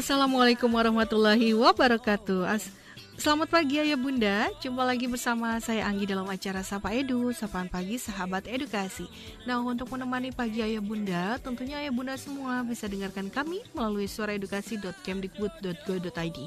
Assalamualaikum 0.00 0.72
warahmatullahi 0.72 1.52
wabarakatuh. 1.52 2.48
As 2.48 2.72
Selamat 3.20 3.52
pagi 3.52 3.76
Ayah 3.76 4.00
Bunda, 4.00 4.48
jumpa 4.64 4.80
lagi 4.80 5.04
bersama 5.04 5.60
saya 5.60 5.84
Anggi 5.84 6.08
dalam 6.08 6.24
acara 6.24 6.64
Sapa 6.64 6.96
Edu, 6.96 7.36
Sapaan 7.36 7.68
Pagi 7.68 8.00
Sahabat 8.00 8.48
Edukasi. 8.48 9.04
Nah 9.44 9.60
untuk 9.60 9.92
menemani 9.92 10.32
pagi 10.32 10.64
Ayah 10.64 10.80
Bunda, 10.80 11.36
tentunya 11.36 11.84
Ayah 11.84 11.92
Bunda 11.92 12.16
semua 12.16 12.64
bisa 12.64 12.88
dengarkan 12.88 13.28
kami 13.28 13.60
melalui 13.76 14.08
suaraedukasi.kemdikbud.go.id 14.08 16.38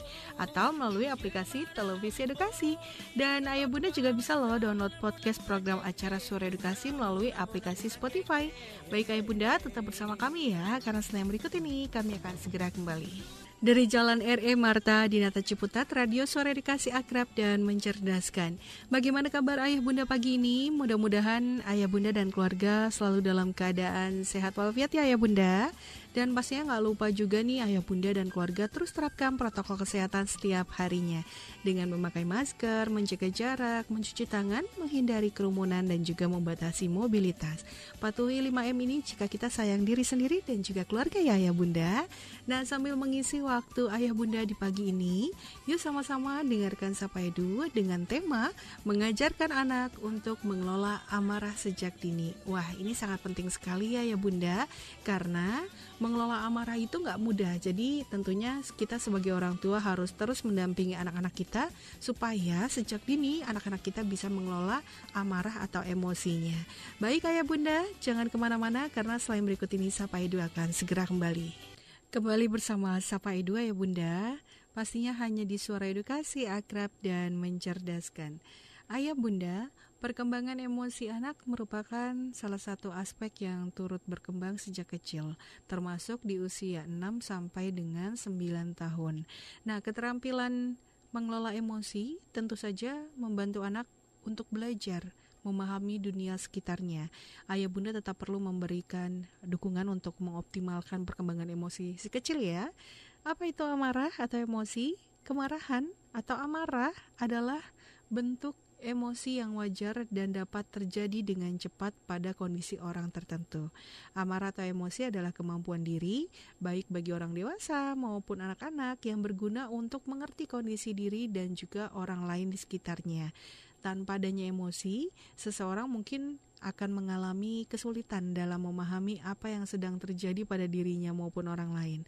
atau 0.42 0.68
melalui 0.74 1.14
aplikasi 1.14 1.70
televisi 1.78 2.26
edukasi. 2.26 2.74
Dan 3.14 3.46
Ayah 3.46 3.70
Bunda 3.70 3.94
juga 3.94 4.10
bisa 4.10 4.34
loh 4.34 4.58
download 4.58 4.98
podcast 4.98 5.46
program 5.46 5.78
acara 5.86 6.18
Suara 6.18 6.50
Edukasi 6.50 6.90
melalui 6.90 7.30
aplikasi 7.38 7.86
Spotify. 7.86 8.50
Baik 8.90 9.14
Ayah 9.14 9.22
Bunda, 9.22 9.62
tetap 9.62 9.86
bersama 9.86 10.18
kami 10.18 10.58
ya, 10.58 10.82
karena 10.82 11.06
setelah 11.06 11.30
berikut 11.30 11.54
ini 11.54 11.86
kami 11.86 12.18
akan 12.18 12.34
segera 12.42 12.74
kembali. 12.74 13.43
Dari 13.64 13.88
Jalan 13.88 14.20
RE 14.20 14.60
Marta 14.60 15.08
Dinata 15.08 15.40
Ciputat, 15.40 15.88
Radio 15.96 16.28
Suara 16.28 16.52
Edukasi 16.52 16.92
Akrab 16.92 17.32
dan 17.32 17.64
Mencerdaskan. 17.64 18.60
Bagaimana 18.92 19.32
kabar 19.32 19.56
ayah 19.64 19.80
bunda 19.80 20.04
pagi 20.04 20.36
ini? 20.36 20.68
Mudah-mudahan 20.68 21.64
ayah 21.72 21.88
bunda 21.88 22.12
dan 22.12 22.28
keluarga 22.28 22.92
selalu 22.92 23.24
dalam 23.24 23.56
keadaan 23.56 24.28
sehat 24.28 24.60
walafiat 24.60 24.92
ya 24.92 25.08
ayah 25.08 25.16
bunda. 25.16 25.72
Dan 26.14 26.38
pastinya 26.38 26.74
nggak 26.74 26.84
lupa 26.86 27.10
juga 27.10 27.42
nih 27.42 27.66
ayah 27.66 27.82
bunda 27.82 28.14
dan 28.14 28.30
keluarga 28.30 28.70
terus 28.70 28.94
terapkan 28.94 29.34
protokol 29.34 29.82
kesehatan 29.82 30.30
setiap 30.30 30.70
harinya 30.78 31.26
dengan 31.66 31.90
memakai 31.90 32.22
masker, 32.22 32.94
menjaga 32.94 33.34
jarak, 33.34 33.90
mencuci 33.90 34.30
tangan, 34.30 34.62
menghindari 34.78 35.34
kerumunan 35.34 35.82
dan 35.82 36.06
juga 36.06 36.30
membatasi 36.30 36.86
mobilitas. 36.86 37.66
Patuhi 37.98 38.46
5M 38.46 38.78
ini 38.86 39.02
jika 39.02 39.26
kita 39.26 39.50
sayang 39.50 39.82
diri 39.82 40.06
sendiri 40.06 40.46
dan 40.46 40.62
juga 40.62 40.86
keluarga 40.86 41.18
ya 41.18 41.34
ayah 41.34 41.56
bunda. 41.56 42.06
Nah 42.46 42.62
sambil 42.62 42.94
mengisi 42.94 43.42
waktu 43.42 43.90
ayah 43.90 44.14
bunda 44.14 44.46
di 44.46 44.54
pagi 44.54 44.94
ini, 44.94 45.34
yuk 45.66 45.82
sama-sama 45.82 46.46
dengarkan 46.46 46.94
Sapa 46.94 47.26
Edu 47.26 47.66
dengan 47.74 48.06
tema 48.06 48.54
mengajarkan 48.86 49.50
anak 49.50 49.98
untuk 50.06 50.38
mengelola 50.46 51.02
amarah 51.10 51.58
sejak 51.58 51.98
dini. 51.98 52.38
Wah 52.46 52.70
ini 52.78 52.94
sangat 52.94 53.24
penting 53.26 53.50
sekali 53.50 53.98
ya 53.98 54.06
ya 54.06 54.14
bunda 54.14 54.70
karena 55.02 55.66
mengelola 55.98 56.46
amarah 56.46 56.78
itu 56.78 56.98
nggak 57.02 57.20
mudah. 57.22 57.54
Jadi 57.58 58.06
tentunya 58.10 58.62
kita 58.78 58.98
sebagai 58.98 59.34
orang 59.34 59.58
tua 59.58 59.78
harus 59.82 60.14
terus 60.14 60.42
mendampingi 60.42 60.98
anak-anak 60.98 61.34
kita 61.34 61.70
supaya 62.02 62.66
sejak 62.70 63.04
dini 63.06 63.46
anak-anak 63.46 63.82
kita 63.82 64.02
bisa 64.02 64.30
mengelola 64.32 64.82
amarah 65.14 65.62
atau 65.66 65.82
emosinya. 65.86 66.58
Baik 66.98 67.30
ayah 67.30 67.46
bunda, 67.46 67.84
jangan 68.00 68.30
ke 68.32 68.38
mana-mana 68.40 68.90
karena 68.90 69.20
selain 69.22 69.46
berikut 69.46 69.70
ini 69.74 69.94
Sapa 69.94 70.22
Edu 70.22 70.42
akan 70.42 70.74
segera 70.74 71.04
kembali. 71.06 71.74
Kembali 72.14 72.46
bersama 72.46 73.02
Sapa 73.02 73.34
Edu 73.34 73.58
ya 73.58 73.74
bunda, 73.74 74.38
pastinya 74.78 75.18
hanya 75.18 75.46
di 75.50 75.58
suara 75.58 75.90
edukasi 75.90 76.46
akrab 76.46 76.94
dan 77.02 77.38
mencerdaskan. 77.42 78.38
Ayah 78.86 79.18
bunda, 79.18 79.74
Perkembangan 80.04 80.60
emosi 80.60 81.08
anak 81.08 81.40
merupakan 81.48 82.12
salah 82.36 82.60
satu 82.60 82.92
aspek 82.92 83.48
yang 83.48 83.72
turut 83.72 84.04
berkembang 84.04 84.60
sejak 84.60 84.92
kecil, 84.92 85.40
termasuk 85.64 86.20
di 86.28 86.44
usia 86.44 86.84
6 86.84 87.24
sampai 87.24 87.72
dengan 87.72 88.20
9 88.20 88.76
tahun. 88.76 89.24
Nah, 89.64 89.80
keterampilan 89.80 90.76
mengelola 91.16 91.56
emosi 91.56 92.20
tentu 92.36 92.60
saja 92.60 93.00
membantu 93.16 93.64
anak 93.64 93.88
untuk 94.28 94.44
belajar 94.52 95.16
memahami 95.40 96.04
dunia 96.04 96.36
sekitarnya. 96.36 97.08
Ayah 97.48 97.72
bunda 97.72 97.96
tetap 97.96 98.20
perlu 98.20 98.44
memberikan 98.44 99.24
dukungan 99.40 99.88
untuk 99.88 100.20
mengoptimalkan 100.20 101.08
perkembangan 101.08 101.48
emosi 101.48 101.96
si 101.96 102.12
kecil 102.12 102.44
ya. 102.44 102.76
Apa 103.24 103.48
itu 103.48 103.64
amarah 103.64 104.12
atau 104.20 104.36
emosi? 104.36 105.00
Kemarahan 105.24 105.88
atau 106.12 106.36
amarah 106.36 106.92
adalah 107.16 107.64
bentuk 108.12 108.60
emosi 108.84 109.40
yang 109.40 109.56
wajar 109.56 110.04
dan 110.12 110.36
dapat 110.36 110.68
terjadi 110.68 111.24
dengan 111.24 111.56
cepat 111.56 111.96
pada 112.04 112.36
kondisi 112.36 112.76
orang 112.84 113.10
tertentu. 113.10 113.72
Amarah 114.12 114.52
atau 114.52 114.68
emosi 114.68 115.08
adalah 115.08 115.32
kemampuan 115.32 115.88
diri, 115.88 116.28
baik 116.60 116.92
bagi 116.92 117.16
orang 117.16 117.32
dewasa 117.32 117.96
maupun 117.96 118.44
anak-anak 118.44 119.00
yang 119.08 119.24
berguna 119.24 119.72
untuk 119.72 120.04
mengerti 120.06 120.46
kondisi 120.46 120.92
diri 120.92 121.32
dan 121.32 121.56
juga 121.56 121.90
orang 121.96 122.28
lain 122.28 122.52
di 122.52 122.60
sekitarnya. 122.60 123.32
Tanpa 123.80 124.20
adanya 124.20 124.48
emosi, 124.48 125.12
seseorang 125.36 125.88
mungkin 125.88 126.40
akan 126.64 127.04
mengalami 127.04 127.68
kesulitan 127.68 128.32
dalam 128.32 128.64
memahami 128.64 129.20
apa 129.28 129.52
yang 129.52 129.68
sedang 129.68 130.00
terjadi 130.00 130.48
pada 130.48 130.64
dirinya 130.64 131.12
maupun 131.12 131.52
orang 131.52 131.76
lain. 131.76 132.02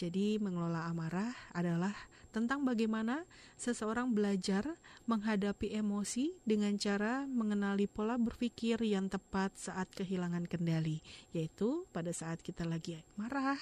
Jadi, 0.00 0.40
mengelola 0.40 0.88
amarah 0.88 1.36
adalah 1.52 1.92
tentang 2.32 2.64
bagaimana 2.64 3.28
seseorang 3.60 4.16
belajar 4.16 4.64
menghadapi 5.04 5.76
emosi 5.76 6.32
dengan 6.40 6.72
cara 6.80 7.28
mengenali 7.28 7.84
pola 7.84 8.16
berpikir 8.16 8.80
yang 8.80 9.12
tepat 9.12 9.52
saat 9.60 9.92
kehilangan 9.92 10.48
kendali, 10.48 11.04
yaitu 11.36 11.84
pada 11.92 12.16
saat 12.16 12.40
kita 12.40 12.64
lagi 12.64 13.04
marah, 13.20 13.60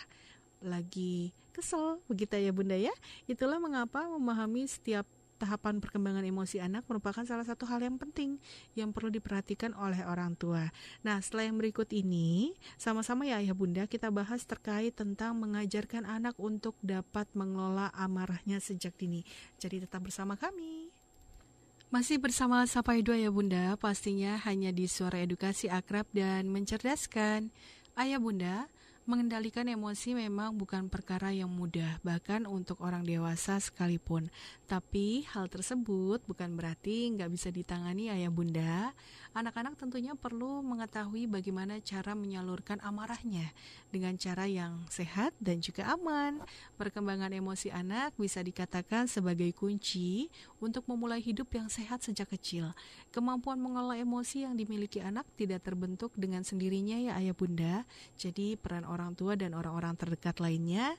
lagi 0.62 1.34
kesel, 1.50 1.98
begitu 2.06 2.38
ya 2.38 2.54
Bunda 2.54 2.78
ya. 2.78 2.94
Itulah 3.26 3.58
mengapa 3.58 4.06
memahami 4.06 4.70
setiap 4.70 5.10
tahapan 5.38 5.78
perkembangan 5.78 6.26
emosi 6.26 6.58
anak 6.58 6.84
merupakan 6.90 7.22
salah 7.22 7.46
satu 7.46 7.64
hal 7.70 7.78
yang 7.80 7.96
penting 7.96 8.42
yang 8.74 8.90
perlu 8.90 9.08
diperhatikan 9.08 9.72
oleh 9.78 10.02
orang 10.02 10.34
tua. 10.34 10.68
Nah, 11.06 11.22
setelah 11.22 11.46
yang 11.46 11.56
berikut 11.62 11.88
ini, 11.94 12.58
sama-sama 12.74 13.24
ya 13.24 13.38
ayah 13.38 13.54
bunda 13.54 13.86
kita 13.86 14.10
bahas 14.10 14.42
terkait 14.42 14.98
tentang 14.98 15.38
mengajarkan 15.38 16.02
anak 16.02 16.34
untuk 16.36 16.74
dapat 16.82 17.30
mengelola 17.38 17.94
amarahnya 17.94 18.58
sejak 18.58 18.98
dini. 18.98 19.22
Jadi 19.62 19.86
tetap 19.86 20.02
bersama 20.02 20.34
kami. 20.34 20.90
Masih 21.88 22.20
bersama 22.20 22.68
Sapa 22.68 23.00
Edu 23.00 23.16
ya 23.16 23.32
Bunda, 23.32 23.72
pastinya 23.80 24.36
hanya 24.44 24.68
di 24.76 24.84
suara 24.84 25.24
edukasi 25.24 25.72
akrab 25.72 26.04
dan 26.12 26.52
mencerdaskan. 26.52 27.48
Ayah 27.96 28.20
Bunda, 28.20 28.68
Mengendalikan 29.08 29.64
emosi 29.64 30.12
memang 30.12 30.52
bukan 30.60 30.92
perkara 30.92 31.32
yang 31.32 31.48
mudah, 31.48 31.96
bahkan 32.04 32.44
untuk 32.44 32.84
orang 32.84 33.08
dewasa 33.08 33.56
sekalipun. 33.56 34.28
Tapi 34.68 35.24
hal 35.32 35.48
tersebut 35.48 36.20
bukan 36.28 36.52
berarti 36.52 37.08
nggak 37.16 37.32
bisa 37.32 37.48
ditangani 37.48 38.12
ayah 38.12 38.28
bunda. 38.28 38.92
Anak-anak 39.36 39.76
tentunya 39.76 40.16
perlu 40.16 40.64
mengetahui 40.64 41.28
bagaimana 41.28 41.76
cara 41.84 42.16
menyalurkan 42.16 42.80
amarahnya 42.80 43.52
dengan 43.92 44.16
cara 44.16 44.48
yang 44.48 44.84
sehat 44.88 45.36
dan 45.36 45.60
juga 45.60 45.88
aman. 45.92 46.40
Perkembangan 46.80 47.32
emosi 47.36 47.68
anak 47.68 48.16
bisa 48.16 48.40
dikatakan 48.40 49.04
sebagai 49.04 49.52
kunci 49.52 50.32
untuk 50.58 50.88
memulai 50.88 51.20
hidup 51.20 51.52
yang 51.52 51.68
sehat 51.68 52.00
sejak 52.00 52.32
kecil. 52.32 52.72
Kemampuan 53.12 53.60
mengelola 53.60 54.00
emosi 54.00 54.48
yang 54.48 54.56
dimiliki 54.56 55.04
anak 55.04 55.28
tidak 55.36 55.64
terbentuk 55.64 56.10
dengan 56.16 56.40
sendirinya 56.42 56.96
ya 56.96 57.12
ayah 57.20 57.36
bunda. 57.36 57.84
Jadi 58.16 58.56
peran 58.56 58.88
orang 58.88 59.12
tua 59.12 59.36
dan 59.36 59.52
orang-orang 59.52 59.92
terdekat 59.94 60.40
lainnya 60.40 60.96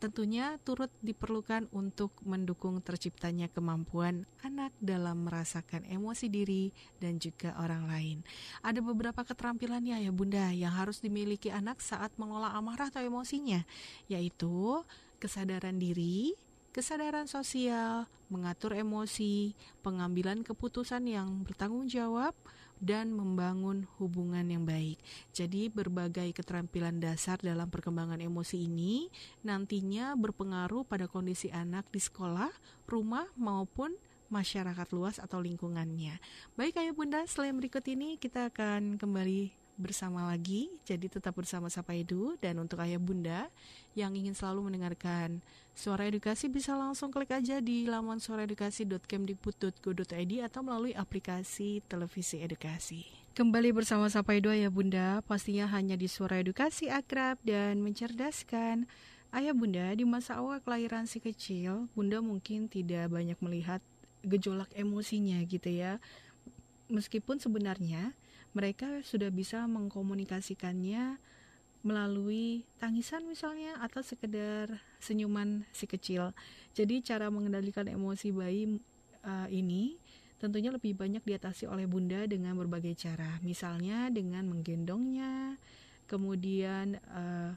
tentunya 0.00 0.56
turut 0.64 0.88
diperlukan 1.04 1.68
untuk 1.76 2.16
mendukung 2.24 2.80
terciptanya 2.80 3.52
kemampuan 3.52 4.24
anak 4.40 4.72
dalam 4.80 5.28
merasakan 5.28 5.84
emosi 5.84 6.32
diri 6.32 6.72
dan 6.96 7.20
juga 7.20 7.52
orang 7.60 7.84
lain. 7.84 8.18
Ada 8.64 8.80
beberapa 8.80 9.20
keterampilan 9.20 9.84
ya 9.84 10.00
ya 10.00 10.08
Bunda 10.08 10.48
yang 10.56 10.72
harus 10.72 11.04
dimiliki 11.04 11.52
anak 11.52 11.84
saat 11.84 12.10
mengolah 12.16 12.56
amarah 12.56 12.88
atau 12.88 13.04
emosinya, 13.04 13.68
yaitu 14.08 14.80
kesadaran 15.20 15.76
diri, 15.76 16.32
kesadaran 16.72 17.28
sosial, 17.28 18.08
mengatur 18.32 18.72
emosi, 18.72 19.52
pengambilan 19.84 20.40
keputusan 20.40 21.04
yang 21.04 21.44
bertanggung 21.44 21.90
jawab, 21.92 22.32
dan 22.80 23.12
membangun 23.12 23.86
hubungan 24.00 24.42
yang 24.48 24.64
baik. 24.64 24.98
Jadi 25.30 25.68
berbagai 25.68 26.32
keterampilan 26.32 26.98
dasar 26.98 27.36
dalam 27.38 27.68
perkembangan 27.68 28.18
emosi 28.18 28.66
ini 28.66 29.12
nantinya 29.44 30.16
berpengaruh 30.16 30.88
pada 30.88 31.06
kondisi 31.06 31.52
anak 31.52 31.86
di 31.92 32.00
sekolah, 32.00 32.50
rumah 32.88 33.28
maupun 33.36 33.94
masyarakat 34.32 34.88
luas 34.96 35.20
atau 35.20 35.38
lingkungannya. 35.42 36.16
Baik 36.56 36.80
ayah 36.80 36.94
bunda, 36.96 37.20
selain 37.28 37.54
berikut 37.54 37.84
ini 37.90 38.16
kita 38.16 38.48
akan 38.48 38.96
kembali 38.96 39.59
bersama 39.80 40.28
lagi. 40.28 40.68
Jadi 40.84 41.08
tetap 41.08 41.32
bersama 41.34 41.72
Sapa 41.72 41.96
Edu 41.96 42.36
dan 42.38 42.60
untuk 42.60 42.78
ayah 42.84 43.00
bunda 43.00 43.48
yang 43.96 44.12
ingin 44.14 44.36
selalu 44.36 44.68
mendengarkan 44.70 45.40
suara 45.72 46.04
edukasi 46.06 46.52
bisa 46.52 46.76
langsung 46.76 47.08
klik 47.08 47.32
aja 47.32 47.64
di 47.64 47.88
laman 47.88 48.20
suaraedukasi.kemdikbud.go.id 48.20 50.32
atau 50.44 50.60
melalui 50.60 50.92
aplikasi 50.92 51.80
televisi 51.88 52.44
edukasi. 52.44 53.08
Kembali 53.32 53.72
bersama 53.72 54.12
Sapa 54.12 54.36
Edu 54.36 54.52
ayah 54.52 54.68
bunda, 54.68 55.24
pastinya 55.24 55.64
hanya 55.72 55.96
di 55.96 56.04
suara 56.10 56.42
edukasi 56.44 56.92
akrab 56.92 57.40
dan 57.40 57.80
mencerdaskan. 57.80 58.84
Ayah 59.30 59.54
bunda, 59.54 59.94
di 59.94 60.02
masa 60.02 60.42
awal 60.42 60.58
kelahiran 60.58 61.06
si 61.06 61.22
kecil, 61.22 61.86
bunda 61.94 62.18
mungkin 62.18 62.66
tidak 62.66 63.06
banyak 63.08 63.38
melihat 63.38 63.78
gejolak 64.26 64.66
emosinya 64.74 65.38
gitu 65.46 65.70
ya. 65.70 66.02
Meskipun 66.90 67.38
sebenarnya 67.38 68.18
mereka 68.50 69.02
sudah 69.06 69.30
bisa 69.30 69.64
mengkomunikasikannya 69.70 71.18
melalui 71.80 72.68
tangisan 72.76 73.24
misalnya 73.24 73.80
atau 73.80 74.04
sekedar 74.04 74.82
senyuman 75.00 75.64
si 75.72 75.88
kecil. 75.88 76.36
Jadi 76.76 77.00
cara 77.00 77.32
mengendalikan 77.32 77.88
emosi 77.88 78.28
bayi 78.36 78.76
uh, 79.24 79.48
ini 79.48 79.96
tentunya 80.40 80.72
lebih 80.72 80.96
banyak 80.96 81.20
diatasi 81.24 81.68
oleh 81.68 81.84
bunda 81.84 82.24
dengan 82.24 82.56
berbagai 82.56 82.96
cara. 82.96 83.40
Misalnya 83.44 84.08
dengan 84.08 84.48
menggendongnya, 84.48 85.56
kemudian 86.08 86.96
uh, 87.12 87.52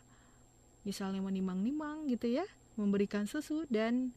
misalnya 0.84 1.24
menimang-nimang 1.24 2.08
gitu 2.12 2.40
ya, 2.40 2.48
memberikan 2.76 3.24
susu 3.24 3.64
dan 3.72 4.12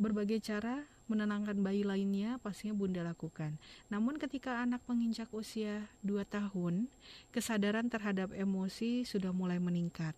berbagai 0.00 0.40
cara 0.40 0.84
menenangkan 1.06 1.58
bayi 1.62 1.86
lainnya 1.86 2.38
pastinya 2.42 2.74
bunda 2.74 3.02
lakukan. 3.06 3.58
Namun 3.90 4.18
ketika 4.18 4.62
anak 4.62 4.82
menginjak 4.90 5.30
usia 5.30 5.86
2 6.02 6.26
tahun, 6.26 6.90
kesadaran 7.30 7.86
terhadap 7.86 8.34
emosi 8.34 9.06
sudah 9.06 9.30
mulai 9.30 9.62
meningkat. 9.62 10.14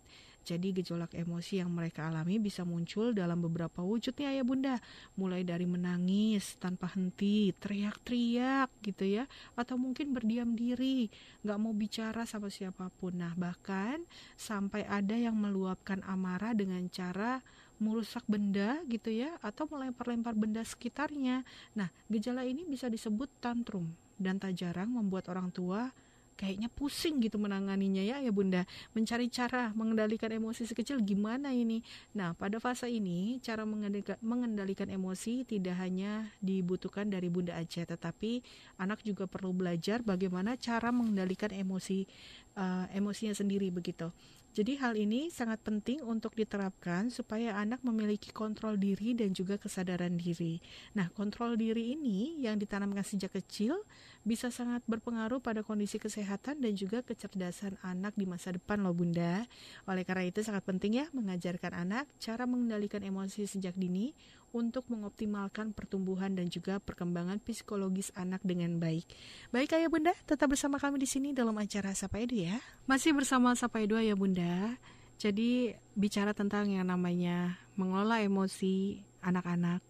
Jadi 0.49 0.81
gejolak 0.81 1.13
emosi 1.13 1.61
yang 1.61 1.69
mereka 1.69 2.09
alami 2.09 2.41
bisa 2.41 2.65
muncul 2.65 3.13
dalam 3.13 3.45
beberapa 3.45 3.85
wujud 3.85 4.17
nih 4.17 4.33
ayah 4.33 4.45
bunda 4.49 4.77
Mulai 5.21 5.45
dari 5.45 5.69
menangis 5.69 6.57
tanpa 6.57 6.89
henti, 6.97 7.53
teriak-teriak 7.53 8.73
gitu 8.81 9.05
ya 9.05 9.29
Atau 9.53 9.77
mungkin 9.77 10.17
berdiam 10.17 10.57
diri, 10.57 11.13
gak 11.45 11.61
mau 11.61 11.77
bicara 11.77 12.25
sama 12.25 12.49
siapa 12.49 12.89
pun 12.97 13.21
Nah 13.21 13.37
bahkan 13.37 14.01
sampai 14.41 14.89
ada 14.89 15.13
yang 15.21 15.37
meluapkan 15.37 16.01
amarah 16.09 16.57
dengan 16.57 16.89
cara 16.89 17.45
merusak 17.79 18.27
benda 18.27 18.83
gitu 18.91 19.11
ya 19.11 19.39
atau 19.43 19.67
melempar-lempar 19.71 20.35
benda 20.35 20.63
sekitarnya. 20.63 21.47
Nah, 21.75 21.89
gejala 22.11 22.43
ini 22.45 22.67
bisa 22.67 22.91
disebut 22.91 23.31
tantrum 23.39 23.91
dan 24.19 24.37
tak 24.43 24.59
jarang 24.59 24.91
membuat 24.91 25.31
orang 25.31 25.49
tua 25.55 25.95
kayaknya 26.39 26.71
pusing 26.71 27.19
gitu 27.19 27.35
menanganinya 27.35 27.99
ya 27.99 28.23
ya 28.23 28.31
bunda. 28.31 28.63
Mencari 28.95 29.27
cara 29.27 29.75
mengendalikan 29.75 30.31
emosi 30.31 30.71
sekecil 30.71 31.03
gimana 31.03 31.51
ini? 31.51 31.83
Nah 32.15 32.39
pada 32.39 32.63
fase 32.63 32.87
ini 32.87 33.43
cara 33.43 33.67
mengendalikan, 33.67 34.87
emosi 34.87 35.43
tidak 35.43 35.75
hanya 35.83 36.31
dibutuhkan 36.39 37.11
dari 37.11 37.27
bunda 37.27 37.59
aja 37.59 37.83
tetapi 37.83 38.47
anak 38.79 39.03
juga 39.03 39.27
perlu 39.27 39.51
belajar 39.51 40.07
bagaimana 40.07 40.55
cara 40.55 40.95
mengendalikan 40.95 41.51
emosi 41.51 42.07
uh, 42.55 42.87
emosinya 42.95 43.35
sendiri 43.35 43.75
begitu 43.75 44.15
jadi 44.57 44.81
hal 44.81 44.99
ini 44.99 45.29
sangat 45.31 45.61
penting 45.63 46.03
untuk 46.03 46.35
diterapkan 46.35 47.13
supaya 47.13 47.55
anak 47.61 47.85
memiliki 47.85 48.35
kontrol 48.35 48.75
diri 48.75 49.15
dan 49.15 49.31
juga 49.31 49.61
kesadaran 49.61 50.19
diri. 50.19 50.59
Nah, 50.97 51.13
kontrol 51.15 51.55
diri 51.55 51.95
ini 51.95 52.41
yang 52.43 52.59
ditanamkan 52.59 53.05
sejak 53.05 53.37
kecil 53.39 53.85
bisa 54.27 54.51
sangat 54.51 54.83
berpengaruh 54.89 55.39
pada 55.39 55.63
kondisi 55.63 56.01
kesehatan 56.03 56.59
dan 56.59 56.73
juga 56.75 57.05
kecerdasan 57.07 57.79
anak 57.87 58.19
di 58.19 58.27
masa 58.27 58.51
depan 58.51 58.83
loh 58.83 58.97
Bunda. 58.97 59.47
Oleh 59.87 60.03
karena 60.03 60.27
itu 60.27 60.43
sangat 60.43 60.67
penting 60.67 61.01
ya 61.01 61.07
mengajarkan 61.15 61.73
anak 61.73 62.05
cara 62.19 62.49
mengendalikan 62.49 63.05
emosi 63.05 63.47
sejak 63.47 63.79
dini 63.79 64.17
untuk 64.53 64.89
mengoptimalkan 64.89 65.77
pertumbuhan 65.77 66.33
dan 66.33 66.49
juga 66.49 66.81
perkembangan 66.81 67.41
psikologis 67.43 68.09
anak 68.17 68.41
dengan 68.45 68.81
baik. 68.81 69.05
Baik 69.53 69.77
ayah 69.77 69.93
bunda, 69.93 70.13
tetap 70.25 70.53
bersama 70.53 70.81
kami 70.81 71.01
di 71.01 71.09
sini 71.09 71.37
dalam 71.37 71.57
acara 71.57 71.93
Sapa 71.93 72.21
Edu 72.23 72.41
ya. 72.41 72.57
Masih 72.89 73.13
bersama 73.13 73.53
Sapa 73.53 73.85
Edu 73.85 74.01
ya 74.01 74.17
bunda. 74.17 74.77
Jadi 75.19 75.75
bicara 75.99 76.31
tentang 76.31 76.71
yang 76.71 76.87
namanya 76.87 77.59
mengelola 77.75 78.23
emosi 78.23 79.03
anak-anak. 79.21 79.83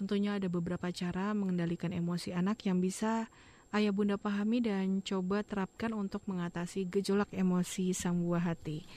Tentunya 0.00 0.40
ada 0.40 0.48
beberapa 0.50 0.90
cara 0.90 1.36
mengendalikan 1.36 1.92
emosi 1.92 2.34
anak 2.34 2.64
yang 2.66 2.80
bisa 2.80 3.28
ayah 3.76 3.92
bunda 3.92 4.16
pahami 4.16 4.64
dan 4.64 5.04
coba 5.04 5.44
terapkan 5.44 5.92
untuk 5.92 6.24
mengatasi 6.26 6.88
gejolak 6.88 7.28
emosi 7.30 7.92
sang 7.92 8.24
buah 8.24 8.54
hati. 8.54 8.88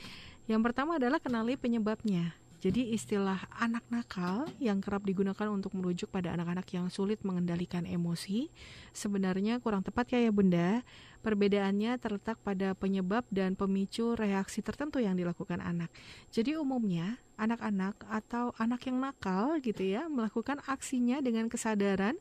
Yang 0.47 0.61
pertama 0.71 0.95
adalah 0.95 1.19
kenali 1.19 1.59
penyebabnya. 1.59 2.46
Jadi 2.57 2.89
istilah 2.98 3.38
anak 3.62 3.86
nakal 3.94 4.50
yang 4.57 4.81
kerap 4.81 5.06
digunakan 5.06 5.45
untuk 5.54 5.77
merujuk 5.77 6.09
pada 6.09 6.33
anak-anak 6.33 6.65
yang 6.74 6.89
sulit 6.89 7.21
mengendalikan 7.21 7.86
emosi 7.86 8.50
sebenarnya 8.98 9.62
kurang 9.62 9.86
tepat 9.86 10.18
ya 10.18 10.25
ya 10.25 10.31
Bunda. 10.33 10.81
Perbedaannya 11.21 12.01
terletak 12.01 12.42
pada 12.42 12.74
penyebab 12.74 13.30
dan 13.30 13.54
pemicu 13.54 14.18
reaksi 14.18 14.65
tertentu 14.65 14.98
yang 14.98 15.13
dilakukan 15.13 15.62
anak. 15.62 15.94
Jadi 16.33 16.57
umumnya 16.57 17.21
anak-anak 17.38 18.01
atau 18.09 18.56
anak 18.57 18.89
yang 18.89 19.06
nakal 19.06 19.62
gitu 19.62 19.86
ya 19.86 20.10
melakukan 20.10 20.57
aksinya 20.65 21.21
dengan 21.21 21.51
kesadaran 21.53 22.18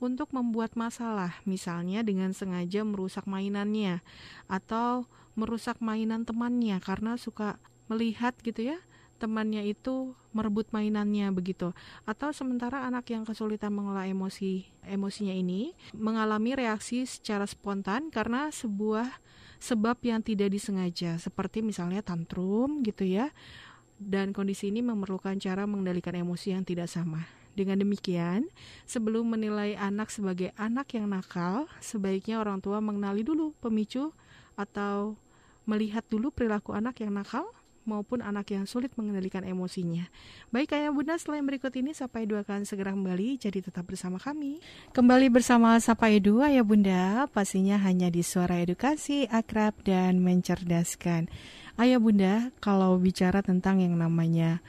untuk 0.00 0.32
membuat 0.32 0.78
masalah, 0.80 1.36
misalnya 1.44 2.00
dengan 2.00 2.32
sengaja 2.32 2.86
merusak 2.88 3.28
mainannya 3.28 4.00
atau 4.48 5.04
merusak 5.36 5.76
mainan 5.84 6.24
temannya 6.24 6.80
karena 6.80 7.20
suka 7.20 7.60
melihat 7.90 8.32
gitu 8.40 8.70
ya 8.74 8.78
temannya 9.20 9.68
itu 9.68 10.16
merebut 10.32 10.72
mainannya 10.72 11.28
begitu. 11.36 11.76
Atau 12.08 12.32
sementara 12.32 12.88
anak 12.88 13.12
yang 13.12 13.28
kesulitan 13.28 13.76
mengelola 13.76 14.08
emosi 14.08 14.64
emosinya 14.88 15.36
ini 15.36 15.76
mengalami 15.92 16.56
reaksi 16.56 17.04
secara 17.04 17.44
spontan 17.44 18.08
karena 18.08 18.48
sebuah 18.48 19.20
sebab 19.60 20.00
yang 20.00 20.24
tidak 20.24 20.48
disengaja. 20.56 21.20
Seperti 21.20 21.60
misalnya 21.60 22.00
tantrum 22.00 22.80
gitu 22.80 23.04
ya. 23.04 23.28
Dan 24.00 24.32
kondisi 24.32 24.72
ini 24.72 24.80
memerlukan 24.80 25.36
cara 25.36 25.68
mengendalikan 25.68 26.16
emosi 26.16 26.56
yang 26.56 26.64
tidak 26.64 26.88
sama. 26.88 27.28
Dengan 27.52 27.76
demikian, 27.84 28.48
sebelum 28.88 29.36
menilai 29.36 29.76
anak 29.76 30.08
sebagai 30.08 30.56
anak 30.56 30.96
yang 30.96 31.12
nakal, 31.12 31.68
sebaiknya 31.84 32.40
orang 32.40 32.64
tua 32.64 32.80
mengenali 32.80 33.20
dulu 33.20 33.52
pemicu 33.60 34.16
atau 34.56 35.20
melihat 35.68 36.06
dulu 36.08 36.32
perilaku 36.32 36.72
anak 36.72 37.04
yang 37.04 37.12
nakal 37.12 37.44
maupun 37.88 38.20
anak 38.20 38.52
yang 38.52 38.64
sulit 38.68 38.92
mengendalikan 38.94 39.42
emosinya. 39.42 40.08
Baik 40.52 40.76
ayah 40.76 40.92
bunda, 40.92 41.16
yang 41.16 41.46
berikut 41.48 41.72
ini 41.76 41.96
Sapa 41.96 42.22
Edu 42.22 42.36
akan 42.36 42.68
segera 42.68 42.92
kembali, 42.92 43.40
jadi 43.40 43.64
tetap 43.64 43.88
bersama 43.88 44.20
kami. 44.20 44.60
Kembali 44.92 45.32
bersama 45.32 45.76
Sapa 45.80 46.12
Edu 46.12 46.44
ayah 46.44 46.62
bunda, 46.62 47.26
pastinya 47.32 47.80
hanya 47.80 48.12
di 48.12 48.20
suara 48.20 48.60
edukasi, 48.60 49.26
akrab, 49.30 49.74
dan 49.82 50.20
mencerdaskan. 50.20 51.32
Ayah 51.80 51.96
bunda, 51.96 52.52
kalau 52.60 53.00
bicara 53.00 53.40
tentang 53.40 53.80
yang 53.80 53.96
namanya 53.96 54.60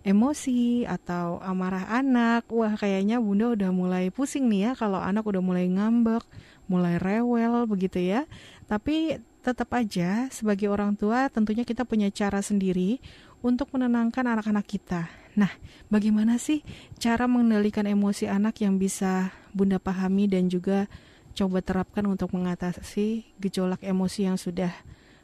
emosi 0.00 0.88
atau 0.88 1.38
amarah 1.44 1.84
anak, 1.92 2.48
wah 2.48 2.72
kayaknya 2.74 3.20
bunda 3.20 3.52
udah 3.52 3.70
mulai 3.70 4.08
pusing 4.08 4.48
nih 4.48 4.72
ya 4.72 4.72
kalau 4.72 4.96
anak 4.96 5.28
udah 5.28 5.44
mulai 5.44 5.68
ngambek, 5.68 6.24
mulai 6.66 6.96
rewel 6.96 7.68
begitu 7.68 8.00
ya. 8.00 8.24
Tapi 8.64 9.20
tetap 9.40 9.72
aja 9.72 10.28
sebagai 10.28 10.68
orang 10.68 10.92
tua 10.92 11.32
tentunya 11.32 11.64
kita 11.64 11.88
punya 11.88 12.12
cara 12.12 12.44
sendiri 12.44 13.00
untuk 13.40 13.72
menenangkan 13.72 14.24
anak-anak 14.36 14.66
kita. 14.68 15.08
Nah, 15.32 15.48
bagaimana 15.88 16.36
sih 16.36 16.60
cara 17.00 17.24
mengendalikan 17.24 17.88
emosi 17.88 18.28
anak 18.28 18.60
yang 18.60 18.76
bisa 18.76 19.32
Bunda 19.56 19.80
pahami 19.80 20.28
dan 20.28 20.52
juga 20.52 20.86
coba 21.32 21.64
terapkan 21.64 22.04
untuk 22.04 22.36
mengatasi 22.36 23.24
gejolak 23.40 23.80
emosi 23.80 24.28
yang 24.28 24.36
sudah 24.36 24.70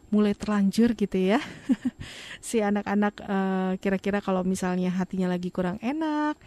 mulai 0.08 0.32
terlanjur 0.32 0.96
gitu 0.96 1.18
ya. 1.18 1.42
si 2.46 2.62
anak-anak 2.64 3.14
uh, 3.26 3.72
kira-kira 3.82 4.24
kalau 4.24 4.46
misalnya 4.46 4.88
hatinya 4.94 5.28
lagi 5.28 5.52
kurang 5.52 5.76
enak, 5.84 6.38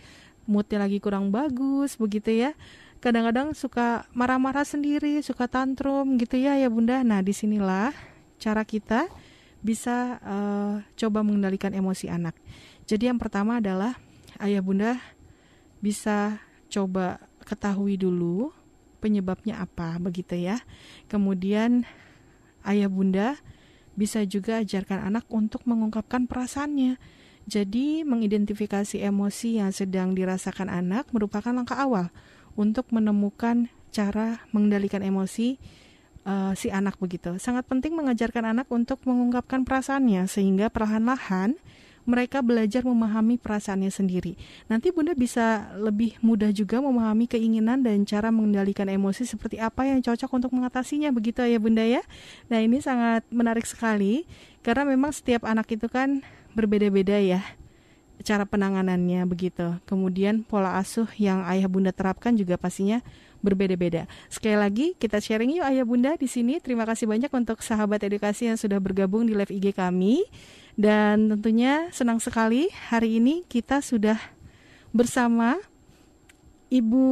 moodnya 0.49 0.81
lagi 0.81 0.97
kurang 0.97 1.29
bagus 1.29 1.93
begitu 2.01 2.33
ya 2.33 2.51
kadang-kadang 2.99 3.55
suka 3.55 4.07
marah-marah 4.11 4.67
sendiri, 4.67 5.23
suka 5.23 5.47
tantrum 5.47 6.19
gitu 6.19 6.35
ya 6.35 6.59
ya 6.59 6.67
Bunda. 6.67 6.99
Nah, 7.03 7.23
di 7.23 7.31
sinilah 7.31 7.95
cara 8.39 8.63
kita 8.67 9.07
bisa 9.59 10.19
uh, 10.23 10.83
coba 10.95 11.19
mengendalikan 11.23 11.71
emosi 11.75 12.07
anak. 12.11 12.35
Jadi 12.87 13.11
yang 13.11 13.19
pertama 13.19 13.59
adalah 13.59 13.95
ayah 14.39 14.63
Bunda 14.63 14.99
bisa 15.79 16.39
coba 16.67 17.19
ketahui 17.43 17.95
dulu 17.95 18.51
penyebabnya 18.99 19.63
apa 19.63 19.95
begitu 19.99 20.35
ya. 20.35 20.59
Kemudian 21.07 21.87
ayah 22.67 22.91
Bunda 22.91 23.39
bisa 23.95 24.23
juga 24.23 24.63
ajarkan 24.63 25.11
anak 25.11 25.27
untuk 25.31 25.63
mengungkapkan 25.67 26.27
perasaannya. 26.27 26.95
Jadi, 27.49 28.05
mengidentifikasi 28.05 29.01
emosi 29.01 29.57
yang 29.57 29.73
sedang 29.73 30.13
dirasakan 30.13 30.69
anak 30.69 31.09
merupakan 31.09 31.49
langkah 31.49 31.81
awal 31.81 32.13
untuk 32.57 32.89
menemukan 32.89 33.69
cara 33.89 34.45
mengendalikan 34.53 35.01
emosi 35.01 35.57
uh, 36.25 36.53
si 36.53 36.69
anak 36.69 36.97
begitu. 37.01 37.37
Sangat 37.41 37.65
penting 37.65 37.97
mengajarkan 37.97 38.53
anak 38.53 38.67
untuk 38.69 39.01
mengungkapkan 39.05 39.65
perasaannya 39.65 40.29
sehingga 40.29 40.69
perlahan-lahan 40.69 41.57
mereka 42.09 42.41
belajar 42.41 42.81
memahami 42.81 43.37
perasaannya 43.37 43.93
sendiri. 43.93 44.33
Nanti 44.65 44.89
Bunda 44.89 45.13
bisa 45.13 45.69
lebih 45.77 46.17
mudah 46.25 46.49
juga 46.49 46.81
memahami 46.81 47.29
keinginan 47.29 47.85
dan 47.85 48.01
cara 48.01 48.33
mengendalikan 48.33 48.89
emosi 48.89 49.29
seperti 49.29 49.61
apa 49.61 49.85
yang 49.85 50.01
cocok 50.01 50.29
untuk 50.33 50.51
mengatasinya 50.57 51.13
begitu 51.13 51.45
ya 51.45 51.61
Bunda 51.61 51.85
ya. 51.85 52.01
Nah, 52.49 52.65
ini 52.65 52.81
sangat 52.81 53.29
menarik 53.29 53.69
sekali 53.69 54.25
karena 54.65 54.89
memang 54.89 55.13
setiap 55.13 55.45
anak 55.45 55.69
itu 55.69 55.85
kan 55.85 56.25
berbeda-beda 56.57 57.21
ya 57.21 57.45
cara 58.23 58.43
penanganannya 58.43 59.23
begitu. 59.27 59.77
Kemudian 59.87 60.43
pola 60.43 60.79
asuh 60.79 61.07
yang 61.15 61.43
ayah 61.47 61.67
bunda 61.71 61.91
terapkan 61.95 62.35
juga 62.35 62.59
pastinya 62.59 62.99
berbeda-beda. 63.39 64.05
Sekali 64.27 64.57
lagi 64.59 64.85
kita 64.99 65.23
sharing 65.23 65.59
yuk 65.59 65.65
ayah 65.67 65.85
bunda 65.87 66.11
di 66.19 66.27
sini. 66.27 66.59
Terima 66.59 66.83
kasih 66.83 67.07
banyak 67.07 67.31
untuk 67.31 67.63
sahabat 67.63 68.03
edukasi 68.03 68.51
yang 68.51 68.59
sudah 68.59 68.79
bergabung 68.79 69.27
di 69.27 69.33
live 69.35 69.51
IG 69.51 69.75
kami. 69.75 70.27
Dan 70.79 71.27
tentunya 71.27 71.91
senang 71.91 72.23
sekali 72.23 72.71
hari 72.87 73.19
ini 73.19 73.43
kita 73.47 73.83
sudah 73.83 74.15
bersama 74.95 75.59
Ibu 76.71 77.07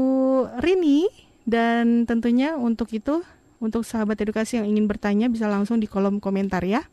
Rini 0.64 1.08
dan 1.44 2.08
tentunya 2.08 2.56
untuk 2.56 2.92
itu 2.96 3.26
untuk 3.58 3.84
sahabat 3.84 4.22
edukasi 4.22 4.62
yang 4.62 4.70
ingin 4.70 4.86
bertanya 4.86 5.28
bisa 5.28 5.50
langsung 5.50 5.82
di 5.82 5.90
kolom 5.90 6.22
komentar 6.22 6.62
ya. 6.64 6.86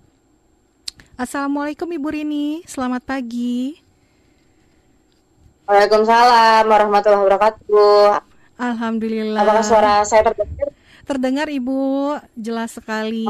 Assalamualaikum 1.15 1.87
Ibu 1.87 2.09
Rini, 2.11 2.47
selamat 2.67 3.07
pagi. 3.07 3.84
Waalaikumsalam 5.65 6.69
warahmatullahi 6.69 7.25
wabarakatuh. 7.25 8.21
Alhamdulillah. 8.61 9.41
Apakah 9.41 9.65
suara 9.65 9.93
saya 10.05 10.21
terdengar? 10.29 10.69
Terdengar 11.05 11.49
Ibu, 11.49 12.17
jelas 12.37 12.77
sekali. 12.77 13.25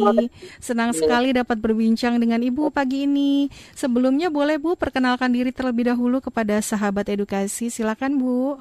Senang 0.59 0.91
sekali 0.95 1.31
dapat 1.31 1.59
berbincang 1.59 2.19
dengan 2.19 2.43
Ibu 2.43 2.75
pagi 2.75 3.07
ini. 3.07 3.51
Sebelumnya 3.75 4.35
boleh 4.35 4.59
Bu 4.59 4.75
perkenalkan 4.75 5.31
diri 5.31 5.55
terlebih 5.55 5.91
dahulu 5.91 6.19
kepada 6.19 6.59
sahabat 6.59 7.07
edukasi. 7.07 7.71
Silakan 7.71 8.19
Bu. 8.19 8.59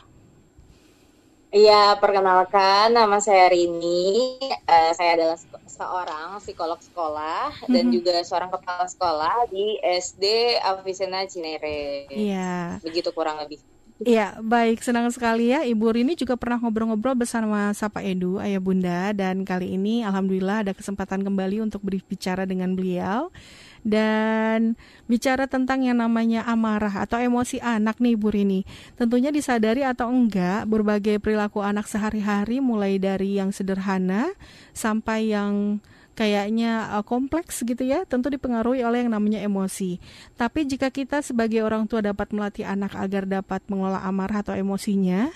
Iya, 1.54 2.02
perkenalkan 2.02 2.98
nama 2.98 3.22
saya 3.22 3.46
Rini. 3.54 4.42
Uh, 4.66 4.92
saya 4.98 5.22
adalah 5.22 5.38
seorang 5.70 6.42
psikolog 6.42 6.82
sekolah 6.82 7.54
mm-hmm. 7.54 7.74
dan 7.78 7.86
juga 7.94 8.14
seorang 8.26 8.50
kepala 8.50 8.90
sekolah 8.90 9.36
di 9.54 9.78
SD 9.86 10.58
Avicenna 10.66 11.30
Cinere. 11.30 12.10
Iya. 12.10 12.82
Begitu 12.82 13.14
kurang 13.14 13.38
lebih. 13.38 13.62
Iya, 14.02 14.42
baik. 14.42 14.82
Senang 14.82 15.06
sekali 15.14 15.54
ya. 15.54 15.62
Ibu 15.62 15.94
Rini 15.94 16.18
juga 16.18 16.34
pernah 16.42 16.58
ngobrol-ngobrol 16.58 17.14
bersama 17.14 17.70
Sapa 17.78 18.02
Edu, 18.02 18.42
Ayah 18.42 18.58
Bunda. 18.58 19.14
Dan 19.14 19.46
kali 19.46 19.78
ini 19.78 20.02
Alhamdulillah 20.02 20.66
ada 20.66 20.74
kesempatan 20.74 21.22
kembali 21.22 21.62
untuk 21.62 21.86
berbicara 21.86 22.50
dengan 22.50 22.74
beliau 22.74 23.30
dan 23.84 24.80
bicara 25.12 25.46
tentang 25.46 25.84
yang 25.84 26.00
namanya 26.00 26.48
amarah 26.48 27.04
atau 27.04 27.20
emosi 27.20 27.60
anak 27.60 28.00
nih 28.00 28.16
Bu 28.16 28.32
Rini. 28.32 28.64
Tentunya 28.96 29.30
disadari 29.30 29.84
atau 29.84 30.08
enggak 30.08 30.66
berbagai 30.66 31.20
perilaku 31.20 31.60
anak 31.60 31.86
sehari-hari 31.92 32.64
mulai 32.64 32.98
dari 32.98 33.38
yang 33.38 33.52
sederhana 33.52 34.32
sampai 34.72 35.36
yang 35.36 35.84
kayaknya 36.14 36.94
uh, 36.94 37.04
kompleks 37.04 37.66
gitu 37.66 37.84
ya, 37.84 38.06
tentu 38.06 38.30
dipengaruhi 38.32 38.86
oleh 38.86 39.06
yang 39.06 39.12
namanya 39.12 39.42
emosi. 39.42 39.98
Tapi 40.38 40.66
jika 40.70 40.94
kita 40.94 41.26
sebagai 41.26 41.66
orang 41.66 41.90
tua 41.90 42.06
dapat 42.06 42.32
melatih 42.32 42.66
anak 42.66 42.94
agar 42.96 43.26
dapat 43.26 43.62
mengelola 43.68 44.02
amarah 44.06 44.46
atau 44.46 44.54
emosinya, 44.54 45.34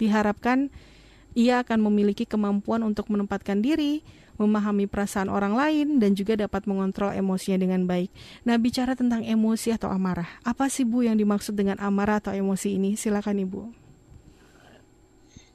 diharapkan 0.00 0.72
ia 1.36 1.60
akan 1.60 1.90
memiliki 1.90 2.24
kemampuan 2.24 2.80
untuk 2.86 3.10
menempatkan 3.12 3.60
diri, 3.60 4.00
memahami 4.40 4.88
perasaan 4.88 5.28
orang 5.28 5.54
lain, 5.54 6.00
dan 6.00 6.16
juga 6.16 6.34
dapat 6.34 6.64
mengontrol 6.64 7.12
emosinya 7.12 7.60
dengan 7.60 7.84
baik. 7.84 8.10
Nah, 8.48 8.56
bicara 8.56 8.96
tentang 8.98 9.22
emosi 9.22 9.74
atau 9.74 9.92
amarah, 9.92 10.40
apa 10.42 10.66
sih 10.72 10.88
Bu 10.88 11.06
yang 11.06 11.20
dimaksud 11.20 11.54
dengan 11.54 11.78
amarah 11.78 12.18
atau 12.18 12.32
emosi 12.32 12.78
ini? 12.78 12.96
Silakan 12.98 13.42
Ibu. 13.44 13.83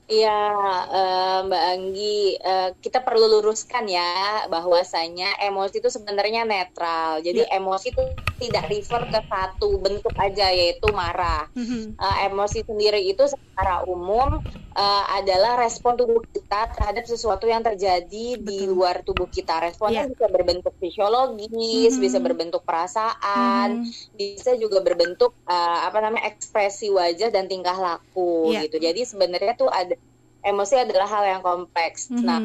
Iya, 0.10 0.42
uh, 0.90 1.38
Mbak 1.46 1.64
Anggi, 1.70 2.34
uh, 2.42 2.74
kita 2.82 3.06
perlu 3.06 3.30
luruskan 3.30 3.86
ya 3.86 4.50
bahwasanya 4.50 5.38
emosi 5.46 5.86
itu 5.86 5.94
sebenarnya 5.94 6.50
netral. 6.50 7.22
Jadi 7.22 7.46
ya. 7.46 7.62
emosi 7.62 7.94
itu 7.94 8.02
tidak 8.42 8.74
refer 8.74 9.06
ke 9.06 9.22
satu 9.30 9.78
bentuk 9.78 10.10
aja 10.18 10.50
yaitu 10.50 10.90
marah. 10.90 11.46
Uh, 11.54 12.18
emosi 12.26 12.66
sendiri 12.66 13.06
itu 13.06 13.22
secara 13.30 13.86
umum 13.86 14.42
uh, 14.74 15.04
adalah 15.14 15.60
respon 15.60 16.00
tubuh 16.00 16.24
kita 16.32 16.72
terhadap 16.74 17.04
sesuatu 17.04 17.46
yang 17.46 17.62
terjadi 17.62 18.40
Betul. 18.40 18.48
di 18.48 18.60
luar 18.66 19.04
tubuh 19.04 19.28
kita. 19.28 19.60
Responnya 19.60 20.08
ya. 20.08 20.10
bisa 20.10 20.26
berbentuk 20.32 20.74
fisiologis, 20.80 21.52
mm-hmm. 21.52 22.02
bisa 22.02 22.18
berbentuk 22.24 22.64
perasaan, 22.64 23.84
mm-hmm. 23.84 24.16
bisa 24.16 24.56
juga 24.56 24.80
berbentuk 24.80 25.36
uh, 25.46 25.86
apa 25.86 26.00
namanya 26.00 26.32
ekspresi 26.32 26.88
wajah 26.90 27.30
dan 27.30 27.52
tingkah 27.52 27.76
laku 27.76 28.56
ya. 28.56 28.64
gitu. 28.64 28.80
Jadi 28.80 29.04
sebenarnya 29.04 29.54
tuh 29.60 29.68
ada 29.68 29.99
emosi 30.44 30.76
adalah 30.88 31.08
hal 31.08 31.24
yang 31.28 31.42
kompleks. 31.44 32.08
Mm 32.08 32.16
-hmm. 32.16 32.26
Nah, 32.26 32.40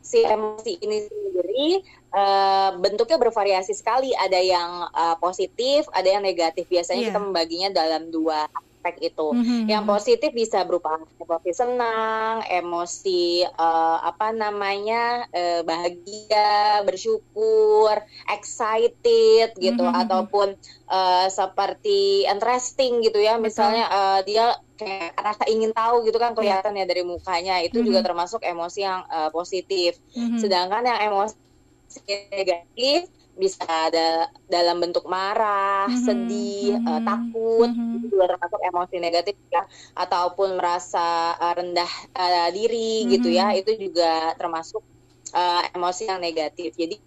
si 0.00 0.22
emosi 0.22 0.78
ini 0.82 0.98
sendiri 1.06 1.66
uh, 2.14 2.78
bentuknya 2.78 3.18
bervariasi 3.18 3.74
sekali. 3.74 4.14
Ada 4.14 4.40
yang 4.40 4.70
uh, 4.92 5.16
positif, 5.18 5.86
ada 5.90 6.06
yang 6.06 6.22
negatif. 6.22 6.68
Biasanya 6.70 7.02
yeah. 7.02 7.08
kita 7.10 7.20
membaginya 7.20 7.68
dalam 7.74 8.12
dua 8.12 8.46
aspek 8.82 9.14
itu. 9.14 9.26
Mm-hmm. 9.30 9.70
Yang 9.70 9.84
positif 9.86 10.30
bisa 10.34 10.66
berupa 10.66 10.98
emosi 10.98 11.54
senang, 11.54 12.42
emosi 12.50 13.46
uh, 13.46 14.02
apa 14.02 14.34
namanya 14.34 15.30
uh, 15.30 15.62
bahagia, 15.62 16.82
bersyukur, 16.82 17.94
excited 18.26 19.54
gitu, 19.54 19.86
mm-hmm. 19.86 20.02
ataupun 20.02 20.58
uh, 20.90 21.30
seperti 21.30 22.26
interesting 22.26 23.06
gitu 23.06 23.22
ya. 23.22 23.38
Misalnya 23.38 23.86
uh, 23.86 24.20
dia 24.26 24.58
kayak 24.74 25.14
rasa 25.14 25.46
ingin 25.46 25.70
tahu 25.70 26.02
gitu 26.02 26.18
kan 26.18 26.34
kelihatan 26.34 26.74
ya 26.74 26.82
dari 26.82 27.06
mukanya. 27.06 27.62
Itu 27.62 27.78
mm-hmm. 27.78 27.86
juga 27.86 28.00
termasuk 28.02 28.42
emosi 28.42 28.80
yang 28.82 29.06
uh, 29.06 29.30
positif. 29.30 29.94
Mm-hmm. 30.18 30.42
Sedangkan 30.42 30.82
yang 30.82 30.98
emosi 31.14 31.38
negatif 32.34 33.06
bisa 33.32 33.64
ada 33.64 34.28
dalam 34.44 34.76
bentuk 34.76 35.08
marah, 35.08 35.88
mm-hmm. 35.88 36.04
sedih, 36.04 36.76
mm-hmm. 36.76 36.88
Uh, 36.92 37.00
takut, 37.00 37.68
itu 37.72 38.06
juga 38.12 38.24
termasuk 38.36 38.60
emosi 38.60 38.96
negatif 39.00 39.36
ya, 39.48 39.64
ataupun 39.96 40.60
merasa 40.60 41.32
uh, 41.40 41.54
rendah 41.56 41.92
uh, 42.12 42.48
diri 42.52 43.02
mm-hmm. 43.02 43.12
gitu 43.16 43.28
ya, 43.32 43.56
itu 43.56 43.72
juga 43.80 44.36
termasuk 44.36 44.84
uh, 45.32 45.62
emosi 45.72 46.12
yang 46.12 46.20
negatif. 46.20 46.76
Jadi 46.76 47.00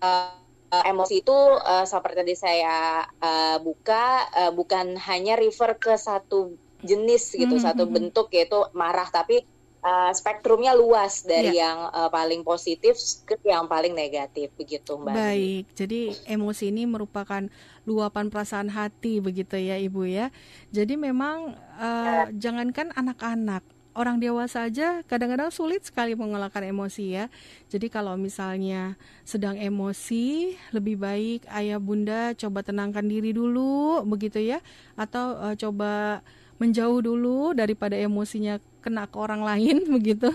uh, 0.00 0.32
emosi 0.72 1.20
itu 1.20 1.36
uh, 1.60 1.84
seperti 1.84 2.24
tadi 2.24 2.34
saya 2.34 3.04
uh, 3.06 3.60
buka 3.60 4.32
uh, 4.32 4.52
bukan 4.56 4.96
hanya 4.96 5.36
refer 5.36 5.76
ke 5.76 5.94
satu 6.00 6.56
jenis 6.80 7.36
gitu, 7.36 7.56
mm-hmm. 7.56 7.68
satu 7.68 7.84
bentuk 7.84 8.32
yaitu 8.32 8.64
marah, 8.72 9.12
tapi 9.12 9.44
uh, 9.86 10.10
spektrumnya 10.10 10.74
luas 10.74 11.22
dari 11.22 11.54
yeah. 11.54 11.70
yang 11.70 11.78
uh, 11.94 12.10
paling 12.10 12.42
positif 12.42 12.98
ke 13.22 13.38
yang 13.46 13.70
paling 13.70 13.94
negatif 13.94 14.50
begitu 14.58 14.98
Mbak. 14.98 15.14
Baik, 15.14 15.64
jadi 15.78 16.00
emosi 16.26 16.74
ini 16.74 16.82
merupakan 16.90 17.46
luapan 17.86 18.26
perasaan 18.26 18.66
hati 18.74 19.22
begitu 19.22 19.54
ya 19.54 19.78
Ibu 19.78 20.02
ya. 20.10 20.34
Jadi 20.74 20.98
memang 20.98 21.54
uh, 21.78 22.26
yeah. 22.26 22.26
jangankan 22.34 22.90
anak-anak 22.98 23.62
orang 23.96 24.20
dewasa 24.20 24.68
aja 24.68 25.00
kadang-kadang 25.08 25.48
sulit 25.48 25.80
sekali 25.88 26.12
mengelakkan 26.12 26.60
emosi 26.60 27.16
ya. 27.16 27.32
Jadi 27.72 27.88
kalau 27.88 28.12
misalnya 28.20 29.00
sedang 29.24 29.56
emosi, 29.56 30.52
lebih 30.76 31.00
baik 31.00 31.48
ayah 31.48 31.80
bunda 31.80 32.36
coba 32.36 32.60
tenangkan 32.60 33.08
diri 33.08 33.32
dulu 33.32 34.04
begitu 34.04 34.36
ya, 34.44 34.60
atau 35.00 35.40
uh, 35.40 35.56
coba 35.56 36.20
menjauh 36.56 37.00
dulu 37.04 37.52
daripada 37.52 37.96
emosinya 37.96 38.60
kena 38.80 39.08
ke 39.08 39.16
orang 39.16 39.42
lain 39.42 39.84
begitu. 39.96 40.30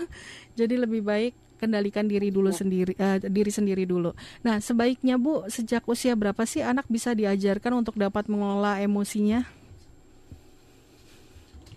Jadi 0.58 0.74
lebih 0.76 1.02
baik 1.02 1.34
kendalikan 1.62 2.10
diri 2.10 2.34
dulu 2.34 2.50
ya. 2.50 2.58
sendiri 2.58 2.92
uh, 2.98 3.22
diri 3.22 3.52
sendiri 3.54 3.86
dulu. 3.86 4.10
Nah, 4.42 4.58
sebaiknya 4.58 5.14
Bu, 5.14 5.46
sejak 5.46 5.86
usia 5.86 6.18
berapa 6.18 6.42
sih 6.42 6.58
anak 6.58 6.90
bisa 6.90 7.14
diajarkan 7.14 7.86
untuk 7.86 7.94
dapat 7.94 8.26
mengelola 8.26 8.82
emosinya? 8.82 9.46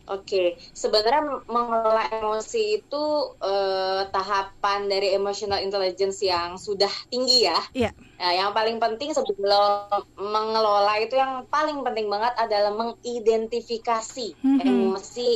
Oke, 0.05 0.53
sebenarnya 0.69 1.41
mengelola 1.49 2.05
emosi 2.13 2.77
itu 2.77 3.03
uh, 3.41 4.05
tahapan 4.13 4.85
dari 4.85 5.17
emotional 5.17 5.57
intelligence 5.65 6.21
yang 6.21 6.61
sudah 6.61 6.91
tinggi 7.09 7.49
ya. 7.49 7.57
Iya. 7.73 7.91
Nah, 8.21 8.31
yang 8.37 8.51
paling 8.53 8.77
penting 8.77 9.17
sebelum 9.17 9.89
mengelola 10.13 11.01
itu 11.01 11.17
yang 11.17 11.49
paling 11.49 11.81
penting 11.81 12.05
banget 12.05 12.37
adalah 12.37 12.71
mengidentifikasi 12.77 14.37
mm 14.37 14.61
-hmm. 14.61 14.69
emosi 14.69 15.29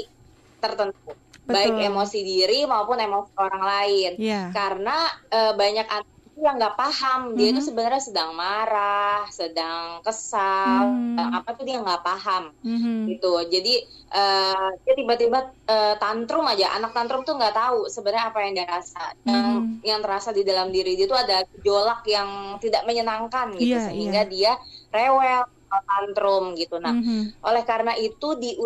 tertentu. 0.62 1.18
Betul. 1.50 1.50
Baik 1.50 1.74
emosi 1.90 2.20
diri 2.22 2.60
maupun 2.70 3.02
emosi 3.02 3.34
orang 3.42 3.64
lain. 3.66 4.12
Yeah. 4.22 4.54
Karena 4.54 5.10
uh, 5.34 5.58
banyak 5.58 5.88
anak 5.90 6.19
yang 6.40 6.56
nggak 6.56 6.80
paham 6.80 7.36
dia 7.36 7.52
itu 7.52 7.60
mm-hmm. 7.60 7.68
sebenarnya 7.68 8.02
sedang 8.02 8.32
marah, 8.32 9.28
sedang 9.30 10.00
kesal, 10.02 10.92
mm-hmm. 10.92 11.36
apa 11.36 11.50
tuh 11.54 11.64
dia 11.68 11.78
nggak 11.84 12.04
paham 12.04 12.56
mm-hmm. 12.64 12.98
gitu. 13.12 13.34
Jadi 13.52 13.76
uh, 14.16 14.70
dia 14.84 14.94
tiba-tiba 14.96 15.40
uh, 15.68 15.96
tantrum 16.00 16.48
aja, 16.48 16.76
anak 16.80 16.96
tantrum 16.96 17.28
tuh 17.28 17.36
nggak 17.36 17.56
tahu 17.56 17.92
sebenarnya 17.92 18.32
apa 18.32 18.38
yang 18.44 18.54
dia 18.56 18.68
rasa. 18.68 19.04
Mm-hmm. 19.24 19.30
Yang 19.30 19.48
yang 19.84 20.00
terasa 20.00 20.30
di 20.32 20.44
dalam 20.48 20.68
diri 20.72 20.96
dia 20.96 21.06
itu 21.06 21.18
ada 21.18 21.44
gejolak 21.60 22.02
yang 22.08 22.58
tidak 22.64 22.84
menyenangkan 22.88 23.56
gitu 23.60 23.76
yeah, 23.76 23.86
sehingga 23.92 24.22
yeah. 24.24 24.32
dia 24.32 24.52
rewel 24.96 25.44
tantrum 25.70 26.58
gitu. 26.58 26.82
Nah, 26.82 26.96
mm-hmm. 26.98 27.46
oleh 27.46 27.64
karena 27.68 27.94
itu 28.00 28.34
di 28.40 28.58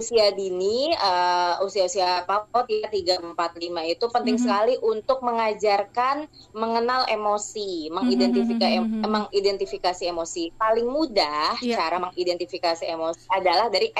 usia 0.00 0.32
dini, 0.32 0.96
uh, 0.96 1.60
usia-usia 1.60 2.24
PAUD 2.24 2.66
ya 2.72 2.88
3 2.88 3.20
4 3.20 3.36
5 3.36 3.92
itu 3.92 4.04
penting 4.08 4.36
mm 4.36 4.40
-hmm. 4.40 4.52
sekali 4.56 4.74
untuk 4.80 5.18
mengajarkan 5.20 6.24
mengenal 6.56 7.04
emosi, 7.06 7.92
mengidentifikasi 7.92 8.76
mm 8.80 8.86
-hmm. 8.88 9.04
mengidentifikasi 9.04 10.02
emosi. 10.08 10.56
Paling 10.56 10.88
mudah 10.88 11.60
yeah. 11.60 11.76
cara 11.76 12.00
mengidentifikasi 12.00 12.88
emosi 12.88 13.28
adalah 13.28 13.68
dari 13.68 13.92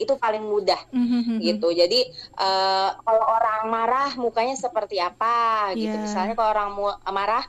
itu 0.00 0.14
paling 0.16 0.42
mudah 0.42 0.80
Mhm, 0.90 1.20
mhm. 1.20 1.36
gitu. 1.44 1.68
Jadi 1.76 2.00
eh, 2.40 2.88
kalau 3.04 3.24
orang 3.24 3.68
marah 3.68 4.10
mukanya 4.16 4.56
seperti 4.56 4.96
apa 4.98 5.70
gitu. 5.76 5.92
Iya. 5.92 6.02
Misalnya 6.02 6.34
kalau 6.38 6.50
orang 6.50 6.70
mu- 6.72 7.00
marah 7.12 7.44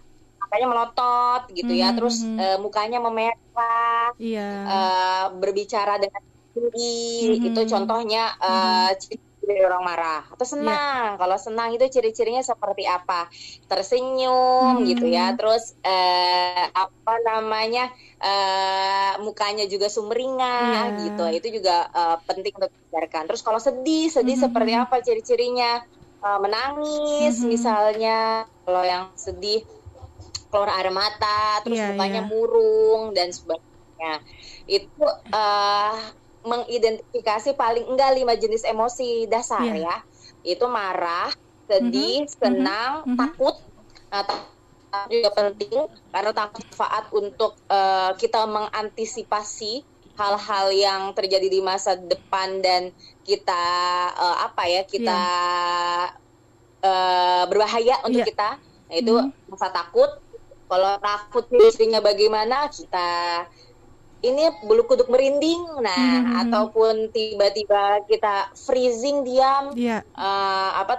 makanya 0.46 0.68
melotot 0.70 1.42
gitu 1.58 1.74
ya, 1.74 1.90
Mhm, 1.90 1.96
terus 1.98 2.22
mhm. 2.22 2.38
eh, 2.38 2.58
mukanya 2.62 3.00
memerah, 3.02 4.14
Iya. 4.20 4.50
eh, 4.68 5.26
berbicara 5.42 5.98
dengan 5.98 6.22
tinggi, 6.56 6.84
Mhm. 7.22 7.46
itu 7.48 7.62
contohnya 7.74 8.22
eh, 8.44 8.90
ciri 9.02 9.24
dari 9.46 9.62
orang 9.62 9.84
marah 9.86 10.22
atau 10.34 10.42
Iya. 10.42 10.54
senang. 10.54 11.10
Kalau 11.22 11.38
senang 11.38 11.70
itu 11.76 11.86
ciri-cirinya 11.94 12.42
seperti 12.42 12.84
apa? 12.90 13.30
Tersenyum 13.70 14.82
Mhm. 14.82 14.88
gitu 14.90 15.06
ya, 15.06 15.26
terus 15.38 15.64
eh, 15.86 16.66
apa 16.74 17.14
namanya 17.30 17.82
eh, 18.26 19.14
mukanya 19.26 19.64
juga 19.74 19.88
sumringah 19.96 20.66
Iya. 20.66 20.98
gitu. 21.04 21.24
Itu 21.38 21.48
juga 21.62 21.76
eh, 21.94 22.18
penting 22.28 22.54
untuk 22.58 22.72
diajarkan. 22.74 23.24
Terus 23.30 23.42
kalau 23.46 23.60
sedih, 23.62 24.10
sedih 24.10 24.34
Mhm, 24.36 24.44
seperti 24.50 24.72
mhm. 24.74 24.82
apa 24.84 24.96
ciri-cirinya? 25.06 25.72
Eh, 26.26 26.40
menangis 26.42 27.34
Mhm. 27.44 27.50
misalnya. 27.54 28.14
Kalau 28.66 28.82
yang 28.82 29.04
sedih 29.14 29.62
keluar 30.50 30.70
air 30.80 30.90
mata, 30.90 31.62
terus 31.62 31.78
Iya, 31.78 31.94
mukanya 31.94 32.22
iya. 32.26 32.30
murung 32.32 33.02
dan 33.14 33.30
sebagainya. 33.30 34.14
Itu 34.66 35.04
eh, 35.30 35.94
mengidentifikasi 36.46 37.58
paling 37.58 37.86
enggak 37.90 38.12
lima 38.16 38.34
jenis 38.38 38.64
emosi 38.64 39.26
dasar 39.28 39.66
Iya. 39.66 39.90
ya. 39.92 39.98
Itu 40.46 40.66
marah, 40.70 41.30
sedih, 41.66 42.24
Mhm, 42.24 42.30
senang, 42.30 42.94
mhm. 43.10 43.18
takut. 43.18 43.56
Nah, 44.12 44.24
takut 44.24 45.10
juga 45.12 45.30
penting 45.34 45.80
karena 46.14 46.32
takut 46.32 46.62
manfaat 46.70 47.06
untuk 47.12 47.52
eh, 47.68 48.12
kita 48.22 48.42
mengantisipasi 48.48 49.74
hal-hal 50.16 50.66
yang 50.72 51.02
terjadi 51.12 51.48
di 51.52 51.60
masa 51.60 52.00
depan 52.00 52.62
dan 52.64 52.94
kita 53.28 53.64
eh, 54.16 54.38
apa 54.48 54.64
ya 54.70 54.82
kita 54.88 55.20
eh, 56.86 57.44
berbahaya 57.50 57.96
untuk 58.06 58.22
Iya. 58.22 58.26
kita. 58.26 58.50
Nah, 58.62 58.96
itu 58.96 59.14
Mhm. 59.18 59.32
rasa 59.52 59.68
takut. 59.74 60.10
Kalau 60.66 60.98
takut 60.98 61.44
ciri-cirinya 61.46 62.02
bagaimana 62.02 62.70
kita 62.74 63.46
ini 64.24 64.44
bulu 64.64 64.86
kuduk 64.88 65.08
merinding, 65.12 65.62
nah 65.84 66.24
Mhm. 66.24 66.46
ataupun 66.48 67.12
tiba-tiba 67.12 68.04
kita 68.08 68.50
freezing 68.56 69.26
diam, 69.28 69.74
Iya. 69.76 70.04
eh, 70.16 70.72
apa 70.82 70.94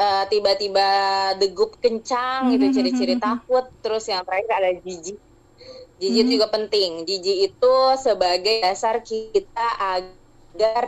eh, 0.00 0.24
tiba-tiba 0.32 0.88
degup 1.40 1.76
kencang 1.80 2.52
gitu 2.56 2.64
Mhm, 2.68 2.74
ciri-ciri 2.76 3.14
mhm. 3.16 3.20
takut. 3.20 3.64
Terus 3.84 4.04
yang 4.12 4.22
terakhir 4.26 4.50
ada 4.58 4.70
jijik. 4.84 5.18
Jijik 6.00 6.26
Mhm. 6.26 6.32
juga 6.36 6.46
penting. 6.52 6.90
Jijik 7.08 7.38
itu 7.52 7.74
sebagai 8.00 8.60
dasar 8.64 9.00
kita 9.04 9.68
agar 9.80 10.84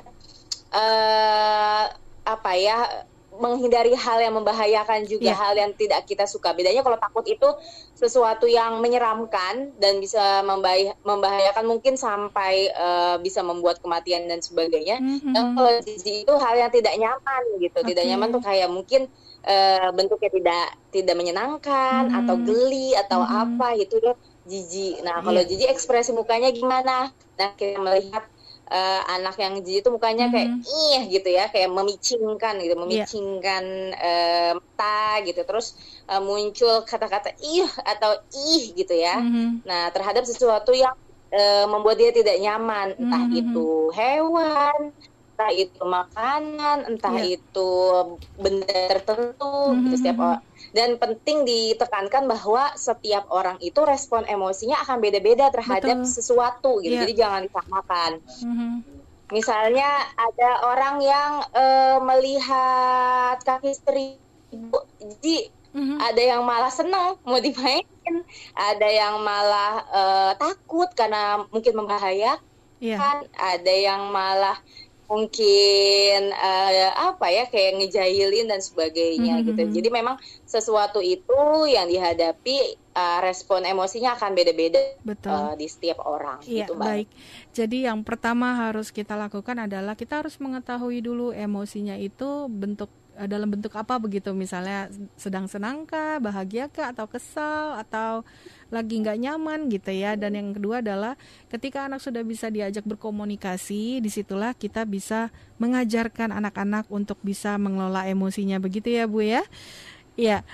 eh 0.75 1.85
apa 2.29 2.51
ya 2.61 2.79
menghindari 3.39 3.95
hal 3.95 4.19
yang 4.19 4.35
membahayakan 4.35 5.07
juga 5.07 5.31
Iya. 5.31 5.35
hal 5.35 5.55
yang 5.55 5.71
tidak 5.73 6.05
kita 6.05 6.27
suka. 6.27 6.53
Bedanya 6.53 6.83
kalau 6.83 6.99
takut 6.99 7.23
itu 7.25 7.47
sesuatu 7.95 8.45
yang 8.45 8.79
menyeramkan 8.79 9.79
dan 9.79 9.99
bisa 9.99 10.43
membahaya- 10.43 10.99
membahayakan 11.01 11.65
mungkin 11.65 11.95
sampai 11.95 12.69
eh, 12.69 13.17
bisa 13.19 13.41
membuat 13.41 13.79
kematian 13.79 14.27
dan 14.27 14.39
sebagainya. 14.39 14.99
Mhm. 14.99 15.33
Dan 15.33 15.45
kalau 15.55 15.71
jijik 15.81 16.27
itu 16.27 16.35
hal 16.35 16.55
yang 16.57 16.71
tidak 16.71 16.95
nyaman 16.95 17.43
gitu. 17.59 17.79
Tidak 17.81 18.03
Oke. 18.03 18.11
nyaman 18.11 18.29
tuh 18.31 18.43
kayak 18.43 18.69
mungkin 18.69 19.07
eh, 19.41 19.89
bentuknya 19.95 20.29
tidak 20.29 20.65
tidak 20.91 21.15
menyenangkan 21.15 22.11
Mhm. 22.11 22.19
atau 22.21 22.35
geli 22.43 22.91
atau 22.93 23.23
Mhm. 23.23 23.33
apa 23.39 23.69
itu 23.79 23.97
tuh 23.97 24.19
jijik. 24.45 25.01
Nah, 25.01 25.23
kalau 25.23 25.41
Iya. 25.41 25.49
jijik 25.49 25.69
ekspresi 25.73 26.11
mukanya 26.11 26.51
gimana? 26.51 27.15
Nah, 27.39 27.51
kita 27.55 27.79
melihat 27.79 28.27
eh, 28.73 29.01
anak 29.15 29.35
yang 29.43 29.53
jijik 29.65 29.81
itu 29.87 29.91
mukanya 29.97 30.25
kayak 30.33 30.49
Mhm. 30.57 30.63
ih 30.65 31.01
gitu 31.15 31.29
ya, 31.39 31.45
kayak 31.53 31.69
memicingkan 31.77 32.55
gitu, 32.65 32.75
memicingkan 32.83 33.65
eh, 33.97 34.51
mata 34.59 35.21
gitu. 35.27 35.41
Terus 35.49 35.67
eh, 36.11 36.21
muncul 36.23 36.75
kata-kata 36.91 37.31
ih 37.43 37.67
atau 37.93 38.11
ih 38.35 38.63
gitu 38.79 38.95
ya. 38.95 39.15
Mhm. 39.21 39.65
Nah, 39.69 39.83
terhadap 39.95 40.25
sesuatu 40.29 40.73
yang 40.77 40.95
eh, 41.29 41.65
membuat 41.69 41.97
dia 42.01 42.11
tidak 42.17 42.37
nyaman, 42.41 42.97
entah 42.97 43.23
Mhm. 43.29 43.37
itu 43.41 43.61
hewan, 43.93 44.81
entah 45.37 45.51
itu 45.53 45.81
makanan, 45.85 46.79
entah 46.89 47.15
Iya. 47.21 47.37
itu 47.37 47.69
benda 48.43 48.73
tertentu 48.93 49.45
gitu 49.85 49.93
Mhm. 49.93 49.99
setiap 50.01 50.17
orang. 50.25 50.43
Dan 50.73 51.01
penting 51.01 51.49
ditekankan 51.49 52.29
bahwa 52.29 52.73
setiap 52.77 53.29
orang 53.33 53.57
itu 53.65 53.81
respon 53.83 54.29
emosinya 54.29 54.81
akan 54.85 55.01
beda-beda 55.01 55.49
terhadap 55.49 56.05
Betul. 56.05 56.13
sesuatu 56.13 56.71
gitu. 56.85 56.95
Iya. 56.95 57.03
Jadi 57.05 57.15
jangan 57.17 57.41
disamakan. 57.49 58.11
Mhm. 58.45 58.71
Misalnya 59.29 59.89
ada 60.17 60.51
orang 60.65 60.97
yang 61.05 61.33
eh, 61.53 61.99
melihat 62.01 63.37
kaki 63.45 63.77
seribu, 63.77 64.79
jadi 64.97 65.53
Mhm. 65.69 65.97
ada 66.01 66.23
yang 66.25 66.43
malah 66.49 66.73
senang 66.73 67.21
mau 67.29 67.37
dimainin, 67.37 68.25
ada 68.57 68.89
yang 68.89 69.21
malah 69.21 69.85
eh, 69.93 70.33
takut 70.41 70.89
karena 70.97 71.45
mungkin 71.53 71.77
membahayakan, 71.77 72.41
Iya. 72.81 72.97
ada 73.37 73.75
yang 73.75 74.09
malah 74.09 74.57
mungkin 75.09 76.21
eh, 76.33 76.91
apa 76.93 77.27
ya 77.33 77.45
kayak 77.53 77.73
ngejahilin 77.81 78.47
dan 78.53 78.61
sebagainya 78.61 79.41
Mhm, 79.41 79.47
gitu. 79.49 79.61
mhm. 79.67 79.73
Jadi 79.77 79.89
memang 79.99 80.17
sesuatu 80.45 81.01
itu 81.01 81.33
yang 81.75 81.87
dihadapi 81.89 82.57
eh, 82.99 83.19
respon 83.25 83.65
emosinya 83.65 84.11
akan 84.17 84.31
beda-beda 84.39 84.81
Betul. 85.09 85.33
eh, 85.33 85.53
di 85.61 85.67
setiap 85.71 85.99
orang 86.05 86.39
Iya, 86.45 86.67
gitu, 86.67 86.73
Mbak. 86.77 86.85
baik. 86.87 87.09
Jadi 87.57 87.77
yang 87.89 88.01
pertama 88.07 88.47
harus 88.69 88.89
kita 88.95 89.15
lakukan 89.19 89.57
adalah 89.67 89.95
kita 89.99 90.23
harus 90.25 90.39
mengetahui 90.41 90.99
dulu 91.05 91.35
emosinya 91.35 91.95
itu 91.99 92.47
bentuk 92.49 92.91
dalam 93.27 93.51
bentuk 93.51 93.75
apa 93.75 93.99
begitu 93.99 94.31
misalnya 94.31 94.87
sedang 95.19 95.51
senangkah, 95.51 96.23
bahagiakah 96.23 96.95
atau 96.95 97.11
kesal 97.11 97.81
atau 97.83 98.23
lagi 98.71 99.01
nggak 99.03 99.19
nyaman 99.19 99.67
gitu 99.73 99.91
ya. 99.91 100.15
Dan 100.15 100.39
yang 100.39 100.49
kedua 100.55 100.79
adalah 100.85 101.19
ketika 101.51 101.89
anak 101.89 101.99
sudah 101.99 102.23
bisa 102.23 102.53
diajak 102.53 102.87
berkomunikasi, 102.87 103.99
di 103.99 104.11
situlah 104.13 104.55
kita 104.55 104.87
bisa 104.87 105.35
mengajarkan 105.59 106.31
anak-anak 106.31 106.87
untuk 106.93 107.19
bisa 107.25 107.59
mengelola 107.59 108.07
emosinya 108.07 108.63
begitu 108.63 108.95
ya 108.95 109.11
Bu 109.11 109.27
ya. 109.27 109.43
Iya. 110.15 110.47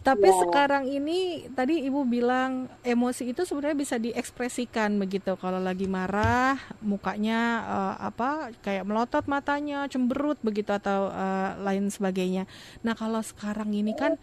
Tapi 0.00 0.32
sekarang 0.32 0.88
ini 0.88 1.44
tadi 1.52 1.84
Ibu 1.84 2.08
bilang 2.08 2.72
emosi 2.80 3.36
itu 3.36 3.44
sebenarnya 3.44 3.76
bisa 3.76 3.96
diekspresikan 4.00 4.96
begitu. 4.96 5.36
Kalau 5.36 5.60
lagi 5.60 5.84
marah, 5.84 6.56
mukanya 6.80 7.40
eh, 7.68 7.94
apa 8.08 8.48
kayak 8.64 8.88
melotot 8.88 9.28
matanya, 9.28 9.84
cemberut 9.92 10.40
begitu 10.40 10.72
atau 10.72 11.12
eh, 11.12 11.50
lain 11.60 11.92
sebagainya. 11.92 12.48
Nah, 12.80 12.96
kalau 12.96 13.20
sekarang 13.20 13.76
ini 13.76 13.92
kan 13.92 14.16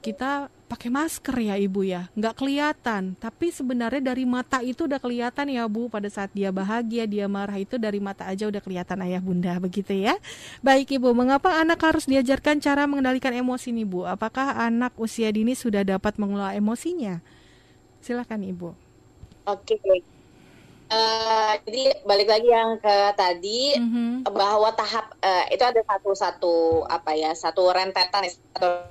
kita 0.00 0.48
pakai 0.68 0.92
masker 0.92 1.32
ya 1.40 1.56
Ibu 1.56 1.80
ya, 1.88 2.12
nggak 2.12 2.34
kelihatan. 2.36 3.16
Tapi 3.16 3.48
sebenarnya 3.48 4.12
dari 4.12 4.28
mata 4.28 4.60
itu 4.60 4.84
udah 4.84 5.00
kelihatan 5.00 5.48
ya 5.48 5.64
Bu. 5.64 5.88
Pada 5.88 6.06
saat 6.12 6.28
dia 6.36 6.52
bahagia, 6.52 7.08
dia 7.08 7.24
marah 7.24 7.56
itu 7.56 7.80
dari 7.80 7.98
mata 7.98 8.28
aja 8.28 8.44
udah 8.46 8.60
kelihatan 8.60 9.00
ayah 9.08 9.24
bunda 9.24 9.56
begitu 9.64 9.96
ya. 9.96 10.14
Baik 10.60 11.00
Ibu, 11.00 11.16
mengapa 11.16 11.56
anak 11.56 11.80
harus 11.80 12.04
diajarkan 12.04 12.60
cara 12.60 12.84
mengendalikan 12.84 13.32
emosi 13.32 13.72
nih 13.72 13.88
Bu? 13.88 14.04
Apakah 14.04 14.60
anak 14.60 14.92
usia 15.00 15.32
dini 15.32 15.56
sudah 15.56 15.82
dapat 15.82 16.20
mengelola 16.20 16.52
emosinya? 16.52 17.24
Silakan 18.04 18.44
Ibu. 18.44 18.70
Oke. 19.48 19.80
Eh, 20.88 21.52
jadi 21.68 22.00
balik 22.08 22.28
lagi 22.32 22.48
yang 22.48 22.80
ke 22.80 22.96
tadi 23.12 23.76
Mhm. 23.76 24.24
bahwa 24.32 24.72
tahap 24.72 25.12
eh, 25.20 25.52
itu 25.52 25.60
ada 25.60 25.84
satu 25.84 26.10
satu 26.16 26.54
apa 26.88 27.12
ya 27.12 27.36
satu 27.36 27.68
rentetan 27.68 28.24
atau 28.56 28.88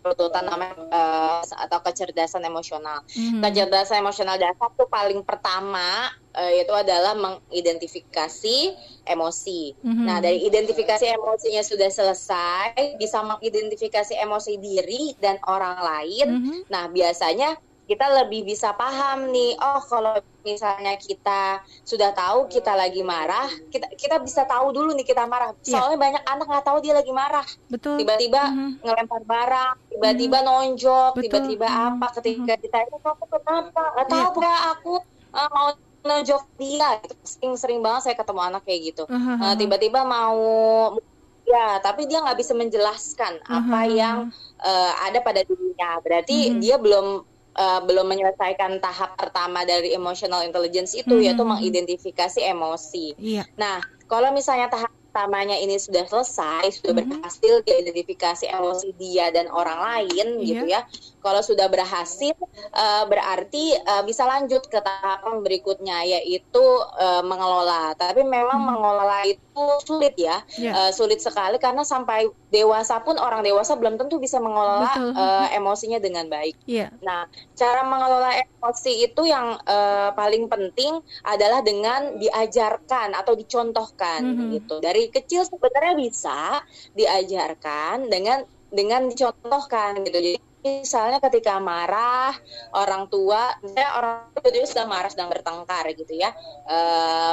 runtutan 0.00 0.44
namanya 0.48 0.74
eh, 0.88 1.42
atau 1.44 1.78
kecerdasan 1.84 2.44
emosional. 2.44 3.04
Mhm. 3.12 3.44
Kecerdasan 3.44 4.00
emosional 4.00 4.40
dasar 4.40 4.72
tuh 4.72 4.88
paling 4.88 5.20
pertama 5.22 6.08
eh, 6.36 6.64
itu 6.64 6.72
adalah 6.72 7.12
mengidentifikasi 7.18 8.58
emosi. 9.04 9.76
Mhm. 9.82 10.04
Nah 10.06 10.18
dari 10.24 10.44
identifikasi 10.46 11.04
emosinya 11.04 11.62
sudah 11.64 11.90
selesai, 11.92 12.96
bisa 12.96 13.20
mengidentifikasi 13.20 14.16
emosi 14.16 14.56
diri 14.56 15.12
dan 15.20 15.36
orang 15.44 15.78
lain. 15.80 16.28
Mhm. 16.40 16.56
Nah, 16.70 16.88
biasanya 16.88 17.56
kita 17.90 18.06
lebih 18.22 18.46
bisa 18.46 18.70
paham 18.70 19.34
nih, 19.34 19.58
oh 19.58 19.82
kalau 19.82 20.14
misalnya 20.46 20.94
kita 20.94 21.58
sudah 21.82 22.14
tahu 22.14 22.46
kita 22.46 22.78
lagi 22.78 23.02
marah, 23.02 23.50
kita 23.66 23.90
kita 23.98 24.22
bisa 24.22 24.46
tahu 24.46 24.70
dulu 24.70 24.94
nih 24.94 25.02
kita 25.02 25.26
marah. 25.26 25.50
Iya. 25.60 25.74
Soalnya 25.74 25.98
banyak 25.98 26.22
anak 26.22 26.46
nggak 26.46 26.66
tahu 26.70 26.78
dia 26.78 26.94
lagi 26.94 27.10
marah, 27.10 27.42
Betul. 27.66 27.98
tiba-tiba 27.98 28.46
Mhm. 28.46 28.86
ngelempar 28.86 29.22
barang, 29.26 29.74
tiba-tiba 29.90 30.38
nonjok, 30.40 31.12
Betul. 31.18 31.22
tiba-tiba 31.26 31.66
Mhm. 31.66 31.78
apa? 31.90 32.06
Ketika 32.14 32.52
ditanya 32.56 32.96
kamu 33.02 33.24
kenapa? 33.26 33.82
Nggak 33.90 34.06
Iya. 34.06 34.14
tahu 34.14 34.30
nggak 34.38 34.60
aku 34.70 34.94
eh, 35.30 35.48
mau 35.50 35.68
nonjok 36.00 36.42
dia. 36.56 36.88
Sering-sering 37.22 37.82
banget 37.82 38.00
saya 38.06 38.14
ketemu 38.14 38.40
anak 38.40 38.62
kayak 38.62 38.80
gitu. 38.94 39.04
Ahaha. 39.06 39.50
Eh, 39.50 39.54
tiba-tiba 39.58 40.00
mau 40.02 40.38
ya, 41.42 41.82
tapi 41.82 42.06
dia 42.06 42.22
nggak 42.22 42.38
bisa 42.38 42.54
menjelaskan 42.54 43.42
apa 43.42 43.58
Ahaha. 43.82 43.90
yang 43.90 44.18
eh, 44.60 44.92
ada 45.02 45.18
pada 45.20 45.42
dirinya. 45.42 45.98
Berarti 45.98 46.54
Mhm. 46.54 46.58
dia 46.62 46.76
belum 46.78 47.26
uh, 47.56 47.80
belum 47.84 48.06
menyelesaikan 48.06 48.78
tahap 48.78 49.16
pertama 49.18 49.66
dari 49.66 49.94
emotional 49.94 50.42
intelligence 50.46 50.94
itu 50.94 51.14
hmm. 51.14 51.24
yaitu 51.24 51.44
mengidentifikasi 51.46 52.40
emosi. 52.44 53.14
Iya. 53.18 53.44
Nah, 53.56 53.82
kalau 54.10 54.34
misalnya 54.34 54.70
tahap 54.70 54.90
pertamanya 55.10 55.58
ini 55.58 55.74
sudah 55.74 56.06
selesai, 56.06 56.70
sudah 56.78 56.94
mm-hmm. 56.94 57.18
berhasil 57.18 57.54
diidentifikasi 57.66 58.46
emosi 58.46 58.94
dia 58.94 59.34
dan 59.34 59.50
orang 59.50 59.82
lain 59.82 60.38
yeah. 60.38 60.46
gitu 60.46 60.64
ya. 60.70 60.80
Kalau 61.18 61.42
sudah 61.42 61.66
berhasil 61.66 62.38
uh, 62.70 63.04
berarti 63.10 63.74
uh, 63.74 64.06
bisa 64.06 64.22
lanjut 64.22 64.62
ke 64.70 64.78
tahapan 64.78 65.42
berikutnya 65.42 66.06
yaitu 66.06 66.62
uh, 66.94 67.26
mengelola. 67.26 67.90
Tapi 67.98 68.22
memang 68.22 68.62
hmm. 68.62 68.68
mengelola 68.70 69.18
itu 69.26 69.49
sulit 69.84 70.14
ya, 70.16 70.42
yeah. 70.58 70.74
uh, 70.74 70.90
sulit 70.92 71.22
sekali 71.22 71.56
karena 71.56 71.86
sampai 71.86 72.28
dewasa 72.50 73.00
pun 73.00 73.16
orang 73.16 73.46
dewasa 73.46 73.76
belum 73.78 73.96
tentu 73.96 74.18
bisa 74.18 74.42
mengelola 74.42 74.90
uh, 75.14 75.46
emosinya 75.54 76.02
dengan 76.02 76.26
baik. 76.26 76.56
Yeah. 76.66 76.90
Nah, 77.00 77.30
cara 77.56 77.86
mengelola 77.86 78.34
emosi 78.36 79.06
itu 79.06 79.22
yang 79.28 79.58
uh, 79.64 80.10
paling 80.14 80.50
penting 80.50 81.00
adalah 81.24 81.64
dengan 81.64 82.18
diajarkan 82.18 83.14
atau 83.14 83.32
dicontohkan 83.38 84.20
mm 84.22 84.34
-hmm. 84.36 84.48
gitu. 84.58 84.76
Dari 84.82 85.08
kecil 85.08 85.46
sebenarnya 85.46 85.94
bisa 85.96 86.64
diajarkan 86.94 88.10
dengan 88.10 88.44
dengan 88.70 89.10
dicontohkan 89.10 90.00
gitu. 90.06 90.18
Jadi 90.18 90.49
misalnya 90.60 91.18
ketika 91.24 91.56
marah 91.56 92.36
orang 92.76 93.08
tua 93.08 93.56
misalnya 93.64 93.90
orang 93.96 94.28
tua 94.36 94.66
sudah 94.68 94.86
marah 94.86 95.08
sedang 95.08 95.32
bertengkar 95.32 95.88
gitu 95.96 96.12
ya 96.12 96.36
e, 96.68 96.78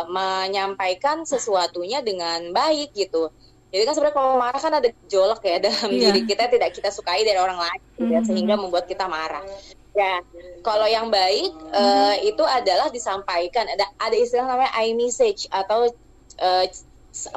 menyampaikan 0.07 1.27
sesuatunya 1.27 1.99
dengan 1.99 2.55
baik 2.55 2.95
gitu 2.95 3.27
jadi 3.67 3.83
kan 3.83 3.93
sebenarnya 3.99 4.15
kalau 4.15 4.39
marah 4.39 4.61
kan 4.63 4.73
ada 4.79 4.89
gejolak 5.03 5.43
ya 5.43 5.59
dalam 5.59 5.91
yeah. 5.91 6.15
diri 6.15 6.21
kita 6.23 6.47
tidak 6.47 6.71
kita 6.71 6.87
sukai 6.87 7.27
dari 7.27 7.35
orang 7.35 7.59
lain 7.59 7.81
gitu 7.83 7.99
ya, 8.07 8.23
mm-hmm. 8.23 8.27
sehingga 8.31 8.55
membuat 8.55 8.87
kita 8.87 9.11
marah 9.11 9.43
ya 9.91 10.23
kalau 10.63 10.87
yang 10.87 11.11
baik 11.11 11.51
mm-hmm. 11.51 12.23
e, 12.23 12.31
itu 12.31 12.43
adalah 12.47 12.87
disampaikan 12.87 13.67
ada 13.67 13.91
ada 13.99 14.15
istilah 14.15 14.47
namanya 14.47 14.71
I 14.71 14.95
message 14.95 15.51
atau 15.51 15.91
e, 16.39 16.49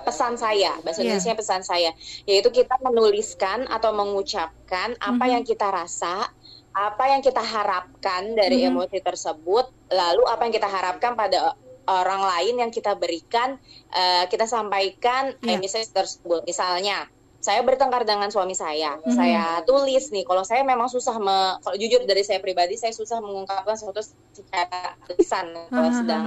pesan 0.04 0.36
saya 0.36 0.76
bahasa 0.84 1.00
yeah. 1.00 1.16
Indonesia 1.16 1.34
pesan 1.38 1.62
saya 1.64 1.90
yaitu 2.28 2.52
kita 2.52 2.76
menuliskan 2.82 3.64
atau 3.70 3.96
mengucapkan 3.96 4.94
apa 5.00 5.14
mm 5.14 5.20
-hmm. 5.20 5.32
yang 5.32 5.44
kita 5.46 5.68
rasa 5.72 6.28
apa 6.70 7.04
yang 7.10 7.20
kita 7.24 7.42
harapkan 7.42 8.36
dari 8.38 8.62
mm 8.62 8.64
-hmm. 8.66 8.76
emosi 8.76 8.98
tersebut 9.02 9.66
lalu 9.90 10.22
apa 10.28 10.42
yang 10.46 10.54
kita 10.54 10.68
harapkan 10.70 11.12
pada 11.18 11.58
orang 11.90 12.22
lain 12.22 12.54
yang 12.62 12.70
kita 12.70 12.94
berikan 12.94 13.58
uh, 13.90 14.24
kita 14.30 14.46
sampaikan 14.46 15.34
yeah. 15.42 15.58
emosi 15.58 15.90
tersebut 15.90 16.46
misalnya 16.46 17.10
saya 17.40 17.64
bertengkar 17.64 18.04
dengan 18.04 18.28
suami 18.28 18.52
saya. 18.52 19.00
Mm-hmm. 19.00 19.16
Saya 19.16 19.64
tulis 19.64 20.12
nih, 20.12 20.28
kalau 20.28 20.44
saya 20.44 20.60
memang 20.60 20.92
susah, 20.92 21.16
me, 21.16 21.56
kalau 21.64 21.76
jujur 21.80 22.04
dari 22.04 22.20
saya 22.20 22.36
pribadi, 22.36 22.76
saya 22.76 22.92
susah 22.92 23.24
mengungkapkan 23.24 23.80
sesuatu 23.80 24.04
secara 24.04 25.00
lisan 25.08 25.56
uh-huh. 25.56 25.72
kalau 25.72 25.90
sedang 25.90 26.24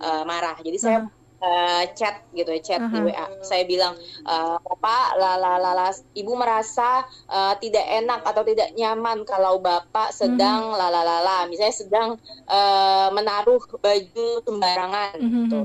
uh, 0.00 0.24
marah. 0.24 0.56
Jadi 0.64 0.76
uh-huh. 0.80 0.88
saya 0.88 0.98
uh, 1.44 1.84
chat 1.92 2.24
gitu 2.32 2.48
ya 2.48 2.60
chat 2.64 2.80
uh 2.80 2.88
-huh. 2.88 3.04
di 3.04 3.12
WA 3.12 3.26
saya 3.44 3.68
bilang 3.68 3.94
uh, 4.24 4.56
bapak 4.64 5.20
lala 5.20 5.60
lala 5.60 5.92
ibu 6.16 6.32
merasa 6.32 7.04
uh, 7.28 7.54
tidak 7.60 7.84
enak 7.84 8.24
atau 8.24 8.42
tidak 8.48 8.72
nyaman 8.72 9.28
kalau 9.28 9.60
bapak 9.60 10.10
sedang 10.16 10.72
uh 10.72 10.74
-huh. 10.74 10.80
lala 10.80 11.04
lala 11.04 11.44
misalnya 11.46 11.76
sedang 11.76 12.08
uh, 12.48 13.08
menaruh 13.12 13.60
baju 13.78 14.28
sembarangan 14.42 15.20
uh 15.20 15.28
-huh. 15.28 15.36
gitu 15.44 15.60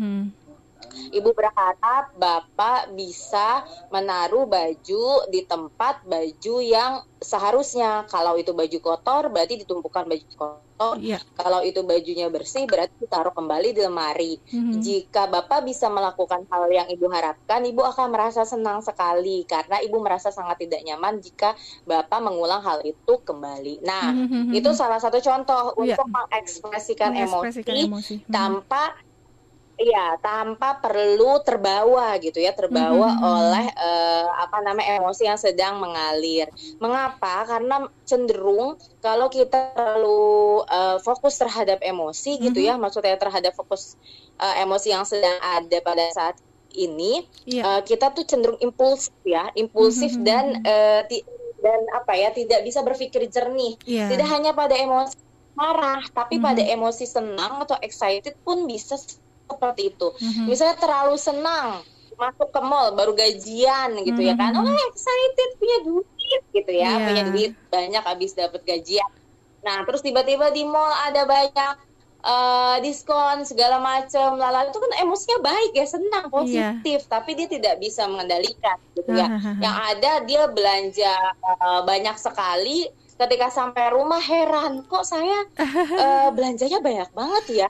Ibu 0.89 1.38
berharap 1.38 2.18
Bapak 2.18 2.94
bisa 2.98 3.65
menaruh 3.94 4.50
baju 4.50 5.30
di 5.30 5.46
tempat 5.46 6.02
baju 6.06 6.56
yang 6.65 7.06
seharusnya. 7.22 8.10
Kalau 8.10 8.36
itu 8.42 8.58
baju 8.58 8.78
kotor, 8.82 9.30
berarti 9.30 9.62
ditumpukan 9.62 10.10
baju 10.10 10.26
kotor. 10.34 10.68
Yeah. 11.00 11.20
Kalau 11.36 11.60
itu 11.60 11.84
bajunya 11.84 12.32
bersih, 12.32 12.63
berarti 12.63 12.96
ditaruh 13.04 13.36
kembali 13.36 13.76
di 13.76 13.82
lemari. 13.84 14.39
Mm-hmm. 14.39 14.80
Jika 14.80 15.28
Bapak 15.28 15.68
bisa 15.68 15.92
melakukan 15.92 16.48
hal 16.48 16.72
yang 16.72 16.88
Ibu 16.88 17.12
harapkan, 17.12 17.68
Ibu 17.68 17.84
akan 17.84 18.08
merasa 18.15 18.48
senang 18.48 18.80
sekali 18.80 19.44
karena 19.44 19.84
Ibu 19.84 20.00
merasa 20.00 20.32
sangat 20.32 20.63
tidak 20.63 20.80
nyaman 20.88 21.20
jika 21.20 21.52
Bapak 21.84 22.24
mengulang 22.24 22.63
hal 22.63 22.80
itu 22.88 23.13
kembali. 23.20 23.84
Nah, 23.84 24.08
mm-hmm. 24.15 24.56
itu 24.56 24.70
salah 24.72 25.04
satu 25.04 25.20
contoh 25.20 25.76
yeah. 25.84 26.00
untuk 26.00 26.08
mengekspresikan, 26.08 27.12
mengekspresikan 27.12 27.76
emosi, 27.76 27.92
emosi. 27.92 28.15
Mm-hmm. 28.24 28.32
tanpa 28.32 28.96
Iya, 29.80 30.20
tanpa 30.20 30.84
perlu 30.84 31.39
terbawa 31.39 32.20
gitu 32.20 32.44
ya, 32.44 32.52
terbawa 32.52 33.15
mm 33.15 33.15
-hmm. 33.15 33.32
oleh 33.32 33.68
uh, 33.80 34.28
apa 34.44 34.60
namanya 34.60 35.00
emosi 35.00 35.24
yang 35.24 35.39
sedang 35.39 35.80
mengalir. 35.80 36.52
Mengapa? 36.84 37.48
Karena 37.48 37.88
cenderung 38.04 38.76
kalau 39.00 39.32
kita 39.32 39.72
terlalu 39.72 40.68
uh, 40.68 41.00
fokus 41.00 41.39
terhadap 41.39 41.80
emosi 41.80 42.36
mm 42.36 42.36
-hmm. 42.36 42.46
gitu 42.52 42.60
ya, 42.60 42.76
mm-hmm. 42.76 42.84
maksudnya 42.84 43.15
terhadap 43.15 43.56
fokus 43.56 43.96
uh, 44.44 44.60
emosi 44.60 44.92
yang 44.92 45.08
sedang 45.08 45.39
ada 45.39 45.80
pada 45.80 46.12
saat 46.12 46.36
ini, 46.76 47.24
yeah. 47.48 47.63
Iya. 47.63 47.63
uh, 47.63 47.82
kita 47.88 48.12
tuh 48.12 48.28
cenderung 48.28 48.60
impulsif 48.60 49.15
ya, 49.24 49.48
impulsif 49.56 50.12
mm 50.12 50.20
-hmm. 50.20 50.28
dan 50.28 50.46
uh, 50.68 51.02
dan 51.63 51.80
apa 51.96 52.20
ya, 52.20 52.36
tidak 52.36 52.68
bisa 52.68 52.84
berpikir 52.84 53.32
jernih. 53.32 53.80
Yeah. 53.88 54.12
Tidak 54.12 54.28
hanya 54.28 54.52
pada 54.52 54.76
emosi 54.76 55.15
marah, 55.56 56.04
tapi 56.12 56.36
mm 56.36 56.44
-hmm. 56.44 56.48
pada 56.52 56.63
emosi 56.68 57.06
senang 57.08 57.63
atau 57.63 57.80
excited 57.80 58.36
pun 58.44 58.68
bisa 58.68 59.00
seperti 59.49 59.81
itu. 59.91 60.07
Mm-hmm. 60.13 60.45
Misalnya 60.45 60.77
terlalu 60.77 61.15
senang 61.17 61.81
masuk 62.19 62.51
ke 62.51 62.59
mall 62.59 62.91
baru 62.99 63.15
gajian 63.15 63.95
gitu 64.03 64.19
mm-hmm. 64.19 64.29
ya 64.29 64.35
kan. 64.38 64.51
Oh 64.59 64.77
excited 64.91 65.49
punya 65.57 65.77
duit 65.88 66.41
gitu 66.53 66.71
ya, 66.71 66.91
yeah. 66.93 67.05
punya 67.09 67.23
duit 67.31 67.51
banyak 67.73 68.03
habis 68.05 68.38
dapat 68.38 68.62
gajian. 68.63 69.09
Nah, 69.59 69.83
terus 69.83 69.99
tiba-tiba 70.05 70.51
di 70.55 70.63
mall 70.63 70.91
ada 71.09 71.27
banyak 71.27 71.75
uh, 72.23 72.77
diskon 72.83 73.47
segala 73.47 73.79
macam 73.79 74.35
lala 74.35 74.67
itu 74.67 74.79
kan 74.79 74.91
emosinya 75.03 75.39
baik 75.43 75.71
ya 75.75 75.85
senang 75.88 76.25
iya. 76.27 76.33
positif 76.33 76.99
yeah. 77.05 77.12
tapi 77.12 77.31
dia 77.35 77.47
tidak 77.47 77.75
bisa 77.79 78.07
mengendalikan 78.07 78.77
gitu 78.95 79.12
ya 79.15 79.27
yang 79.59 79.75
ada 79.75 80.23
dia 80.27 80.43
belanja 80.51 81.15
uh, 81.43 81.81
banyak 81.88 82.15
sekali 82.19 82.88
ketika 83.19 83.51
sampai 83.51 83.91
rumah 83.91 84.23
heran 84.23 84.88
kok 84.88 85.03
saya 85.03 85.43
uh, 85.59 86.29
belanjanya 86.35 86.79
banyak 86.79 87.09
banget 87.12 87.45
ya 87.65 87.67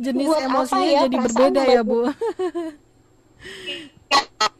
jenis 0.00 0.26
buat 0.26 0.42
emosinya 0.46 0.88
ya, 0.88 1.00
jadi 1.06 1.16
berbeda 1.20 1.62
ya 1.66 1.82
bu? 1.82 2.00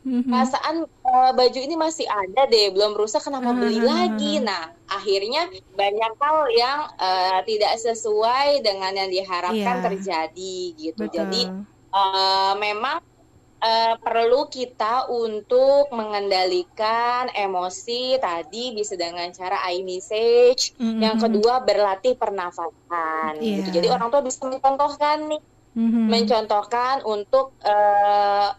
perasaan 0.03 0.87
uh, 0.87 1.31
baju 1.35 1.59
ini 1.59 1.75
masih 1.79 2.07
ada 2.07 2.47
deh 2.51 2.75
belum 2.75 2.95
rusak 2.99 3.23
kenapa 3.23 3.55
beli 3.55 3.83
lagi? 3.83 4.43
Nah 4.43 4.75
akhirnya 4.91 5.47
banyak 5.75 6.13
hal 6.19 6.39
yang 6.55 6.79
uh, 6.99 7.39
tidak 7.47 7.79
sesuai 7.79 8.63
dengan 8.63 8.95
yang 8.95 9.11
diharapkan 9.11 9.77
yeah. 9.79 9.85
terjadi 9.87 10.57
gitu. 10.75 11.03
Betul. 11.07 11.15
jadi 11.15 11.43
uh, 11.95 12.55
memang 12.59 13.03
uh, 13.63 13.95
perlu 14.03 14.51
kita 14.51 15.07
untuk 15.09 15.89
mengendalikan 15.95 17.31
emosi 17.31 18.19
tadi 18.19 18.75
bisa 18.75 18.99
dengan 18.99 19.31
cara 19.31 19.63
I 19.71 19.87
message. 19.87 20.75
Mm-hmm. 20.77 21.01
Yang 21.01 21.17
kedua 21.29 21.63
berlatih 21.63 22.19
pernafasan. 22.19 23.39
Yeah. 23.39 23.63
Gitu. 23.63 23.81
Jadi 23.81 23.87
orang 23.89 24.11
tua 24.11 24.21
bisa 24.27 24.43
mencontohkan 24.45 25.31
nih, 25.31 25.43
mm-hmm. 25.79 26.07
mencontohkan 26.11 27.07
untuk 27.07 27.55
uh, 27.63 28.51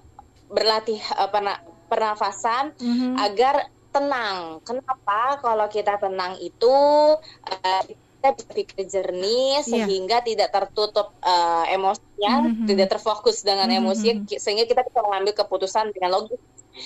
berlatih 0.48 1.04
uh, 1.20 1.30
perna- 1.30 1.62
pernafasan 1.92 2.74
mm-hmm. 2.80 3.14
agar 3.20 3.56
tenang. 3.94 4.58
Kenapa? 4.66 5.38
Kalau 5.38 5.70
kita 5.70 6.02
tenang 6.02 6.42
itu 6.42 6.74
uh, 7.22 7.84
kita 8.24 8.40
berpikir 8.40 8.88
jernih 8.88 9.60
yeah. 9.60 9.84
sehingga 9.84 10.24
tidak 10.24 10.48
tertutup 10.56 11.12
uh, 11.20 11.68
emosinya, 11.68 12.48
mm-hmm. 12.48 12.68
tidak 12.72 12.96
terfokus 12.96 13.44
dengan 13.44 13.68
mm-hmm. 13.68 13.84
emosi 13.84 14.40
sehingga 14.40 14.64
kita 14.64 14.88
bisa 14.88 15.04
mengambil 15.04 15.36
keputusan 15.44 15.92
dengan 15.92 16.16
logis. 16.16 16.40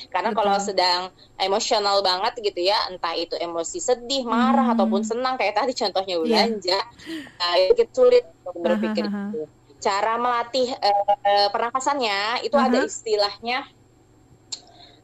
Karena 0.09 0.33
Betul. 0.33 0.41
kalau 0.41 0.57
sedang 0.57 1.01
emosional 1.37 2.01
banget 2.01 2.41
gitu 2.41 2.65
ya, 2.65 2.89
entah 2.89 3.13
itu 3.13 3.37
emosi 3.37 3.77
sedih, 3.77 4.25
marah 4.25 4.65
mm-hmm. 4.65 4.73
ataupun 4.81 5.01
senang 5.05 5.37
kayak 5.37 5.61
tadi 5.61 5.77
contohnya 5.77 6.17
belanja, 6.17 6.79
yeah. 7.05 7.29
uh, 7.37 7.55
itu 7.69 7.85
sulit 7.93 8.25
untuk 8.41 8.57
berpikir. 8.57 9.05
Uh-huh. 9.05 9.45
Cara 9.77 10.17
melatih 10.17 10.73
uh, 10.73 11.53
pernafasannya 11.53 12.41
itu 12.49 12.57
uh-huh. 12.57 12.65
ada 12.65 12.81
istilahnya 12.81 13.61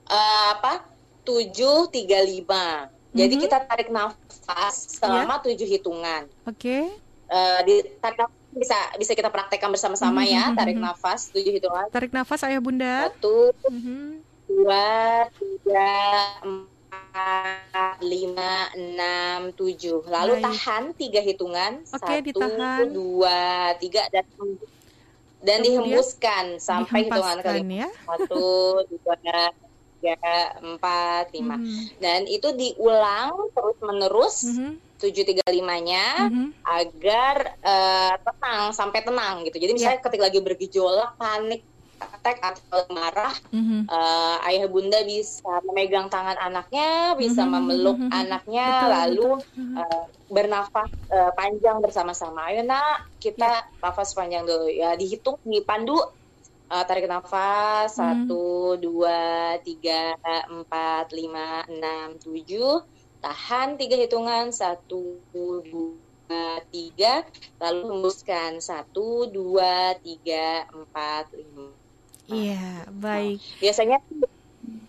uh, 0.09 0.57
apa? 0.57 0.89
735. 1.29 3.02
Jadi 3.13 3.33
mm-hmm. 3.37 3.43
kita 3.45 3.57
tarik 3.69 3.89
nafas 3.93 4.75
selama 4.97 5.37
yeah. 5.37 5.43
tujuh 5.45 5.67
hitungan. 5.69 6.21
Oke. 6.49 6.65
Eh, 6.65 6.89
okay. 6.89 7.01
Uh, 7.33 7.59
ditarik 7.65 8.29
bisa 8.53 8.77
bisa 9.01 9.17
kita 9.17 9.29
praktekkan 9.33 9.69
bersama-sama 9.69 10.25
mm-hmm. 10.25 10.33
ya. 10.33 10.43
Mm-hmm, 10.49 10.57
tarik 10.57 10.77
mm-hmm. 10.77 10.97
nafas 10.97 11.21
tujuh 11.29 11.53
hitungan. 11.53 11.85
Tarik 11.93 12.11
nafas 12.11 12.41
ayah 12.49 12.61
bunda. 12.61 13.09
Satu, 13.09 13.53
mm-hmm. 13.69 14.05
dua, 14.49 14.89
tiga, 15.37 15.93
empat, 16.41 17.97
lima, 18.01 18.53
enam, 18.73 19.39
tujuh. 19.53 20.05
Lalu 20.09 20.33
Baik. 20.41 20.45
tahan 20.49 20.83
tiga 20.97 21.21
hitungan. 21.21 21.85
Okay, 21.85 22.21
Satu, 22.21 22.27
ditahan. 22.33 22.89
dua, 22.89 23.41
tiga 23.77 24.09
dan 24.09 24.25
dan 25.43 25.59
dihembuskan 25.59 26.57
sampai 26.57 27.05
hitungan 27.05 27.43
kali 27.43 27.83
ya? 27.83 27.91
satu 28.07 28.79
dua 28.87 29.15
tiga 30.03 30.59
empat 30.59 31.31
lima 31.31 31.55
mm-hmm. 31.55 32.03
dan 32.03 32.27
itu 32.27 32.51
diulang 32.51 33.47
terus 33.55 33.77
menerus 33.79 34.35
tujuh 34.99 35.23
tiga 35.23 35.47
limanya 35.47 36.27
mm-hmm. 36.27 36.47
agar 36.67 37.35
uh, 37.63 38.15
tenang 38.19 38.75
sampai 38.75 38.99
tenang 38.99 39.47
gitu 39.47 39.63
jadi 39.63 39.71
misalnya 39.71 39.99
yeah. 39.99 40.05
ketika 40.07 40.23
lagi 40.27 40.39
bergejolak 40.43 41.15
panik 41.15 41.63
attack 42.03 42.43
atau 42.43 42.83
marah 42.91 43.31
mm-hmm. 43.55 43.87
uh, 43.87 44.43
ayah 44.51 44.67
bunda 44.67 44.99
bisa 45.07 45.63
memegang 45.63 46.11
tangan 46.11 46.35
anaknya 46.35 47.15
bisa 47.15 47.47
mm-hmm. 47.47 47.63
memeluk 47.63 47.97
mm-hmm. 47.99 48.19
anaknya 48.19 48.67
betul, 48.67 48.91
lalu 48.91 49.29
betul. 49.39 49.79
Uh, 49.79 50.03
bernafas 50.27 50.91
uh, 51.15 51.31
panjang 51.31 51.77
bersama-sama 51.79 52.51
ayo 52.51 52.67
nak 52.67 53.07
kita 53.23 53.63
yeah. 53.63 53.79
nafas 53.79 54.11
panjang 54.11 54.43
dulu 54.43 54.67
ya 54.67 54.99
dihitung 54.99 55.39
dipandu 55.47 55.95
uh, 56.73 56.83
tarik 56.89 57.05
nafas 57.05 57.93
hmm. 57.93 57.97
satu 58.01 58.73
dua 58.81 59.53
tiga 59.61 60.17
empat 60.49 61.13
lima 61.13 61.61
enam 61.69 62.17
tujuh. 62.17 62.81
Tahan 63.21 63.77
tiga 63.77 63.95
hitungan 63.95 64.49
satu 64.49 65.21
dua 65.31 66.59
tiga. 66.73 67.21
Lalu 67.61 67.81
hembuskan 67.93 68.57
satu 68.57 69.29
dua 69.29 69.93
tiga 70.01 70.65
empat 70.73 71.29
lima. 71.37 71.69
Iya 72.25 72.89
baik. 72.89 73.37
nah, 73.37 73.59
biasanya 73.61 73.97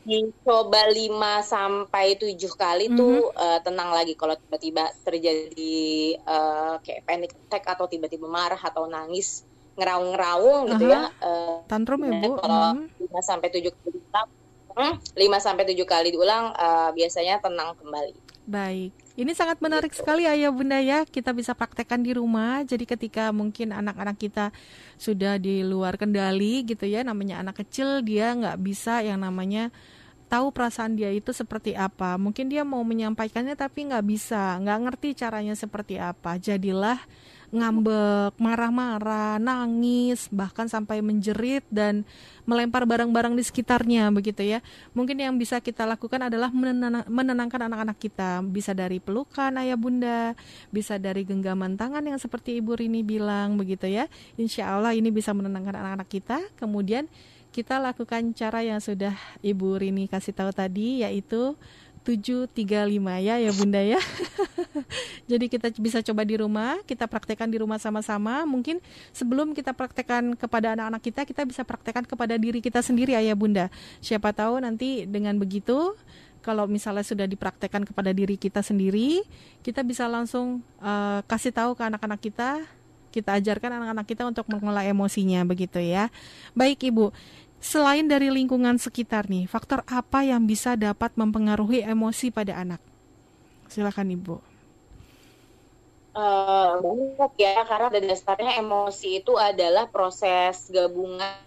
dicoba 0.04 0.84
5 0.86 1.08
sampai 1.42 2.14
7 2.20 2.36
kali 2.54 2.86
mm 2.86 2.92
-hmm. 2.92 3.00
tuh 3.00 3.16
uh, 3.32 3.58
tenang 3.64 3.90
lagi 3.90 4.12
kalau 4.14 4.36
tiba-tiba 4.36 4.92
terjadi 5.00 6.14
uh, 6.28 6.76
kayak 6.84 7.02
panic 7.08 7.32
attack 7.32 7.64
atau 7.72 7.88
tiba-tiba 7.88 8.28
marah 8.28 8.60
atau 8.60 8.84
nangis 8.84 9.42
ngeraung-ngeraung 9.74 10.62
gitu 10.74 10.84
ya. 10.90 11.10
Uh, 11.18 11.62
Tantrum 11.66 12.00
ya, 12.06 12.12
Bu. 12.22 12.38
Kalau 12.38 12.86
lima 12.98 13.20
hmm. 13.20 13.26
sampai 13.26 13.48
tujuh 13.50 13.72
kali 13.74 13.90
diulang, 13.98 14.28
hmm, 14.74 14.94
lima 15.18 15.38
sampai 15.42 15.64
tujuh 15.70 15.86
kali 15.86 16.08
diulang 16.14 16.44
uh, 16.54 16.90
biasanya 16.94 17.42
tenang 17.42 17.74
kembali. 17.78 18.14
Baik. 18.44 18.92
Ini 19.14 19.30
sangat 19.32 19.62
menarik 19.62 19.94
gitu. 19.94 20.02
sekali 20.02 20.26
Ayah 20.26 20.50
Bunda 20.50 20.82
ya. 20.82 21.06
Kita 21.06 21.30
bisa 21.30 21.54
praktekkan 21.54 22.02
di 22.02 22.12
rumah. 22.12 22.60
Jadi 22.66 22.84
ketika 22.84 23.30
mungkin 23.30 23.70
anak-anak 23.70 24.18
kita 24.18 24.50
sudah 24.98 25.38
di 25.38 25.62
luar 25.62 25.94
kendali 25.96 26.66
gitu 26.66 26.84
ya, 26.84 27.06
namanya 27.06 27.40
anak 27.40 27.62
kecil 27.64 28.02
dia 28.02 28.34
nggak 28.34 28.58
bisa 28.60 29.00
yang 29.00 29.22
namanya 29.22 29.70
tahu 30.26 30.50
perasaan 30.50 30.98
dia 30.98 31.14
itu 31.14 31.30
seperti 31.30 31.78
apa. 31.78 32.18
Mungkin 32.18 32.50
dia 32.50 32.66
mau 32.66 32.82
menyampaikannya 32.82 33.54
tapi 33.54 33.86
nggak 33.86 34.04
bisa, 34.04 34.58
nggak 34.60 34.78
ngerti 34.82 35.08
caranya 35.14 35.54
seperti 35.54 35.96
apa. 35.96 36.36
Jadilah 36.36 36.98
ngambek, 37.54 38.34
marah-marah, 38.36 39.38
nangis, 39.38 40.26
bahkan 40.34 40.66
sampai 40.66 40.98
menjerit 40.98 41.62
dan 41.70 42.02
melempar 42.44 42.84
barang-barang 42.84 43.38
di 43.38 43.44
sekitarnya 43.46 44.10
begitu 44.10 44.42
ya. 44.42 44.58
Mungkin 44.92 45.16
yang 45.16 45.38
bisa 45.38 45.62
kita 45.62 45.86
lakukan 45.86 46.26
adalah 46.28 46.50
menenangkan 47.06 47.70
anak-anak 47.70 47.96
kita, 47.96 48.42
bisa 48.42 48.74
dari 48.74 48.98
pelukan 48.98 49.54
ayah 49.62 49.78
bunda, 49.78 50.34
bisa 50.74 50.98
dari 50.98 51.22
genggaman 51.22 51.78
tangan 51.78 52.02
yang 52.02 52.18
seperti 52.18 52.58
Ibu 52.58 52.82
Rini 52.82 53.06
bilang 53.06 53.54
begitu 53.54 53.86
ya. 53.86 54.10
Insya 54.34 54.74
Allah 54.74 54.92
ini 54.92 55.08
bisa 55.14 55.30
menenangkan 55.30 55.78
anak-anak 55.78 56.08
kita. 56.10 56.38
Kemudian 56.58 57.06
kita 57.54 57.78
lakukan 57.78 58.34
cara 58.34 58.66
yang 58.66 58.82
sudah 58.82 59.14
Ibu 59.38 59.78
Rini 59.78 60.10
kasih 60.10 60.34
tahu 60.34 60.50
tadi 60.50 61.06
yaitu 61.06 61.54
735 62.04 62.60
ya 63.24 63.34
ya 63.40 63.50
Bunda 63.56 63.80
ya. 63.80 64.00
Jadi 65.30 65.48
kita 65.48 65.72
bisa 65.80 66.04
coba 66.04 66.22
di 66.28 66.36
rumah, 66.36 66.76
kita 66.84 67.08
praktekkan 67.08 67.48
di 67.48 67.56
rumah 67.56 67.80
sama-sama. 67.80 68.44
Mungkin 68.44 68.78
sebelum 69.16 69.56
kita 69.56 69.72
praktekkan 69.72 70.36
kepada 70.36 70.76
anak-anak 70.76 71.00
kita, 71.00 71.24
kita 71.24 71.42
bisa 71.48 71.64
praktekkan 71.64 72.04
kepada 72.04 72.36
diri 72.36 72.60
kita 72.60 72.84
sendiri 72.84 73.16
Ayah 73.16 73.32
Bunda. 73.32 73.72
Siapa 74.04 74.36
tahu 74.36 74.60
nanti 74.60 75.08
dengan 75.08 75.40
begitu 75.40 75.96
kalau 76.44 76.68
misalnya 76.68 77.00
sudah 77.00 77.24
dipraktekkan 77.24 77.88
kepada 77.88 78.12
diri 78.12 78.36
kita 78.36 78.60
sendiri, 78.60 79.24
kita 79.64 79.80
bisa 79.80 80.04
langsung 80.04 80.60
uh, 80.84 81.24
kasih 81.24 81.56
tahu 81.56 81.72
ke 81.72 81.88
anak-anak 81.88 82.20
kita, 82.20 82.68
kita 83.08 83.40
ajarkan 83.40 83.80
anak-anak 83.80 84.06
kita 84.10 84.28
untuk 84.28 84.44
mengelola 84.52 84.84
emosinya 84.84 85.40
begitu 85.48 85.80
ya. 85.80 86.12
Baik 86.52 86.92
Ibu, 86.92 87.16
Selain 87.64 88.04
dari 88.04 88.28
lingkungan 88.28 88.76
sekitar 88.76 89.32
nih, 89.32 89.48
faktor 89.48 89.80
apa 89.88 90.20
yang 90.20 90.44
bisa 90.44 90.76
dapat 90.76 91.16
mempengaruhi 91.16 91.80
emosi 91.80 92.28
pada 92.28 92.60
anak? 92.60 92.76
Silakan 93.72 94.12
Ibu. 94.12 94.36
Uh, 96.12 96.76
banyak 96.84 97.32
ya, 97.40 97.64
karena 97.64 97.88
pada 97.88 98.04
dasarnya 98.04 98.60
emosi 98.60 99.24
itu 99.24 99.32
adalah 99.40 99.88
proses 99.88 100.68
gabungan 100.68 101.40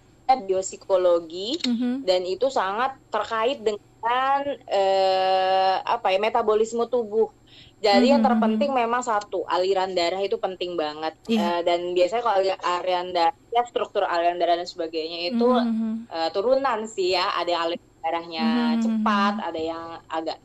biopsikologi 0.44 1.62
mm 1.62 1.74
-hmm. 1.78 1.94
dan 2.02 2.20
itu 2.26 2.50
sangat 2.50 2.98
terkait 3.14 3.62
dengan 3.62 3.87
uh, 4.04 5.76
apa 5.82 6.06
ya 6.14 6.18
metabolisme 6.22 6.86
tubuh. 6.86 7.30
Jadi 7.78 8.10
hmm. 8.10 8.14
yang 8.18 8.22
terpenting 8.26 8.70
memang 8.74 9.06
satu 9.06 9.46
aliran 9.46 9.94
darah 9.94 10.18
itu 10.18 10.34
penting 10.42 10.74
banget 10.74 11.14
yeah. 11.30 11.58
uh, 11.58 11.60
dan 11.62 11.94
biasanya 11.94 12.22
kalau 12.26 12.38
aliran 12.42 13.08
darah 13.14 13.34
ya 13.54 13.62
struktur 13.70 14.02
aliran 14.02 14.42
darah 14.42 14.58
dan 14.58 14.66
sebagainya 14.66 15.30
itu 15.30 15.46
hmm. 15.46 16.10
uh, 16.10 16.28
turunan 16.34 16.90
sih 16.90 17.14
ya 17.14 17.38
ada 17.38 17.54
yang 17.54 17.62
aliran 17.70 17.88
darahnya 18.02 18.46
hmm. 18.50 18.80
cepat 18.82 19.34
ada 19.46 19.60
yang 19.62 19.86
agak 20.10 20.38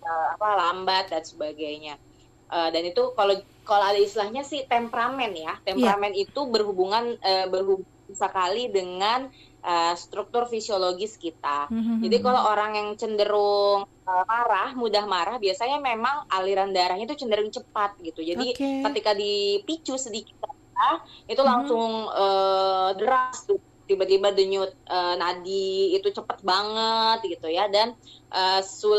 uh, 0.00 0.26
apa 0.32 0.48
lambat 0.56 1.04
dan 1.12 1.22
sebagainya 1.28 2.00
uh, 2.48 2.68
dan 2.72 2.82
itu 2.88 3.12
kalau 3.12 3.36
kalau 3.68 3.84
ada 3.92 4.00
istilahnya 4.00 4.40
sih 4.40 4.64
temperamen 4.64 5.32
ya 5.36 5.60
temperamen 5.68 6.16
yeah. 6.16 6.24
itu 6.24 6.40
berhubungan 6.48 7.20
uh, 7.20 7.46
berhubungan 7.52 8.16
sekali 8.16 8.68
dengan 8.68 9.28
uh, 9.62 9.94
struktur 9.94 10.50
fisiologis 10.50 11.16
kita. 11.16 11.70
Mm-hmm. 11.70 11.98
Jadi 12.04 12.16
kalau 12.20 12.42
orang 12.50 12.72
yang 12.76 12.88
cenderung 12.98 13.86
uh, 13.86 14.24
marah, 14.26 14.74
mudah 14.74 15.06
marah, 15.06 15.36
biasanya 15.38 15.78
memang 15.78 16.26
aliran 16.28 16.74
darahnya 16.74 17.06
itu 17.06 17.24
cenderung 17.24 17.50
cepat 17.50 17.96
gitu. 18.02 18.20
Jadi 18.20 18.54
okay. 18.54 18.82
ketika 18.90 19.14
dipicu 19.14 19.96
sedikit 19.96 20.36
itu 20.42 21.38
mm-hmm. 21.38 21.46
langsung 21.46 22.10
uh, 22.10 22.90
deras 22.98 23.46
tuh 23.46 23.62
tiba-tiba 23.86 24.32
denyut 24.32 24.72
uh, 24.88 25.14
nadi 25.18 25.94
itu 25.94 26.08
cepat 26.10 26.40
banget 26.42 27.38
gitu 27.38 27.50
ya 27.50 27.68
dan 27.68 27.94
uh, 28.30 28.62
sul 28.64 28.98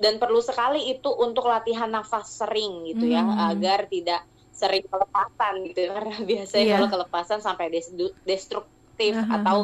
dan 0.00 0.16
perlu 0.16 0.40
sekali 0.40 0.88
itu 0.88 1.12
untuk 1.12 1.44
latihan 1.44 1.92
nafas 1.92 2.40
sering 2.40 2.88
gitu 2.88 3.04
ya 3.10 3.20
mm-hmm. 3.20 3.50
agar 3.52 3.84
tidak 3.90 4.22
sering 4.54 4.84
kelepasan 4.88 5.54
gitu 5.70 5.80
karena 5.92 6.16
biasanya 6.24 6.64
yeah. 6.64 6.74
kalau 6.80 6.88
kelepasan 6.88 7.38
sampai 7.44 7.68
destruktif 8.24 8.79
uh-huh. 9.08 9.36
atau 9.40 9.58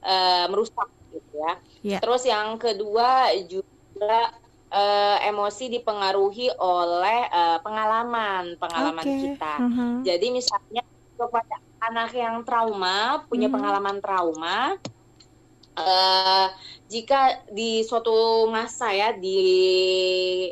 uh, 0.00 0.44
merusak 0.48 0.88
gitu 1.12 1.34
ya. 1.36 1.52
Yeah. 1.84 2.00
Terus 2.00 2.22
yang 2.24 2.56
kedua 2.56 3.36
juga 3.44 4.32
uh, 4.72 5.18
emosi 5.28 5.68
dipengaruhi 5.68 6.48
oleh 6.56 7.20
uh, 7.28 7.58
pengalaman 7.60 8.56
pengalaman 8.56 9.04
okay. 9.04 9.18
kita. 9.36 9.54
Uh-huh. 9.60 9.92
Jadi 10.06 10.26
misalnya 10.32 10.82
kepada 11.20 11.56
anak 11.84 12.10
yang 12.16 12.40
trauma 12.48 13.28
punya 13.28 13.52
uh-huh. 13.52 13.56
pengalaman 13.60 13.96
trauma. 14.00 14.58
Uh, 15.80 16.50
jika 16.90 17.46
di 17.48 17.86
suatu 17.86 18.44
masa 18.50 18.90
ya 18.90 19.14
di 19.14 19.38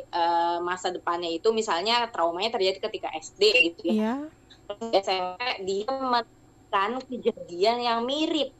uh, 0.09 0.57
masa 0.63 0.89
depannya 0.89 1.27
itu 1.29 1.51
misalnya 1.51 2.07
traumanya 2.09 2.55
terjadi 2.55 2.87
ketika 2.87 3.11
SD 3.13 3.43
gitu 3.69 3.93
ya, 3.93 4.15
yeah. 4.15 4.19
SMP 4.95 5.43
dia 5.67 5.91
kan 6.69 7.01
kejadian 7.05 7.81
yang 7.81 7.99
mirip 8.05 8.53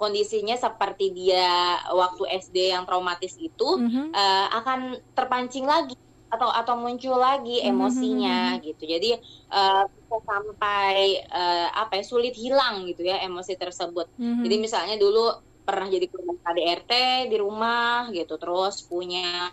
kondisinya 0.00 0.56
seperti 0.56 1.12
dia 1.12 1.76
waktu 1.92 2.24
SD 2.40 2.72
yang 2.72 2.88
traumatis 2.88 3.36
itu 3.36 3.68
mm-hmm. 3.76 4.16
uh, 4.16 4.46
akan 4.56 4.96
terpancing 5.12 5.68
lagi 5.68 5.92
atau 6.30 6.48
atau 6.48 6.78
muncul 6.78 7.18
lagi 7.18 7.60
mhm, 7.60 7.68
emosinya 7.74 8.38
mm-hmm. 8.56 8.64
gitu 8.64 8.82
jadi 8.86 9.10
uh, 9.50 9.84
sampai 10.10 11.20
uh, 11.28 11.68
apa 11.74 12.00
ya 12.00 12.04
sulit 12.06 12.32
hilang 12.32 12.86
gitu 12.88 13.04
ya 13.04 13.20
emosi 13.20 13.58
tersebut 13.60 14.08
mm-hmm. 14.16 14.42
jadi 14.46 14.56
misalnya 14.56 14.96
dulu 14.96 15.42
pernah 15.66 15.90
jadi 15.90 16.06
korban 16.08 16.38
KDRT 16.40 16.92
di 17.28 17.36
rumah 17.36 18.08
gitu 18.14 18.40
terus 18.40 18.80
punya 18.86 19.52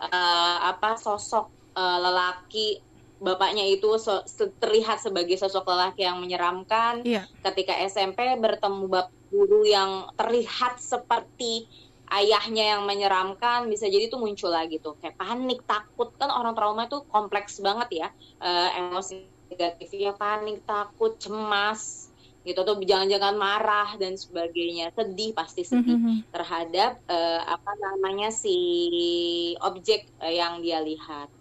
uh, 0.00 0.56
apa 0.64 0.96
sosok 0.96 1.76
uh, 1.76 1.98
lelaki 2.00 2.80
bapaknya 3.24 3.64
itu 3.64 3.96
so, 3.96 4.20
terlihat 4.60 5.00
sebagai 5.00 5.34
sosok 5.40 5.64
lelaki 5.64 6.04
yang 6.04 6.20
menyeramkan. 6.20 7.02
Yeah. 7.02 7.24
Ketika 7.40 7.72
SMP 7.88 8.20
bertemu 8.36 8.86
bapak 8.86 9.12
guru 9.34 9.66
yang 9.66 10.14
terlihat 10.14 10.78
seperti 10.78 11.66
ayahnya 12.06 12.78
yang 12.78 12.82
menyeramkan, 12.86 13.66
bisa 13.66 13.90
jadi 13.90 14.06
itu 14.06 14.20
muncul 14.20 14.52
lagi 14.52 14.78
tuh 14.78 14.94
kayak 15.02 15.18
panik, 15.18 15.66
takut 15.66 16.14
kan 16.14 16.30
orang 16.30 16.54
trauma 16.54 16.86
itu 16.86 17.02
kompleks 17.10 17.58
banget 17.58 18.06
ya, 18.06 18.08
uh, 18.38 18.68
emosi 18.78 19.26
negatifnya 19.50 20.14
panik, 20.14 20.62
takut, 20.62 21.18
cemas 21.18 22.14
gitu 22.44 22.60
tuh 22.60 22.76
jangan-jangan 22.76 23.40
marah 23.40 23.96
dan 23.96 24.20
sebagainya 24.20 24.92
sedih 24.92 25.32
pasti 25.32 25.64
sedih 25.64 25.96
mm 25.96 26.00
-hmm. 26.04 26.16
terhadap 26.28 27.00
uh, 27.08 27.40
apa 27.40 27.72
namanya 27.80 28.28
si 28.28 28.52
objek 29.64 30.04
uh, 30.20 30.28
yang 30.28 30.60
dia 30.60 30.84
lihat 30.84 31.32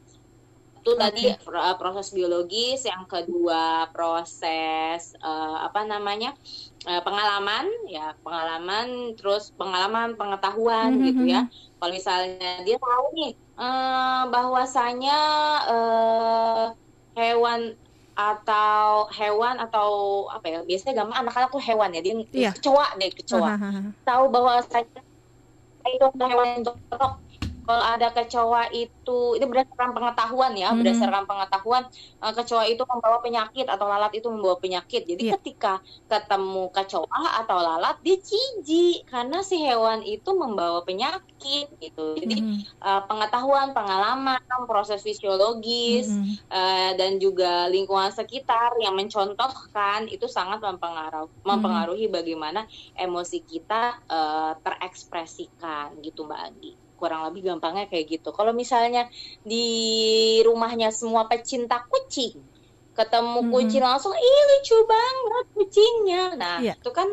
satu 0.84 1.00
tadi 1.00 1.32
uh, 1.32 1.76
proses 1.80 2.12
biologis, 2.12 2.84
yang 2.84 3.08
kedua 3.08 3.88
proses 3.96 5.16
uh, 5.24 5.64
apa 5.64 5.88
namanya 5.88 6.36
uh, 6.84 7.00
pengalaman, 7.00 7.72
ya 7.88 8.12
pengalaman, 8.20 9.16
terus 9.16 9.56
pengalaman 9.56 10.20
pengetahuan 10.20 10.92
mm-hmm. 10.92 11.08
gitu 11.08 11.24
ya. 11.24 11.48
Kalau 11.80 11.92
misalnya 11.96 12.68
dia 12.68 12.76
tahu 12.76 13.06
nih 13.16 13.32
uh, 13.56 14.28
bahwasanya 14.28 15.20
uh, 15.72 16.66
hewan 17.16 17.80
atau 18.20 19.08
hewan 19.16 19.64
atau 19.64 19.90
apa 20.36 20.46
ya 20.52 20.60
biasanya 20.68 21.00
gampang 21.00 21.24
anak-anak 21.24 21.50
tuh 21.50 21.64
hewan 21.64 21.96
ya 21.96 22.02
dia 22.04 22.14
yeah. 22.36 22.54
kecoa 22.54 22.94
deh 23.02 23.10
kecoa 23.10 23.58
tahu 24.06 24.24
bahwa 24.30 24.62
saya 24.70 24.86
itu 25.82 26.08
hewan 26.22 26.62
yang 26.62 26.64
cocok 26.68 27.23
kalau 27.64 27.84
ada 27.84 28.12
kecoa 28.12 28.70
itu 28.76 29.40
ini 29.40 29.46
berdasarkan 29.48 29.96
pengetahuan 29.96 30.54
ya 30.54 30.70
mm-hmm. 30.70 30.80
berdasarkan 30.84 31.24
pengetahuan 31.24 31.84
uh, 32.20 32.34
kecoa 32.36 32.64
itu 32.68 32.84
membawa 32.84 33.18
penyakit 33.24 33.66
atau 33.72 33.88
lalat 33.88 34.12
itu 34.16 34.28
membawa 34.28 34.60
penyakit 34.60 35.08
jadi 35.08 35.24
yeah. 35.24 35.34
ketika 35.40 35.80
ketemu 36.12 36.70
kecoa 36.76 37.24
atau 37.44 37.58
lalat 37.64 37.96
dia 38.04 38.20
jijik 38.20 39.08
karena 39.08 39.40
si 39.42 39.60
hewan 39.64 40.04
itu 40.04 40.30
membawa 40.36 40.84
penyakit 40.84 41.72
gitu 41.80 42.20
jadi 42.20 42.36
mm-hmm. 42.44 42.84
uh, 42.84 43.02
pengetahuan 43.08 43.72
pengalaman 43.72 44.44
proses 44.68 45.00
fisiologis 45.02 46.12
mm-hmm. 46.12 46.36
uh, 46.52 46.92
dan 47.00 47.18
juga 47.18 47.72
lingkungan 47.72 48.12
sekitar 48.12 48.76
yang 48.84 48.96
mencontohkan 49.00 50.12
itu 50.12 50.28
sangat 50.28 50.60
mempengaruhi 50.60 51.32
mm-hmm. 51.32 51.48
mempengaruhi 51.48 52.06
bagaimana 52.12 52.68
emosi 53.00 53.40
kita 53.44 54.04
uh, 54.12 54.52
terekspresikan 54.60 55.96
gitu 56.04 56.28
mbak 56.28 56.42
Andi 56.44 56.83
kurang 57.04 57.28
lebih 57.28 57.52
gampangnya 57.52 57.92
kayak 57.92 58.08
gitu. 58.08 58.32
Kalau 58.32 58.56
misalnya 58.56 59.12
di 59.44 59.68
rumahnya 60.48 60.96
semua 60.96 61.28
pecinta 61.28 61.84
kucing, 61.84 62.40
ketemu 62.96 63.40
hmm. 63.44 63.52
kucing 63.52 63.84
langsung, 63.84 64.16
ih 64.16 64.42
lucu 64.56 64.78
banget 64.88 65.46
kucingnya. 65.52 66.24
Nah 66.40 66.58
yeah. 66.64 66.80
itu 66.80 66.92
kan 66.96 67.12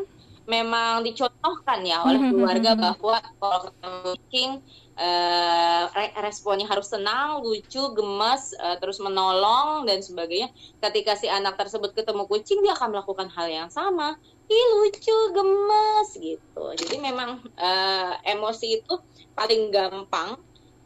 memang 0.50 1.06
dicontohkan 1.06 1.86
ya 1.86 2.02
oleh 2.02 2.18
hmm, 2.18 2.26
hmm, 2.26 2.34
keluarga 2.34 2.70
hmm, 2.74 2.82
bahwa 2.82 3.16
kalau 3.38 3.58
ketemu 3.70 3.98
kucing 4.02 4.50
uh, 4.98 5.82
responnya 6.18 6.66
harus 6.66 6.90
senang, 6.90 7.46
lucu, 7.46 7.78
gemes, 7.94 8.50
uh, 8.58 8.74
terus 8.82 8.98
menolong 8.98 9.86
dan 9.86 10.02
sebagainya. 10.02 10.50
Ketika 10.82 11.14
si 11.14 11.30
anak 11.30 11.54
tersebut 11.54 11.94
ketemu 11.94 12.26
kucing, 12.26 12.66
dia 12.66 12.74
akan 12.74 12.98
melakukan 12.98 13.30
hal 13.30 13.46
yang 13.46 13.70
sama. 13.70 14.18
Ih 14.50 14.66
lucu, 14.82 15.16
gemes 15.30 16.08
gitu. 16.18 16.64
Jadi 16.74 16.98
memang 16.98 17.46
uh, 17.54 18.12
emosi 18.26 18.82
itu 18.82 18.98
paling 19.38 19.70
gampang 19.70 20.34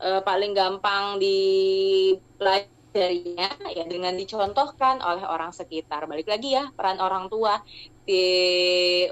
uh, 0.05 0.21
paling 0.21 0.53
gampang 0.53 1.17
dipelajarinya 1.23 3.49
ya 3.73 3.85
dengan 3.89 4.13
dicontohkan 4.15 5.01
oleh 5.01 5.25
orang 5.25 5.57
sekitar. 5.57 6.05
Balik 6.05 6.29
lagi 6.29 6.53
ya 6.55 6.71
peran 6.77 7.01
orang 7.01 7.33
tua 7.33 7.57
di 8.05 8.25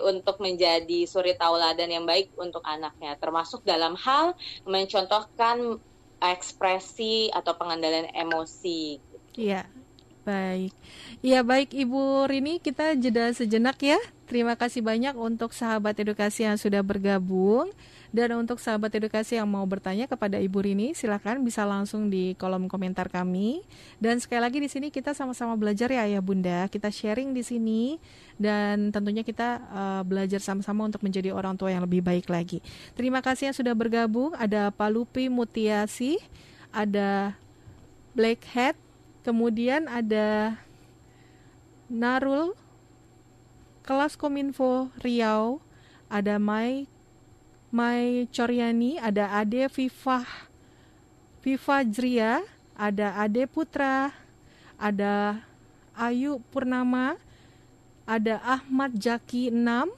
untuk 0.04 0.38
menjadi 0.38 1.08
suri 1.08 1.32
tauladan 1.36 1.88
yang 1.88 2.04
baik 2.04 2.32
untuk 2.36 2.60
anaknya, 2.64 3.16
termasuk 3.16 3.64
dalam 3.64 3.96
hal 3.96 4.36
mencontohkan 4.68 5.80
ekspresi 6.22 7.32
atau 7.34 7.56
pengendalian 7.58 8.12
emosi. 8.14 9.00
Iya, 9.34 9.66
baik. 10.22 10.72
Iya 11.24 11.40
baik 11.42 11.74
Ibu 11.74 12.30
Rini, 12.30 12.62
kita 12.62 12.94
jeda 12.94 13.32
sejenak 13.34 13.80
ya. 13.82 13.98
Terima 14.30 14.54
kasih 14.54 14.80
banyak 14.80 15.18
untuk 15.18 15.50
sahabat 15.52 15.98
edukasi 15.98 16.46
yang 16.46 16.56
sudah 16.56 16.80
bergabung. 16.80 17.68
Dan 18.12 18.36
untuk 18.36 18.60
sahabat 18.60 18.92
edukasi 18.92 19.40
yang 19.40 19.48
mau 19.48 19.64
bertanya 19.64 20.04
kepada 20.04 20.36
Ibu 20.36 20.68
Rini, 20.68 20.92
silakan 20.92 21.48
bisa 21.48 21.64
langsung 21.64 22.12
di 22.12 22.36
kolom 22.36 22.68
komentar 22.68 23.08
kami. 23.08 23.64
Dan 23.96 24.20
sekali 24.20 24.44
lagi 24.44 24.60
di 24.60 24.68
sini 24.68 24.92
kita 24.92 25.16
sama-sama 25.16 25.56
belajar 25.56 25.88
ya 25.88 26.04
Ayah 26.04 26.20
Bunda. 26.20 26.68
Kita 26.68 26.92
sharing 26.92 27.32
di 27.32 27.40
sini 27.40 27.96
dan 28.36 28.92
tentunya 28.92 29.24
kita 29.24 29.64
uh, 29.64 30.02
belajar 30.04 30.44
sama-sama 30.44 30.84
untuk 30.92 31.00
menjadi 31.00 31.32
orang 31.32 31.56
tua 31.56 31.72
yang 31.72 31.88
lebih 31.88 32.04
baik 32.04 32.28
lagi. 32.28 32.60
Terima 32.92 33.24
kasih 33.24 33.48
yang 33.48 33.56
sudah 33.56 33.72
bergabung. 33.72 34.36
Ada 34.36 34.68
Palupi 34.68 35.32
Mutiasi, 35.32 36.20
ada 36.68 37.32
Black 38.12 38.44
Hat, 38.52 38.76
kemudian 39.24 39.88
ada 39.88 40.60
Narul, 41.88 42.52
kelas 43.88 44.20
Kominfo 44.20 44.92
Riau, 45.00 45.64
ada 46.12 46.36
Mai 46.36 46.91
Mai 47.72 48.28
Coryani, 48.28 49.00
ada 49.00 49.32
Ade 49.40 49.64
Viva 49.72 50.28
Viva 51.42 51.82
Jria, 51.82 52.44
ada 52.78 53.18
Ade 53.18 53.48
Putra, 53.50 54.14
ada 54.78 55.42
Ayu 55.96 56.38
Purnama, 56.54 57.18
ada 58.06 58.38
Ahmad 58.46 58.94
Jaki 58.94 59.50
6, 59.50 59.90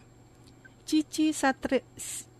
Cici 0.88 1.36
Satri, 1.36 1.84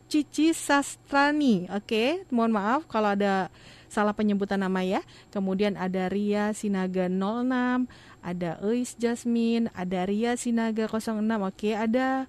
Cici 0.09 0.57
Sastrani. 0.57 1.69
Oke, 1.69 1.85
okay? 1.85 2.09
mohon 2.33 2.57
maaf 2.57 2.89
kalau 2.89 3.13
ada 3.13 3.53
salah 3.93 4.17
penyebutan 4.17 4.63
nama 4.63 4.81
ya. 4.81 5.05
Kemudian 5.29 5.77
ada 5.77 6.09
Ria 6.09 6.57
Sinaga 6.57 7.11
06, 7.13 7.85
ada 8.25 8.57
Eis 8.65 8.97
Jasmine, 8.97 9.69
ada 9.77 10.09
Ria 10.09 10.33
Sinaga 10.39 10.89
06. 10.89 11.19
Oke, 11.19 11.21
okay? 11.43 11.75
ada 11.77 12.25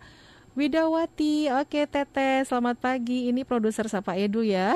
Widawati, 0.55 1.51
oke 1.51 1.83
Teteh, 1.83 2.47
selamat 2.47 2.79
pagi. 2.79 3.27
Ini 3.27 3.43
produser 3.43 3.91
Sapa 3.91 4.15
Edu 4.15 4.39
ya. 4.39 4.71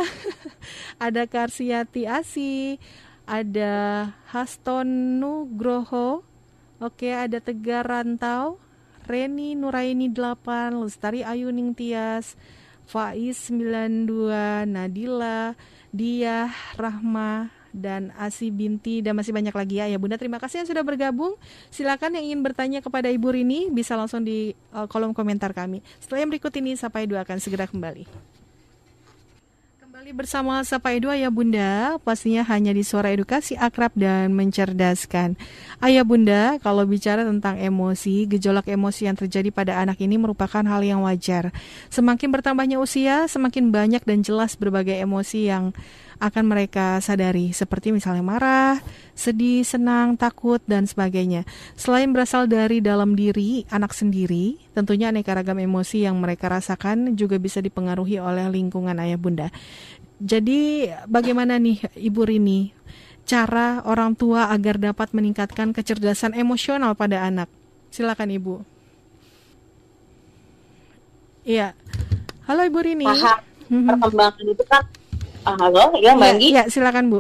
ada 1.00 1.24
Karsiati 1.24 2.04
Asi, 2.04 2.76
ada 3.24 4.12
Haston 4.28 5.24
Nugroho, 5.24 6.28
oke 6.84 7.08
ada 7.08 7.40
Tegar 7.40 7.88
Rantau, 7.88 8.60
Reni 9.08 9.56
Nuraini 9.56 10.12
8, 10.12 10.84
Lestari 10.84 11.24
Ayu 11.24 11.48
Ningtyas, 11.48 12.36
Faiz 12.84 13.48
92, 13.48 14.68
Nadila, 14.68 15.56
Dia 15.96 16.52
Rahma, 16.76 17.56
dan 17.72 18.12
Asi 18.18 18.50
Binti 18.50 19.02
dan 19.02 19.18
masih 19.18 19.32
banyak 19.32 19.54
lagi 19.54 19.82
ya. 19.82 19.86
Ya 19.90 19.98
Bunda 20.02 20.18
terima 20.18 20.42
kasih 20.42 20.64
yang 20.64 20.70
sudah 20.70 20.84
bergabung. 20.86 21.36
Silakan 21.70 22.18
yang 22.20 22.34
ingin 22.34 22.42
bertanya 22.42 22.80
kepada 22.82 23.08
Ibu 23.10 23.30
Rini 23.34 23.70
bisa 23.70 23.94
langsung 23.94 24.26
di 24.26 24.54
uh, 24.74 24.86
kolom 24.90 25.14
komentar 25.14 25.54
kami. 25.54 25.86
Setelah 26.02 26.26
yang 26.26 26.32
berikut 26.32 26.54
ini 26.58 26.76
Sapa 26.76 27.02
Edu 27.04 27.16
akan 27.18 27.38
segera 27.38 27.70
kembali. 27.70 28.06
Kembali 30.00 30.16
bersama 30.16 30.64
Sapa 30.64 30.96
Edu 30.96 31.12
Ayah 31.12 31.28
Bunda. 31.28 32.00
Pastinya 32.08 32.40
hanya 32.48 32.72
di 32.72 32.88
suara 32.88 33.12
edukasi 33.12 33.60
akrab 33.60 33.92
dan 34.00 34.32
mencerdaskan. 34.32 35.36
Ayah 35.84 36.08
Bunda 36.08 36.56
kalau 36.64 36.88
bicara 36.88 37.28
tentang 37.28 37.60
emosi 37.60 38.24
gejolak 38.32 38.72
emosi 38.72 39.12
yang 39.12 39.20
terjadi 39.20 39.52
pada 39.52 39.76
anak 39.76 40.00
ini 40.00 40.16
merupakan 40.16 40.64
hal 40.64 40.88
yang 40.88 41.04
wajar. 41.04 41.52
Semakin 41.92 42.32
bertambahnya 42.32 42.80
usia 42.80 43.28
semakin 43.28 43.76
banyak 43.76 44.00
dan 44.08 44.24
jelas 44.24 44.56
berbagai 44.56 44.96
emosi 44.96 45.52
yang 45.52 45.76
akan 46.20 46.52
mereka 46.52 47.00
sadari 47.00 47.56
seperti 47.56 47.96
misalnya 47.96 48.20
marah, 48.20 48.76
sedih, 49.16 49.64
senang, 49.64 50.20
takut 50.20 50.60
dan 50.68 50.84
sebagainya. 50.84 51.48
Selain 51.80 52.12
berasal 52.12 52.46
dari 52.52 52.84
dalam 52.84 53.16
diri 53.16 53.64
anak 53.72 53.96
sendiri, 53.96 54.60
tentunya 54.76 55.10
aneka 55.10 55.32
ragam 55.32 55.58
emosi 55.58 56.04
yang 56.04 56.20
mereka 56.20 56.52
rasakan 56.52 57.16
juga 57.16 57.40
bisa 57.40 57.64
dipengaruhi 57.64 58.20
oleh 58.20 58.52
lingkungan 58.52 59.00
ayah 59.00 59.16
bunda. 59.16 59.48
Jadi 60.20 60.92
bagaimana 61.08 61.56
nih 61.56 61.80
Ibu 61.96 62.22
Rini 62.28 62.76
cara 63.24 63.80
orang 63.88 64.20
tua 64.20 64.52
agar 64.52 64.76
dapat 64.76 65.16
meningkatkan 65.16 65.72
kecerdasan 65.72 66.36
emosional 66.36 67.00
pada 67.00 67.24
anak? 67.24 67.48
Silakan 67.96 68.36
Ibu. 68.36 68.56
Iya. 71.48 71.72
Halo 72.44 72.68
Ibu 72.68 72.80
Rini. 72.84 73.08
Paham 73.08 73.50
mhm. 73.70 73.88
perkembangan 73.88 74.46
itu 74.50 74.64
kan 74.68 74.84
Ah, 75.50 75.58
halo, 75.66 75.98
ya 75.98 76.14
Mbak 76.14 76.30
Anggi? 76.30 76.48
Ya, 76.54 76.64
silakan 76.70 77.10
Bu. 77.10 77.20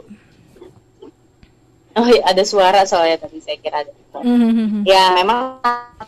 Oh 1.98 2.06
ya, 2.06 2.22
ada 2.30 2.46
suara 2.46 2.86
soalnya 2.86 3.26
tadi 3.26 3.42
saya 3.42 3.58
kira 3.58 3.82
ada. 3.82 3.92
Mm-hmm. 4.22 4.86
Ya, 4.86 5.18
memang 5.18 5.58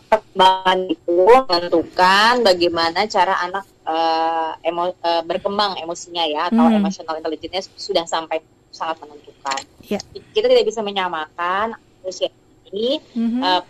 perkembangan 0.06 0.78
itu 0.86 1.18
menentukan 1.50 2.32
bagaimana 2.46 3.10
cara 3.10 3.34
anak 3.42 3.66
uh, 3.82 4.54
emo, 4.62 4.94
uh, 4.94 5.22
berkembang 5.26 5.82
emosinya 5.82 6.22
ya 6.30 6.46
atau 6.46 6.62
mm-hmm. 6.62 6.78
emotional 6.78 7.18
intelligence 7.18 7.66
sudah 7.74 8.06
sampai 8.06 8.38
sangat 8.70 9.02
menentukan. 9.02 9.62
Yeah. 9.90 10.02
Kita 10.14 10.46
tidak 10.46 10.62
bisa 10.70 10.78
menyamakan 10.86 11.74
usia 12.06 12.30
ini 12.70 13.02
mm-hmm. 13.18 13.42
uh, 13.42 13.62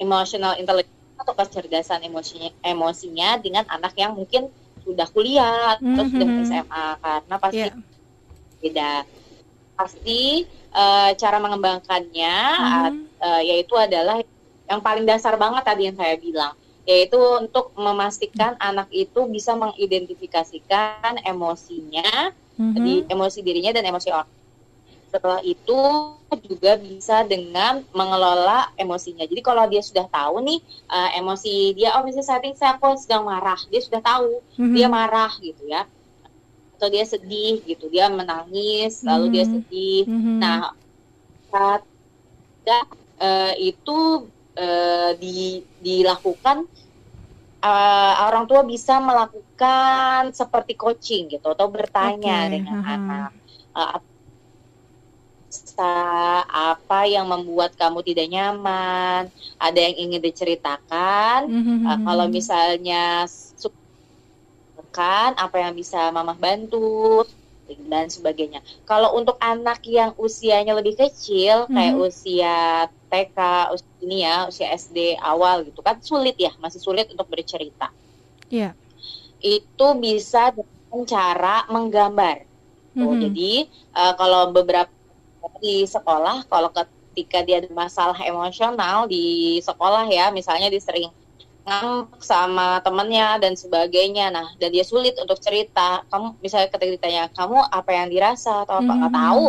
emotional 0.00 0.56
intelligence 0.56 1.20
atau 1.20 1.36
kecerdasan 1.36 2.00
emosinya 2.08 2.48
emosinya 2.64 3.36
dengan 3.36 3.68
anak 3.68 3.92
yang 4.00 4.16
mungkin 4.16 4.48
sudah 4.82 5.06
kuliah 5.10 5.78
mm-hmm. 5.78 5.94
atau 5.94 6.04
sudah 6.10 6.28
mhm. 6.28 6.44
SMA 6.46 6.86
karena 7.02 7.36
pasti 7.38 7.58
yeah. 7.58 7.74
beda 8.62 8.92
pasti 9.78 10.20
uh, 10.74 11.10
cara 11.16 11.36
mengembangkannya 11.38 12.36
mm-hmm. 12.38 12.96
uh, 13.22 13.42
yaitu 13.42 13.74
adalah 13.78 14.20
yang 14.66 14.80
paling 14.80 15.04
dasar 15.06 15.34
banget 15.38 15.62
tadi 15.64 15.82
yang 15.90 15.96
saya 15.96 16.14
bilang 16.18 16.54
yaitu 16.82 17.18
untuk 17.18 17.70
memastikan 17.78 18.58
mm-hmm. 18.58 18.68
anak 18.74 18.88
itu 18.90 19.20
bisa 19.30 19.54
mengidentifikasikan 19.54 21.22
emosinya 21.22 22.34
mm-hmm. 22.58 22.74
di 22.78 22.94
emosi 23.06 23.38
dirinya 23.40 23.72
dan 23.74 23.86
emosi 23.86 24.08
orang 24.10 24.30
setelah 25.12 25.40
itu 25.44 25.78
juga 26.40 26.80
bisa 26.80 27.26
dengan 27.26 27.84
mengelola 27.92 28.70
emosinya. 28.78 29.26
Jadi 29.28 29.42
kalau 29.44 29.64
dia 29.68 29.82
sudah 29.84 30.06
tahu 30.08 30.40
nih 30.40 30.60
uh, 30.88 31.10
emosi 31.18 31.76
dia, 31.76 31.96
oh 31.98 32.02
misalnya 32.06 32.28
saat 32.28 32.42
ini 32.46 32.56
saya 32.56 32.78
aku 32.78 32.96
sedang 32.96 33.28
marah, 33.28 33.58
dia 33.68 33.80
sudah 33.84 34.00
tahu 34.00 34.40
mm-hmm. 34.56 34.74
dia 34.76 34.86
marah 34.88 35.32
gitu 35.40 35.62
ya, 35.68 35.82
atau 36.78 36.88
dia 36.88 37.04
sedih 37.04 37.60
gitu, 37.66 37.90
dia 37.92 38.08
menangis, 38.08 39.04
lalu 39.04 39.28
mm-hmm. 39.28 39.34
dia 39.34 39.44
sedih. 39.48 40.02
Mm-hmm. 40.08 40.36
Nah 40.40 40.58
saat 41.52 41.82
uh, 43.20 43.52
itu 43.60 43.98
uh, 44.56 45.10
di, 45.18 45.62
dilakukan 45.82 46.64
uh, 47.62 48.14
orang 48.26 48.44
tua 48.50 48.66
bisa 48.66 48.98
melakukan 48.98 50.34
seperti 50.34 50.74
coaching 50.74 51.30
gitu 51.30 51.54
atau 51.54 51.70
bertanya 51.70 52.48
okay. 52.48 52.52
dengan 52.58 52.78
uh-huh. 52.82 52.94
anak 52.98 53.30
uh, 53.76 53.98
apa 55.80 57.08
yang 57.08 57.30
membuat 57.30 57.72
kamu 57.78 58.04
tidak 58.04 58.28
nyaman, 58.28 59.32
ada 59.56 59.78
yang 59.78 59.96
ingin 60.08 60.20
diceritakan. 60.20 61.48
Mm-hmm. 61.48 61.78
Uh, 61.86 61.98
kalau 62.04 62.26
misalnya 62.28 63.24
kan 64.92 65.32
apa 65.40 65.56
yang 65.56 65.72
bisa 65.72 66.12
mamah 66.12 66.36
bantu 66.36 67.24
dan 67.88 68.12
sebagainya. 68.12 68.60
Kalau 68.84 69.16
untuk 69.16 69.40
anak 69.40 69.80
yang 69.88 70.12
usianya 70.20 70.76
lebih 70.76 71.00
kecil 71.00 71.64
mm-hmm. 71.66 71.74
kayak 71.74 71.94
usia 71.96 72.56
TK, 73.08 73.38
usia 73.72 73.92
ini 74.04 74.16
ya, 74.28 74.36
usia 74.44 74.68
SD 74.76 75.16
awal 75.16 75.64
gitu 75.64 75.80
kan 75.80 75.98
sulit 76.04 76.36
ya, 76.36 76.52
masih 76.60 76.78
sulit 76.84 77.08
untuk 77.08 77.26
bercerita. 77.32 77.88
Iya. 78.52 78.76
Yeah. 78.76 79.64
Itu 79.64 79.96
bisa 79.98 80.52
dengan 80.52 81.00
cara 81.08 81.64
menggambar. 81.72 82.44
Mm-hmm. 82.92 83.20
Jadi 83.24 83.52
uh, 83.96 84.12
kalau 84.20 84.52
beberapa 84.52 84.92
di 85.62 85.86
sekolah 85.86 86.46
kalau 86.46 86.70
ketika 86.70 87.42
dia 87.42 87.62
ada 87.62 87.70
masalah 87.70 88.18
emosional 88.22 89.06
di 89.06 89.58
sekolah 89.60 90.08
ya 90.08 90.30
misalnya 90.30 90.72
dia 90.72 90.82
sering 90.82 91.10
ngambek 91.62 92.18
sama 92.22 92.82
temennya 92.82 93.38
dan 93.38 93.54
sebagainya. 93.54 94.34
Nah 94.34 94.46
dan 94.58 94.70
dia 94.74 94.82
sulit 94.82 95.14
untuk 95.18 95.38
cerita. 95.38 96.02
Kamu 96.10 96.42
misalnya 96.42 96.68
ketika 96.70 96.90
ditanya 96.90 97.24
kamu 97.30 97.58
apa 97.62 97.90
yang 97.94 98.10
dirasa? 98.10 98.66
atau 98.66 98.82
apa? 98.82 98.92
Nggak 98.92 99.12
mm 99.12 99.14
-hmm. 99.14 99.28
tahu. 99.30 99.46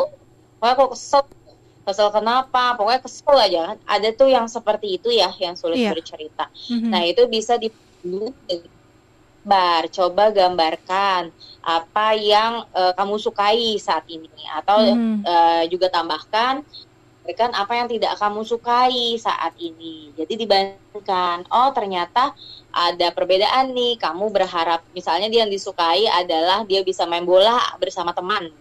Pokoknya 0.61 0.75
kok 0.77 0.91
kesel. 0.93 1.23
Kesel 1.83 2.09
kenapa? 2.15 2.63
Pokoknya 2.77 3.01
kesel 3.01 3.35
aja. 3.35 3.61
Kan 3.73 3.77
ada 3.89 4.07
tuh 4.13 4.29
yang 4.29 4.45
seperti 4.45 5.01
itu 5.01 5.09
ya 5.09 5.33
yang 5.41 5.57
sulit 5.57 5.81
yeah. 5.81 5.91
bercerita. 5.91 6.53
Mm 6.69 6.77
-hmm. 6.77 6.89
nah 6.93 7.01
itu 7.01 7.21
bisa 7.25 7.57
di 7.57 7.73
gambar, 9.43 9.91
coba 9.91 10.23
gambarkan 10.31 11.35
apa 11.63 12.15
yang 12.15 12.63
uh, 12.71 12.95
kamu 12.95 13.19
sukai 13.19 13.75
saat 13.75 14.07
ini 14.07 14.47
atau 14.55 14.79
hmm. 14.79 15.27
uh, 15.27 15.63
juga 15.67 15.91
tambahkan 15.91 16.63
berikan 17.23 17.51
apa 17.55 17.79
yang 17.79 17.87
tidak 17.87 18.19
kamu 18.19 18.43
sukai 18.43 19.15
saat 19.15 19.55
ini. 19.59 20.11
Jadi 20.15 20.43
dibandingkan, 20.43 21.47
oh 21.51 21.71
ternyata 21.71 22.35
ada 22.71 23.07
perbedaan 23.15 23.71
nih. 23.71 23.95
Kamu 23.95 24.27
berharap 24.27 24.83
misalnya 24.91 25.31
dia 25.31 25.47
yang 25.47 25.51
disukai 25.51 26.03
adalah 26.07 26.67
dia 26.67 26.83
bisa 26.83 27.07
main 27.07 27.23
bola 27.23 27.59
bersama 27.79 28.11
teman. 28.11 28.51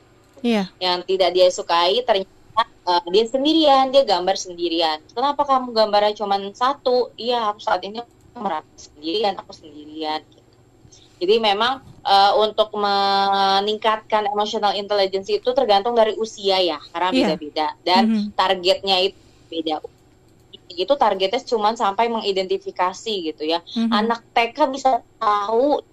Yeah. 0.43 0.71
Yang 0.79 1.15
tidak 1.15 1.31
dia 1.35 1.49
sukai 1.51 2.07
ternyata 2.07 2.63
uh, 2.87 3.03
dia 3.11 3.27
sendirian, 3.27 3.91
dia 3.91 4.07
gambar 4.07 4.39
sendirian. 4.39 4.99
Kenapa 5.11 5.43
kamu 5.43 5.75
gambarnya 5.75 6.15
cuma 6.19 6.39
satu? 6.55 7.11
Iya, 7.19 7.51
aku 7.51 7.59
saat 7.63 7.83
ini 7.83 7.99
merasa 8.39 8.91
sendirian, 8.91 9.35
aku 9.43 9.51
sendirian. 9.51 10.23
Jadi 11.23 11.39
memang 11.39 11.79
uh, 12.03 12.35
untuk 12.43 12.75
meningkatkan 12.75 14.27
emotional 14.27 14.75
intelligence 14.75 15.31
itu 15.31 15.47
tergantung 15.55 15.95
dari 15.95 16.19
usia 16.19 16.59
ya, 16.59 16.83
karena 16.91 17.09
iya. 17.15 17.19
beda-beda 17.31 17.67
yeah. 17.71 17.71
dan 17.87 18.03
mm 18.03 18.11
-hmm. 18.11 18.27
targetnya 18.35 18.97
itu 19.07 19.19
beda. 19.47 19.75
Itu 20.75 20.99
targetnya 20.99 21.39
cuma 21.47 21.79
sampai 21.79 22.11
mengidentifikasi 22.11 23.15
gitu 23.31 23.43
ya. 23.47 23.63
Mm 23.63 23.87
-hmm. 23.87 23.91
Anak 23.95 24.21
TK 24.35 24.59
bisa 24.75 24.91
tahu 25.23 25.87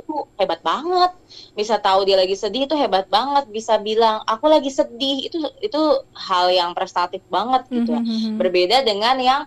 itu 0.00 0.14
hebat 0.40 0.64
banget. 0.64 1.12
Bisa 1.52 1.76
tahu 1.76 2.08
dia 2.08 2.16
lagi 2.16 2.40
sedih 2.40 2.64
itu 2.64 2.72
hebat 2.72 3.04
banget. 3.12 3.52
Bisa 3.52 3.76
bilang 3.76 4.24
aku 4.24 4.48
lagi 4.48 4.72
sedih 4.72 5.28
itu 5.28 5.44
itu 5.60 5.82
hal 6.16 6.48
yang 6.48 6.72
prestatif 6.72 7.20
banget 7.28 7.68
gitu 7.68 7.92
ya. 7.92 8.00
Mm 8.00 8.08
-hmm. 8.08 8.34
Berbeda 8.40 8.80
dengan 8.80 9.20
yang 9.20 9.42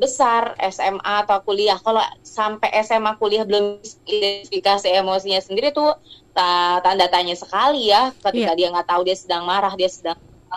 besar 0.00 0.56
SMA 0.72 1.28
atau 1.28 1.44
kuliah 1.44 1.76
kalau 1.76 2.00
sampai 2.24 2.72
SMA 2.80 3.20
kuliah 3.20 3.44
belum 3.44 3.84
identifikasi 4.08 4.88
emosinya 4.88 5.44
sendiri 5.44 5.76
tuh 5.76 5.92
tanda 6.80 7.04
tanya 7.12 7.36
sekali 7.36 7.92
ya 7.92 8.08
ketika 8.16 8.56
yeah. 8.56 8.58
dia 8.58 8.68
nggak 8.72 8.88
tahu 8.88 9.04
dia 9.04 9.12
sedang 9.12 9.44
marah 9.44 9.76
dia 9.76 9.92
sedang 9.92 10.16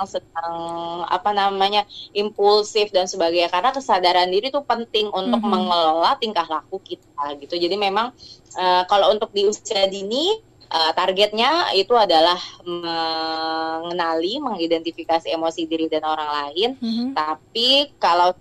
sedang 0.09 0.57
apa 1.05 1.37
namanya 1.37 1.85
impulsif 2.17 2.89
dan 2.89 3.05
sebagainya 3.05 3.53
karena 3.53 3.69
kesadaran 3.69 4.25
diri 4.25 4.49
itu 4.49 4.65
penting 4.65 5.13
untuk 5.13 5.37
mm 5.37 5.45
-hmm. 5.45 5.53
mengelola 5.53 6.17
tingkah 6.17 6.49
laku 6.49 6.81
kita 6.81 7.37
gitu 7.37 7.61
jadi 7.61 7.77
memang 7.77 8.09
uh, 8.57 8.83
kalau 8.89 9.13
untuk 9.13 9.29
di 9.29 9.45
usia 9.45 9.85
dini 9.85 10.33
uh, 10.73 10.91
targetnya 10.97 11.77
itu 11.77 11.93
adalah 11.93 12.41
mengenali 12.65 14.41
mengidentifikasi 14.41 15.29
emosi 15.29 15.69
diri 15.69 15.85
dan 15.85 16.09
orang 16.09 16.29
lain 16.41 16.69
mm 16.81 16.89
-hmm. 16.89 17.07
tapi 17.13 17.93
kalau 18.01 18.33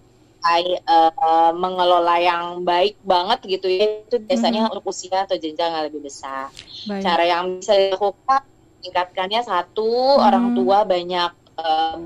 uh, 0.42 1.52
mengelola 1.54 2.18
yang 2.18 2.66
baik 2.66 2.98
banget 3.06 3.38
gitu 3.58 3.66
ya 3.70 4.02
itu 4.02 4.16
biasanya 4.22 4.66
hmm. 4.66 4.68
untuk 4.74 4.90
usia 4.90 5.24
atau 5.24 5.38
jenjang 5.38 5.70
yang 5.70 5.84
lebih 5.86 6.02
besar. 6.02 6.50
Baik. 6.90 7.02
Cara 7.02 7.24
yang 7.24 7.62
bisa 7.62 7.72
dilakukan 7.78 8.42
tingkatkannya 8.82 9.40
satu 9.46 10.18
hmm. 10.18 10.26
orang 10.26 10.46
tua 10.58 10.78
banyak 10.82 11.30
uh, 11.56 11.96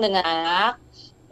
dengan 0.00 0.24
anak 0.24 0.74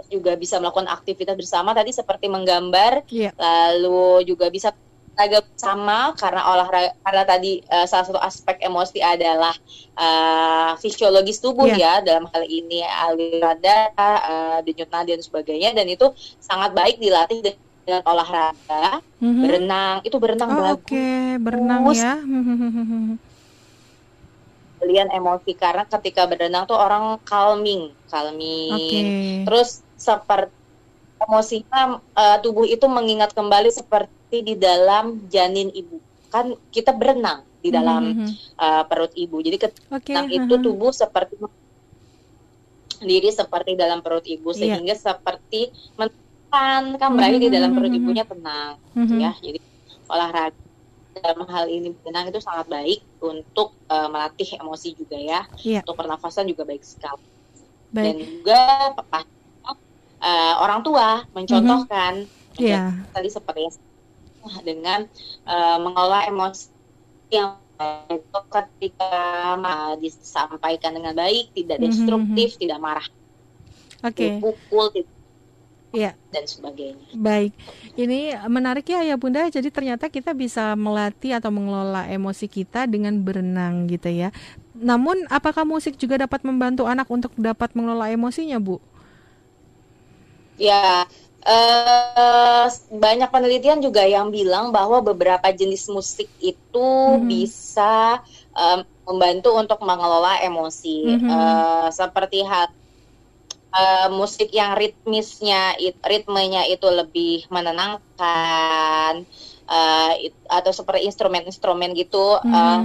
juga 0.06 0.38
bisa 0.38 0.62
melakukan 0.62 0.86
aktivitas 0.86 1.34
bersama 1.34 1.74
tadi 1.74 1.90
seperti 1.90 2.30
menggambar 2.30 3.02
yeah. 3.10 3.34
lalu 3.34 4.22
juga 4.22 4.46
bisa 4.54 4.70
olahraga 5.16 5.40
bersama 5.48 6.12
karena 6.12 6.42
olahraga 6.44 6.92
karena 7.00 7.22
tadi 7.24 7.52
uh, 7.72 7.88
salah 7.88 8.04
satu 8.04 8.20
aspek 8.20 8.60
emosi 8.60 9.00
adalah 9.00 9.56
uh, 9.96 10.76
fisiologis 10.76 11.40
tubuh 11.40 11.64
yeah. 11.72 12.04
ya 12.04 12.04
dalam 12.04 12.28
hal 12.28 12.44
ini 12.44 12.84
aliran 12.84 13.56
darah, 13.64 14.18
uh, 14.28 14.58
denyut 14.60 14.92
nadi 14.92 15.16
dan 15.16 15.24
sebagainya 15.24 15.72
dan 15.72 15.88
itu 15.88 16.12
sangat 16.36 16.76
baik 16.76 17.00
dilatih 17.00 17.40
dengan 17.48 18.04
olahraga, 18.04 19.00
mm-hmm. 19.24 19.40
berenang 19.40 19.96
itu 20.04 20.16
berenang 20.20 20.50
oh, 20.52 20.56
bagus. 20.60 20.84
Oke, 20.84 20.92
okay. 20.92 21.24
berenang 21.40 21.80
ya. 21.96 22.14
Kalian 24.76 25.08
emosi 25.16 25.56
karena 25.56 25.88
ketika 25.88 26.28
berenang 26.28 26.68
tuh 26.68 26.76
orang 26.76 27.16
calming, 27.24 27.96
calming. 28.12 28.76
Okay. 28.76 29.02
Terus 29.48 29.80
seperti 29.96 30.52
emosinya 31.16 32.04
uh, 32.12 32.36
tubuh 32.44 32.68
itu 32.68 32.84
mengingat 32.84 33.32
kembali 33.32 33.72
seperti 33.72 34.12
seperti 34.36 34.52
di 34.52 34.54
dalam 34.60 35.04
janin 35.32 35.68
ibu. 35.72 35.96
Kan 36.28 36.52
kita 36.68 36.92
berenang 36.92 37.46
di 37.64 37.72
dalam 37.72 38.02
mm 38.04 38.12
-hmm. 38.12 38.30
uh, 38.60 38.82
perut 38.84 39.12
ibu. 39.16 39.40
Jadi 39.40 39.56
ketika 39.56 39.96
okay. 39.96 40.36
itu 40.36 40.54
tubuh 40.60 40.92
seperti 40.92 41.40
diri 42.96 43.28
seperti 43.28 43.76
dalam 43.76 44.00
perut 44.00 44.24
ibu 44.24 44.56
iya. 44.56 44.76
sehingga 44.76 44.96
yeah. 44.96 45.00
seperti 45.00 45.60
menenangkan 46.00 46.82
kan 46.96 47.10
berarti 47.12 47.36
mm 47.36 47.40
-hmm. 47.40 47.52
di 47.52 47.56
dalam 47.56 47.70
perut 47.76 47.92
ibunya 47.92 48.24
tenang 48.24 48.74
mm 48.92 49.04
-hmm. 49.04 49.18
ya. 49.20 49.32
Jadi 49.40 49.58
olahraga 50.06 50.64
dalam 51.16 51.48
hal 51.48 51.64
ini 51.72 51.96
berenang 51.96 52.28
itu 52.28 52.44
sangat 52.44 52.68
baik 52.68 53.00
untuk 53.24 53.72
uh, 53.88 54.08
melatih 54.12 54.48
emosi 54.60 54.92
juga 54.92 55.16
ya. 55.16 55.40
Yeah. 55.64 55.80
Untuk 55.84 55.96
pernafasan 55.96 56.44
juga 56.44 56.68
baik 56.68 56.84
sekali. 56.84 57.24
Baik. 57.88 58.04
Dan 58.04 58.14
juga 58.20 58.60
uh, 60.20 60.54
orang 60.60 60.84
tua 60.84 61.24
mencontohkan 61.32 62.28
mm 62.28 62.60
-hmm. 62.60 62.60
yeah. 62.60 62.92
tadi 63.16 63.28
seperti 63.32 63.60
yang 63.64 63.74
dengan 64.62 65.08
uh, 65.46 65.78
mengelola 65.82 66.26
emosi 66.30 66.70
yang 67.30 67.58
itu 68.08 68.40
ketika 68.48 69.12
disampaikan 70.00 70.96
dengan 70.96 71.12
baik, 71.12 71.52
tidak 71.52 71.76
mhm, 71.76 71.84
destruktif, 71.84 72.48
mm 72.48 72.54
-hmm. 72.56 72.62
tidak 72.64 72.78
marah, 72.80 73.08
okay. 74.00 74.40
pukul, 74.40 75.04
ya. 75.92 76.12
dan 76.32 76.44
sebagainya. 76.48 77.06
Baik, 77.16 77.52
ini 77.96 78.32
menarik 78.48 78.86
ya 78.88 79.04
ya 79.04 79.16
Bunda. 79.20 79.44
Jadi 79.48 79.68
ternyata 79.68 80.08
kita 80.08 80.32
bisa 80.32 80.76
melatih 80.76 81.36
atau 81.36 81.52
mengelola 81.52 82.08
emosi 82.08 82.46
kita 82.48 82.88
dengan 82.88 83.16
berenang 83.20 83.88
gitu 83.88 84.08
ya. 84.08 84.32
Namun 84.76 85.24
apakah 85.32 85.64
musik 85.64 85.96
juga 85.96 86.20
dapat 86.20 86.44
membantu 86.44 86.84
anak 86.84 87.08
untuk 87.08 87.32
dapat 87.36 87.72
mengelola 87.72 88.12
emosinya, 88.12 88.60
Bu? 88.60 88.80
Ya, 90.56 91.04
Uh, 91.46 92.66
banyak 92.90 93.30
penelitian 93.30 93.78
juga 93.78 94.02
yang 94.02 94.34
bilang 94.34 94.74
bahwa 94.74 94.98
beberapa 94.98 95.46
jenis 95.54 95.86
musik 95.86 96.26
itu 96.42 96.74
mm 96.74 97.22
-hmm. 97.22 97.26
bisa 97.30 98.18
um, 98.50 98.82
membantu 99.06 99.54
untuk 99.54 99.78
mengelola 99.86 100.42
emosi, 100.42 101.06
mm 101.06 101.18
-hmm. 101.22 101.30
uh, 101.30 101.88
seperti 101.94 102.42
hal 102.42 102.66
uh, 103.70 104.08
musik 104.10 104.50
yang 104.50 104.74
ritmisnya, 104.74 105.78
it, 105.78 105.94
ritmenya 106.02 106.66
itu 106.66 106.90
lebih 106.90 107.46
menenangkan, 107.46 109.22
uh, 109.70 110.12
it, 110.18 110.34
atau 110.50 110.74
seperti 110.74 111.06
instrumen-instrumen 111.06 111.94
gitu. 111.94 112.42
Mm 112.42 112.50
-hmm. 112.50 112.58
uh, 112.58 112.82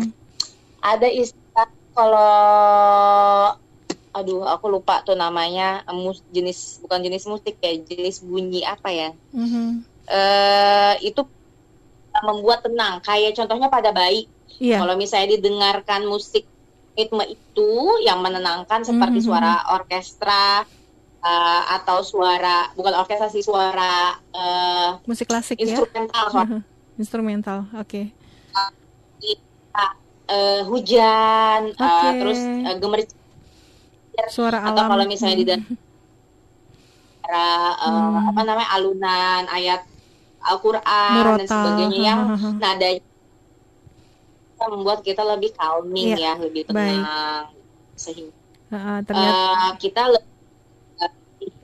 ada 0.85 1.09
istilah 1.09 1.69
kalau 1.97 2.37
aduh 4.11 4.43
aku 4.43 4.67
lupa 4.67 5.03
tuh 5.07 5.15
namanya 5.15 5.87
mus 5.91 6.19
jenis 6.35 6.83
bukan 6.83 6.99
jenis 6.99 7.23
musik 7.27 7.55
ya 7.63 7.71
jenis 7.79 8.19
bunyi 8.23 8.67
apa 8.67 8.89
ya 8.91 9.09
mm-hmm. 9.31 9.69
uh, 10.11 10.93
itu 10.99 11.23
membuat 12.27 12.67
tenang 12.67 12.99
kayak 12.99 13.39
contohnya 13.39 13.71
pada 13.71 13.95
bayi 13.95 14.27
yeah. 14.59 14.83
kalau 14.83 14.99
misalnya 14.99 15.39
didengarkan 15.39 16.03
musik 16.11 16.43
ritme 16.91 17.23
itu 17.23 17.71
yang 18.03 18.19
menenangkan 18.19 18.83
seperti 18.83 19.23
mm-hmm. 19.23 19.31
suara 19.31 19.53
orkestra 19.79 20.67
uh, 21.23 21.61
atau 21.79 22.03
suara 22.03 22.67
bukan 22.75 22.93
orkestra 22.99 23.31
sih 23.31 23.45
suara 23.45 24.17
uh, 24.35 24.99
musik 25.07 25.29
klasik 25.29 25.55
instrumental 25.61 26.25
ya 26.27 26.43
uh-huh. 26.43 26.61
instrumental 26.99 27.57
oke 27.77 27.87
okay. 27.87 28.05
uh, 28.59 29.95
uh, 30.27 30.61
hujan 30.67 31.71
okay. 31.71 31.85
uh, 31.85 32.13
terus 32.19 32.39
uh, 32.41 32.75
gemericik 32.75 33.20
suara 34.29 34.59
atau 34.61 34.83
kalau 34.85 35.05
misalnya 35.07 35.35
hmm. 35.35 35.41
di 35.41 35.47
dalam 35.47 35.63
uh, 37.31 37.73
hmm. 37.79 38.29
apa 38.35 38.41
namanya 38.43 38.69
alunan 38.75 39.43
ayat 39.49 39.81
Al-Qur'an 40.41 41.37
dan 41.37 41.47
sebagainya 41.47 41.99
yang 42.01 42.19
nadanya 42.57 43.05
membuat 44.61 45.01
kita 45.01 45.25
lebih 45.25 45.53
calming 45.57 46.17
yeah. 46.17 46.37
ya, 46.37 46.41
lebih 46.41 46.69
tenang 46.69 47.49
Baik. 47.49 47.97
sehingga 47.97 48.33
uh, 48.73 48.99
ternyata... 49.05 49.33
uh, 49.33 49.71
kita 49.77 50.01
lebih, 50.13 50.29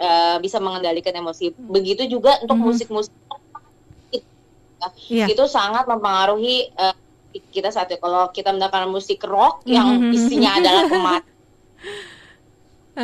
uh, 0.01 0.37
bisa 0.41 0.57
mengendalikan 0.57 1.13
emosi. 1.13 1.53
Begitu 1.53 2.09
juga 2.09 2.41
untuk 2.41 2.57
hmm. 2.57 2.65
musik-musik 2.65 3.13
yeah. 5.09 5.29
itu 5.29 5.43
sangat 5.45 5.85
mempengaruhi 5.85 6.73
uh, 6.73 6.93
kita 7.53 7.69
saat 7.69 7.89
itu. 7.93 8.01
Kalau 8.01 8.33
kita 8.33 8.49
mendengarkan 8.49 8.89
musik 8.89 9.21
rock 9.25 9.61
yang 9.69 10.09
hmm. 10.09 10.17
isinya 10.17 10.57
adalah 10.57 10.83
kematian 10.89 11.35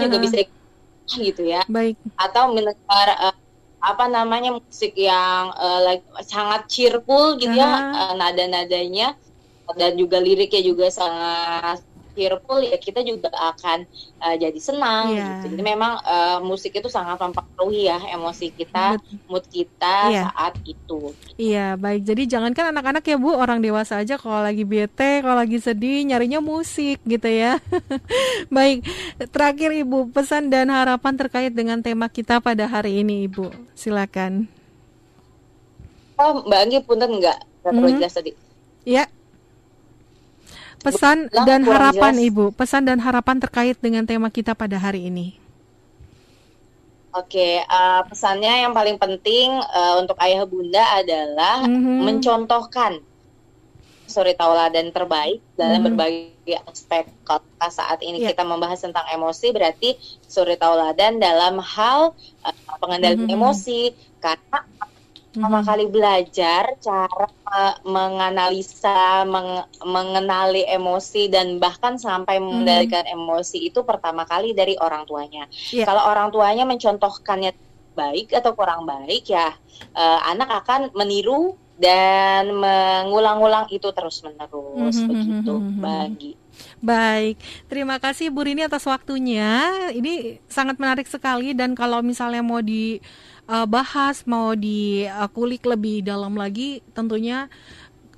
juga 0.01 0.17
bisa 0.17 0.37
gitu 1.13 1.43
ya. 1.45 1.61
Baik. 1.69 1.99
Atau 2.17 2.55
mendengar 2.55 3.07
uh, 3.19 3.35
apa 3.83 4.05
namanya 4.07 4.55
musik 4.55 4.95
yang 4.95 5.51
uh, 5.59 5.83
like, 5.83 6.05
sangat 6.23 6.65
cheerful 6.71 7.35
gitu 7.35 7.51
uh 7.51 7.59
-huh. 7.59 7.91
ya 7.91 8.11
uh, 8.11 8.13
nada-nadanya 8.15 9.19
dan 9.75 9.95
juga 9.99 10.23
liriknya 10.23 10.63
juga 10.63 10.87
sangat 10.87 11.83
cheerful 12.14 12.61
ya 12.61 12.78
kita 12.78 13.01
juga 13.01 13.30
akan 13.34 13.86
uh, 14.22 14.36
jadi 14.38 14.59
senang 14.61 15.14
yeah. 15.14 15.41
gitu. 15.43 15.57
Jadi 15.57 15.64
memang 15.66 15.99
uh, 16.01 16.39
musik 16.45 16.74
itu 16.78 16.88
sangat 16.88 17.18
mempengaruhi 17.20 17.89
ya 17.89 17.99
emosi 18.14 18.53
kita, 18.53 19.01
mood 19.28 19.43
kita 19.49 19.97
yeah. 20.14 20.30
saat 20.30 20.53
itu. 20.64 21.11
Iya, 21.36 21.76
baik. 21.76 22.05
Jadi 22.05 22.30
jangankan 22.30 22.72
anak-anak 22.72 23.03
ya 23.03 23.18
Bu, 23.18 23.34
orang 23.34 23.59
dewasa 23.59 23.99
aja 23.99 24.16
kalau 24.16 24.39
lagi 24.45 24.64
bete, 24.64 25.26
kalau 25.26 25.38
lagi 25.41 25.57
sedih 25.59 26.05
nyarinya 26.05 26.39
musik 26.39 27.01
gitu 27.03 27.28
ya. 27.28 27.57
baik. 28.55 28.86
Terakhir 29.34 29.74
Ibu, 29.84 30.14
pesan 30.14 30.53
dan 30.53 30.70
harapan 30.70 31.18
terkait 31.18 31.51
dengan 31.51 31.82
tema 31.82 32.07
kita 32.07 32.39
pada 32.39 32.70
hari 32.70 33.01
ini 33.01 33.26
Ibu. 33.26 33.49
Silakan. 33.74 34.45
Oh, 36.22 36.45
Mbak 36.45 36.59
Anggi 36.61 36.78
punten 36.86 37.09
enggak? 37.20 37.41
Enggak 37.66 37.74
perlu 37.74 37.89
hmm. 37.89 37.97
jelas 37.97 38.14
tadi. 38.14 38.32
Iya. 38.86 39.05
Pesan 40.84 41.31
dan 41.47 41.63
harapan 41.63 42.13
jelas. 42.19 42.27
Ibu, 42.29 42.45
pesan 42.51 42.84
dan 42.84 42.99
harapan 42.99 43.39
terkait 43.39 43.79
dengan 43.79 44.03
tema 44.03 44.27
kita 44.27 44.51
pada 44.51 44.75
hari 44.75 45.07
ini. 45.07 45.39
Oke, 47.13 47.61
uh, 47.61 48.01
pesannya 48.09 48.65
yang 48.65 48.73
paling 48.73 48.97
penting 48.97 49.53
uh, 49.53 50.01
untuk 50.01 50.17
ayah 50.17 50.49
bunda 50.49 50.81
adalah 50.97 51.61
mm-hmm. 51.61 51.97
mencontohkan 52.09 52.99
suri 54.09 54.34
tauladan 54.34 54.89
terbaik 54.89 55.39
dalam 55.53 55.79
mm-hmm. 55.79 55.88
berbagai 55.93 56.57
aspek. 56.65 57.05
Kalau 57.21 57.69
saat 57.69 58.01
ini 58.01 58.17
yeah. 58.17 58.34
kita 58.34 58.41
membahas 58.41 58.81
tentang 58.81 59.05
emosi, 59.13 59.53
berarti 59.53 59.93
suri 60.25 60.57
tauladan 60.57 61.21
dalam 61.21 61.61
hal 61.61 62.17
uh, 62.43 62.75
pengendalian 62.81 63.29
mm-hmm. 63.29 63.38
emosi. 63.38 63.93
Karena 64.17 64.65
pertama 65.34 65.65
hmm. 65.65 65.67
kali 65.67 65.86
belajar 65.89 66.63
cara 66.77 67.25
menganalisa, 67.81 69.25
meng 69.25 69.65
mengenali 69.81 70.61
emosi 70.69 71.25
dan 71.34 71.57
bahkan 71.57 71.97
sampai 71.97 72.38
hmm. 72.38 72.45
mengendalikan 72.45 73.05
emosi 73.09 73.65
itu 73.65 73.81
pertama 73.81 74.29
kali 74.29 74.53
dari 74.53 74.77
orang 74.77 75.09
tuanya. 75.09 75.49
Yeah. 75.73 75.89
Kalau 75.89 76.05
orang 76.05 76.29
tuanya 76.29 76.69
mencontohkannya 76.69 77.57
baik 77.97 78.29
atau 78.34 78.53
kurang 78.53 78.86
baik 78.86 79.29
ya 79.29 79.53
uh, 79.97 80.19
anak 80.29 80.65
akan 80.65 80.93
meniru 80.97 81.57
dan 81.77 82.53
mengulang-ulang 82.53 83.65
itu 83.73 83.89
terus-menerus 83.89 85.01
hmm. 85.01 85.09
begitu 85.09 85.53
bagi. 85.81 86.34
Baik, 86.77 87.41
terima 87.65 87.97
kasih 87.97 88.29
Bu 88.29 88.45
Rini 88.45 88.69
atas 88.69 88.86
waktunya. 88.86 89.73
Ini 89.89 90.45
sangat 90.45 90.77
menarik 90.77 91.09
sekali 91.09 91.57
dan 91.57 91.73
kalau 91.73 92.05
misalnya 92.05 92.45
mau 92.45 92.61
di 92.61 93.01
uh, 93.47 93.67
bahas 93.67 94.23
mau 94.23 94.55
dikulik 94.55 95.63
lebih 95.67 96.05
dalam 96.05 96.35
lagi 96.35 96.79
tentunya 96.95 97.51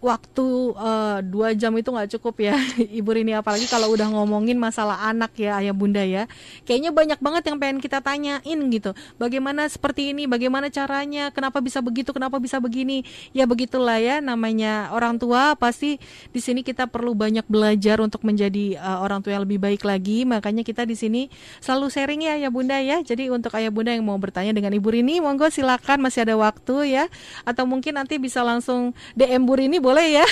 waktu 0.05 0.45
uh, 0.77 1.17
dua 1.25 1.57
jam 1.57 1.73
itu 1.73 1.89
nggak 1.89 2.13
cukup 2.17 2.37
ya 2.37 2.55
ibu 3.01 3.09
Rini. 3.09 3.33
Apalagi 3.33 3.65
kalau 3.65 3.89
udah 3.89 4.05
ngomongin 4.13 4.53
masalah 4.53 5.09
anak 5.09 5.33
ya 5.33 5.57
ayah 5.57 5.73
bunda 5.73 6.05
ya. 6.05 6.29
Kayaknya 6.69 6.93
banyak 6.93 7.19
banget 7.19 7.43
yang 7.49 7.57
pengen 7.57 7.79
kita 7.81 8.05
tanyain 8.05 8.59
gitu. 8.69 8.93
Bagaimana 9.17 9.65
seperti 9.65 10.13
ini? 10.13 10.29
Bagaimana 10.29 10.69
caranya? 10.69 11.33
Kenapa 11.33 11.57
bisa 11.65 11.81
begitu? 11.81 12.13
Kenapa 12.13 12.37
bisa 12.37 12.61
begini? 12.61 13.01
Ya 13.33 13.49
begitulah 13.49 13.97
ya 13.97 14.21
namanya 14.21 14.93
orang 14.93 15.17
tua. 15.17 15.57
Pasti 15.57 15.97
di 16.29 16.39
sini 16.39 16.61
kita 16.61 16.85
perlu 16.85 17.17
banyak 17.17 17.49
belajar 17.49 17.97
untuk 17.97 18.21
menjadi 18.21 18.77
uh, 18.77 19.01
orang 19.01 19.25
tua 19.25 19.41
yang 19.41 19.43
lebih 19.49 19.57
baik 19.57 19.81
lagi. 19.81 20.21
Makanya 20.29 20.61
kita 20.61 20.85
di 20.85 20.93
sini 20.93 21.33
selalu 21.57 21.89
sharing 21.89 22.21
ya 22.29 22.37
ayah 22.37 22.53
bunda 22.53 22.77
ya. 22.77 23.01
Jadi 23.01 23.33
untuk 23.33 23.57
ayah 23.57 23.73
bunda 23.73 23.89
yang 23.89 24.05
mau 24.05 24.21
bertanya 24.21 24.53
dengan 24.53 24.69
ibu 24.69 24.85
Rini 24.93 25.17
monggo 25.17 25.49
silakan. 25.49 26.05
Masih 26.05 26.29
ada 26.29 26.37
waktu 26.37 26.93
ya. 26.93 27.09
Atau 27.41 27.65
mungkin 27.65 27.97
nanti 27.97 28.21
bisa 28.21 28.45
langsung 28.45 28.93
DM 29.17 29.47
Bu 29.47 29.57
Rini 29.57 29.79
boleh 29.79 29.94
boleh 29.95 30.19
ya 30.19 30.27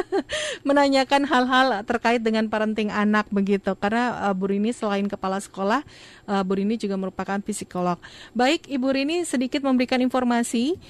menanyakan 0.68 1.28
hal-hal 1.28 1.84
terkait 1.84 2.24
dengan 2.24 2.48
parenting 2.48 2.88
anak 2.88 3.28
begitu 3.28 3.76
karena 3.76 4.16
uh, 4.24 4.32
Bu 4.32 4.48
Rini 4.48 4.72
selain 4.72 5.04
kepala 5.04 5.36
sekolah 5.44 5.84
uh, 6.24 6.40
Bu 6.40 6.56
Rini 6.56 6.80
juga 6.80 6.96
merupakan 6.96 7.36
psikolog. 7.44 8.00
Baik 8.32 8.64
Ibu 8.64 8.88
Rini 8.96 9.28
sedikit 9.28 9.60
memberikan 9.60 10.00
informasi 10.00 10.80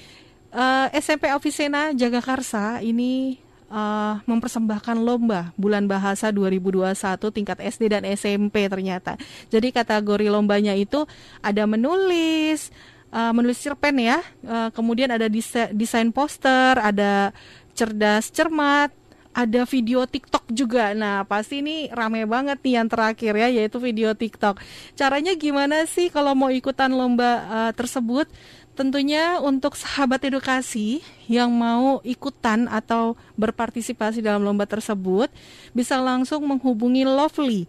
uh, 0.55 0.87
SMP 0.95 1.27
Avicenna 1.27 1.91
Jagakarsa 1.91 2.79
ini 2.79 3.35
uh, 3.67 4.23
mempersembahkan 4.23 4.95
lomba 4.95 5.51
bulan 5.59 5.83
bahasa 5.83 6.31
2021 6.31 6.95
tingkat 7.35 7.59
SD 7.67 7.99
dan 7.99 8.07
SMP 8.15 8.71
ternyata. 8.71 9.19
Jadi 9.51 9.75
kategori 9.75 10.31
lombanya 10.31 10.71
itu 10.71 11.03
ada 11.43 11.67
menulis, 11.67 12.71
uh, 13.11 13.35
menulis 13.35 13.59
cerpen 13.59 13.99
ya, 13.99 14.23
uh, 14.47 14.71
kemudian 14.71 15.11
ada 15.11 15.27
desain 15.75 16.15
poster, 16.15 16.79
ada 16.79 17.35
cerdas 17.75 18.31
cermat 18.31 18.95
ada 19.35 19.67
video 19.67 20.07
TikTok 20.07 20.47
juga. 20.47 20.95
Nah, 20.95 21.27
pasti 21.27 21.59
ini 21.59 21.91
rame 21.91 22.23
banget 22.23 22.63
nih 22.63 22.79
yang 22.79 22.87
terakhir 22.87 23.35
ya, 23.35 23.51
yaitu 23.51 23.83
video 23.83 24.15
TikTok. 24.15 24.63
Caranya 24.95 25.35
gimana 25.35 25.83
sih 25.83 26.07
kalau 26.07 26.31
mau 26.31 26.47
ikutan 26.47 26.95
lomba 26.95 27.43
uh, 27.51 27.71
tersebut? 27.75 28.31
Tentunya 28.79 29.43
untuk 29.43 29.75
sahabat 29.75 30.23
edukasi 30.23 31.03
yang 31.27 31.51
mau 31.51 31.99
ikutan 32.03 32.67
atau 32.71 33.19
berpartisipasi 33.35 34.23
dalam 34.23 34.43
lomba 34.43 34.67
tersebut 34.67 35.31
bisa 35.75 35.99
langsung 35.99 36.43
menghubungi 36.43 37.07
Lovely 37.07 37.67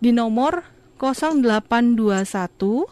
di 0.00 0.12
nomor 0.12 0.64
0821 1.00 2.84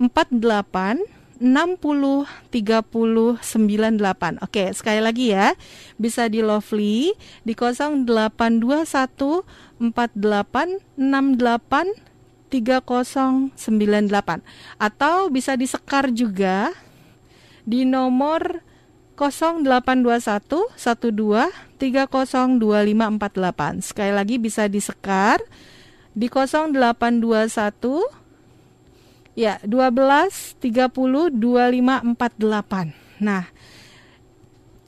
48 0.00 1.15
60 1.38 2.26
30 2.50 3.38
98. 3.40 4.44
Oke, 4.44 4.72
sekali 4.72 5.00
lagi 5.04 5.28
ya. 5.32 5.52
Bisa 6.00 6.28
di 6.28 6.40
Lovely 6.40 7.12
di 7.44 7.52
0821 7.52 9.44
48 9.80 10.80
68 10.96 11.92
3098 12.48 14.40
atau 14.78 15.26
bisa 15.28 15.58
disekar 15.58 16.14
juga 16.14 16.70
di 17.66 17.82
nomor 17.82 18.62
0821 19.18 20.70
12 20.76 21.48
302548. 21.80 23.80
Sekali 23.82 24.12
lagi 24.12 24.36
bisa 24.38 24.68
disekar 24.68 25.40
di 26.16 26.32
0821 26.32 28.25
Ya, 29.36 29.60
12 29.62 30.56
30 30.64 31.30
25 31.30 32.16
48. 32.16 33.20
Nah, 33.20 33.44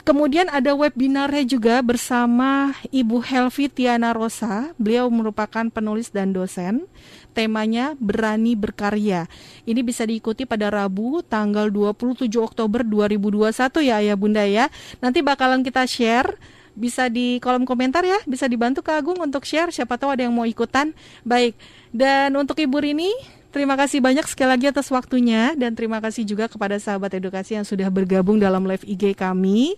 Kemudian 0.09 0.49
ada 0.49 0.73
webinarnya 0.73 1.45
juga 1.45 1.85
bersama 1.85 2.73
Ibu 2.89 3.21
Helvi 3.29 3.69
Tiana 3.69 4.17
Rosa. 4.17 4.73
Beliau 4.81 5.13
merupakan 5.13 5.69
penulis 5.69 6.09
dan 6.09 6.33
dosen. 6.33 6.89
Temanya 7.37 7.93
Berani 8.01 8.57
Berkarya. 8.57 9.29
Ini 9.69 9.85
bisa 9.85 10.09
diikuti 10.09 10.49
pada 10.49 10.73
Rabu 10.73 11.21
tanggal 11.21 11.69
27 11.69 12.25
Oktober 12.41 12.89
2021 12.89 13.53
ya 13.85 14.01
Ayah 14.01 14.17
Bunda 14.17 14.49
ya. 14.49 14.73
Nanti 15.05 15.21
bakalan 15.21 15.61
kita 15.61 15.85
share 15.85 16.41
bisa 16.73 17.13
di 17.13 17.37
kolom 17.45 17.69
komentar 17.69 18.01
ya, 18.01 18.17
bisa 18.25 18.49
dibantu 18.49 18.81
Kak 18.81 19.05
Agung 19.05 19.21
untuk 19.21 19.45
share 19.45 19.69
siapa 19.77 20.01
tahu 20.01 20.17
ada 20.17 20.25
yang 20.25 20.33
mau 20.33 20.49
ikutan. 20.49 20.97
Baik. 21.21 21.53
Dan 21.93 22.33
untuk 22.41 22.57
Ibu 22.57 22.81
Rini, 22.81 23.13
terima 23.51 23.75
kasih 23.75 23.99
banyak 23.99 24.27
sekali 24.29 24.55
lagi 24.55 24.67
atas 24.69 24.89
waktunya 24.93 25.57
dan 25.57 25.73
terima 25.73 25.99
kasih 25.99 26.25
juga 26.25 26.47
kepada 26.47 26.77
sahabat 26.77 27.17
edukasi 27.17 27.57
yang 27.57 27.67
sudah 27.67 27.89
bergabung 27.89 28.37
dalam 28.37 28.65
live 28.69 28.85
IG 28.85 29.17
kami. 29.17 29.77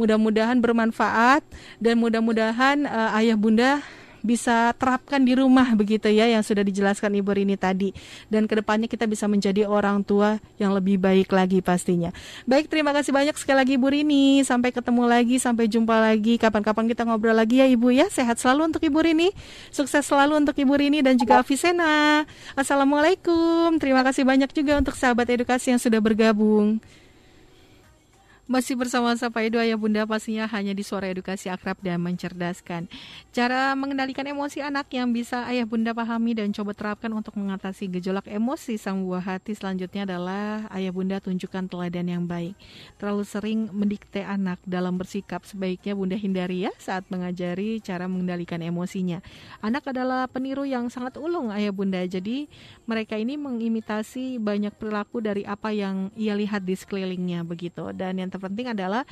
Mudah-mudahan 0.00 0.58
bermanfaat 0.58 1.44
dan 1.78 2.00
mudah-mudahan 2.00 2.88
uh, 2.88 3.18
ayah 3.20 3.36
bunda 3.36 3.84
bisa 4.20 4.72
terapkan 4.76 5.20
di 5.20 5.36
rumah 5.36 5.72
begitu 5.74 6.08
ya 6.08 6.28
yang 6.28 6.44
sudah 6.44 6.64
dijelaskan 6.64 7.16
Ibu 7.20 7.30
Rini 7.36 7.56
tadi 7.56 7.92
dan 8.28 8.44
ke 8.44 8.58
depannya 8.60 8.86
kita 8.86 9.08
bisa 9.08 9.26
menjadi 9.26 9.66
orang 9.66 10.04
tua 10.04 10.38
yang 10.60 10.72
lebih 10.76 11.00
baik 11.00 11.32
lagi 11.32 11.60
pastinya. 11.60 12.12
Baik 12.44 12.68
terima 12.68 12.92
kasih 12.92 13.12
banyak 13.12 13.36
sekali 13.36 13.58
lagi 13.64 13.72
Ibu 13.76 13.88
Rini 13.90 14.42
sampai 14.44 14.70
ketemu 14.70 15.02
lagi 15.08 15.36
sampai 15.40 15.66
jumpa 15.66 15.96
lagi 15.96 16.36
kapan-kapan 16.36 16.84
kita 16.88 17.02
ngobrol 17.08 17.36
lagi 17.36 17.60
ya 17.60 17.66
Ibu 17.68 17.88
ya 17.92 18.06
sehat 18.12 18.38
selalu 18.38 18.74
untuk 18.74 18.82
Ibu 18.84 18.98
Rini 19.00 19.28
sukses 19.72 20.04
selalu 20.04 20.44
untuk 20.44 20.56
Ibu 20.56 20.74
Rini 20.76 21.00
dan 21.00 21.16
juga 21.16 21.40
Avisena. 21.40 22.24
Assalamualaikum 22.54 23.76
terima 23.80 24.04
kasih 24.06 24.22
banyak 24.28 24.50
juga 24.52 24.76
untuk 24.78 24.94
sahabat 24.96 25.28
edukasi 25.32 25.72
yang 25.72 25.80
sudah 25.80 25.98
bergabung. 25.98 26.82
Masih 28.50 28.74
bersama 28.74 29.14
Sapa 29.14 29.46
Edu 29.46 29.62
Ayah 29.62 29.78
Bunda 29.78 30.02
pastinya 30.10 30.42
hanya 30.50 30.74
di 30.74 30.82
suara 30.82 31.06
edukasi 31.06 31.46
akrab 31.46 31.78
dan 31.86 32.02
mencerdaskan. 32.02 32.90
Cara 33.30 33.70
mengendalikan 33.78 34.26
emosi 34.26 34.58
anak 34.58 34.90
yang 34.90 35.14
bisa 35.14 35.46
Ayah 35.46 35.62
Bunda 35.62 35.94
pahami 35.94 36.34
dan 36.34 36.50
coba 36.50 36.74
terapkan 36.74 37.14
untuk 37.14 37.38
mengatasi 37.38 37.86
gejolak 37.86 38.26
emosi 38.26 38.74
sang 38.74 39.06
buah 39.06 39.22
hati 39.22 39.54
selanjutnya 39.54 40.02
adalah 40.02 40.66
Ayah 40.74 40.90
Bunda 40.90 41.22
tunjukkan 41.22 41.70
teladan 41.70 42.10
yang 42.10 42.26
baik. 42.26 42.58
Terlalu 42.98 43.22
sering 43.22 43.70
mendikte 43.70 44.26
anak 44.26 44.58
dalam 44.66 44.98
bersikap 44.98 45.46
sebaiknya 45.46 45.94
Bunda 45.94 46.18
hindari 46.18 46.66
ya 46.66 46.74
saat 46.82 47.06
mengajari 47.06 47.78
cara 47.78 48.10
mengendalikan 48.10 48.58
emosinya. 48.66 49.22
Anak 49.62 49.94
adalah 49.94 50.26
peniru 50.26 50.66
yang 50.66 50.90
sangat 50.90 51.22
ulung 51.22 51.54
Ayah 51.54 51.70
Bunda. 51.70 52.02
Jadi 52.02 52.50
mereka 52.82 53.14
ini 53.14 53.38
mengimitasi 53.38 54.42
banyak 54.42 54.74
perilaku 54.74 55.22
dari 55.22 55.46
apa 55.46 55.70
yang 55.70 56.10
ia 56.18 56.34
lihat 56.34 56.66
di 56.66 56.74
sekelilingnya 56.74 57.46
begitu. 57.46 57.94
Dan 57.94 58.18
yang 58.18 58.39
terpenting 58.40 58.72
adalah 58.72 59.04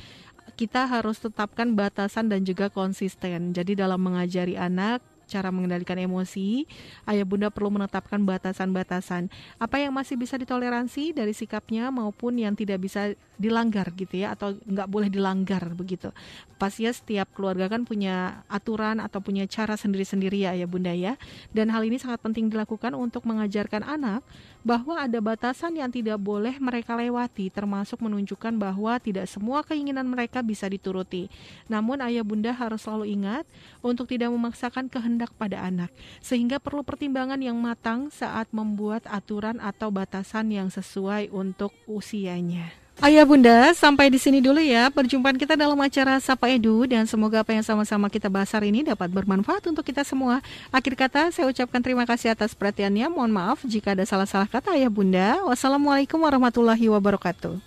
kita 0.57 0.89
harus 0.89 1.21
tetapkan 1.21 1.77
batasan 1.77 2.33
dan 2.33 2.41
juga 2.41 2.73
konsisten. 2.73 3.53
Jadi 3.53 3.77
dalam 3.77 4.01
mengajari 4.01 4.57
anak 4.57 5.05
cara 5.29 5.53
mengendalikan 5.53 6.01
emosi, 6.01 6.65
ayah 7.05 7.21
bunda 7.21 7.53
perlu 7.53 7.69
menetapkan 7.69 8.17
batasan-batasan. 8.25 9.29
Apa 9.61 9.77
yang 9.77 9.93
masih 9.93 10.17
bisa 10.17 10.41
ditoleransi 10.41 11.13
dari 11.13 11.37
sikapnya 11.37 11.93
maupun 11.93 12.41
yang 12.41 12.57
tidak 12.57 12.81
bisa 12.81 13.13
dilanggar 13.37 13.93
gitu 13.93 14.25
ya 14.25 14.33
atau 14.33 14.57
nggak 14.57 14.89
boleh 14.89 15.07
dilanggar 15.13 15.61
begitu. 15.77 16.09
Pastinya 16.57 16.91
setiap 16.91 17.29
keluarga 17.31 17.69
kan 17.69 17.85
punya 17.85 18.43
aturan 18.49 18.99
atau 18.99 19.21
punya 19.21 19.45
cara 19.45 19.77
sendiri-sendiri 19.77 20.49
ya 20.49 20.57
ayah 20.57 20.67
bunda 20.67 20.91
ya. 20.91 21.15
Dan 21.53 21.69
hal 21.69 21.85
ini 21.85 22.01
sangat 22.01 22.19
penting 22.25 22.49
dilakukan 22.49 22.97
untuk 22.97 23.23
mengajarkan 23.29 23.85
anak 23.85 24.25
bahwa 24.63 24.99
ada 24.99 25.19
batasan 25.19 25.75
yang 25.79 25.91
tidak 25.91 26.19
boleh 26.19 26.55
mereka 26.59 26.95
lewati, 26.95 27.51
termasuk 27.51 27.99
menunjukkan 28.03 28.55
bahwa 28.55 28.95
tidak 28.99 29.27
semua 29.27 29.63
keinginan 29.63 30.07
mereka 30.07 30.43
bisa 30.43 30.67
dituruti. 30.67 31.27
Namun 31.67 31.99
ayah 32.03 32.23
bunda 32.23 32.55
harus 32.55 32.83
selalu 32.83 33.11
ingat 33.19 33.45
untuk 33.83 34.07
tidak 34.07 34.31
memaksakan 34.31 34.87
kehendak 34.87 35.31
pada 35.35 35.63
anak, 35.63 35.91
sehingga 36.23 36.59
perlu 36.59 36.83
pertimbangan 36.83 37.39
yang 37.39 37.59
matang 37.59 38.07
saat 38.11 38.47
membuat 38.55 39.03
aturan 39.07 39.59
atau 39.59 39.91
batasan 39.91 40.51
yang 40.51 40.71
sesuai 40.71 41.31
untuk 41.35 41.75
usianya. 41.83 42.78
Ayah 42.99 43.23
Bunda, 43.23 43.71
sampai 43.79 44.11
di 44.11 44.19
sini 44.19 44.43
dulu 44.43 44.59
ya 44.59 44.91
perjumpaan 44.91 45.39
kita 45.39 45.55
dalam 45.55 45.79
acara 45.79 46.19
Sapa 46.19 46.51
Edu 46.51 46.83
dan 46.83 47.07
semoga 47.07 47.39
apa 47.39 47.55
yang 47.55 47.63
sama-sama 47.63 48.11
kita 48.11 48.27
bahas 48.27 48.51
hari 48.51 48.75
ini 48.75 48.83
dapat 48.83 49.07
bermanfaat 49.07 49.63
untuk 49.71 49.87
kita 49.87 50.03
semua. 50.03 50.43
Akhir 50.67 50.99
kata 50.99 51.31
saya 51.31 51.47
ucapkan 51.47 51.79
terima 51.79 52.03
kasih 52.03 52.35
atas 52.35 52.51
perhatiannya. 52.51 53.07
Mohon 53.07 53.31
maaf 53.31 53.63
jika 53.63 53.95
ada 53.95 54.03
salah-salah 54.03 54.51
kata 54.51 54.75
Ayah 54.75 54.91
Bunda. 54.91 55.39
Wassalamualaikum 55.47 56.19
warahmatullahi 56.19 56.91
wabarakatuh. 56.91 57.63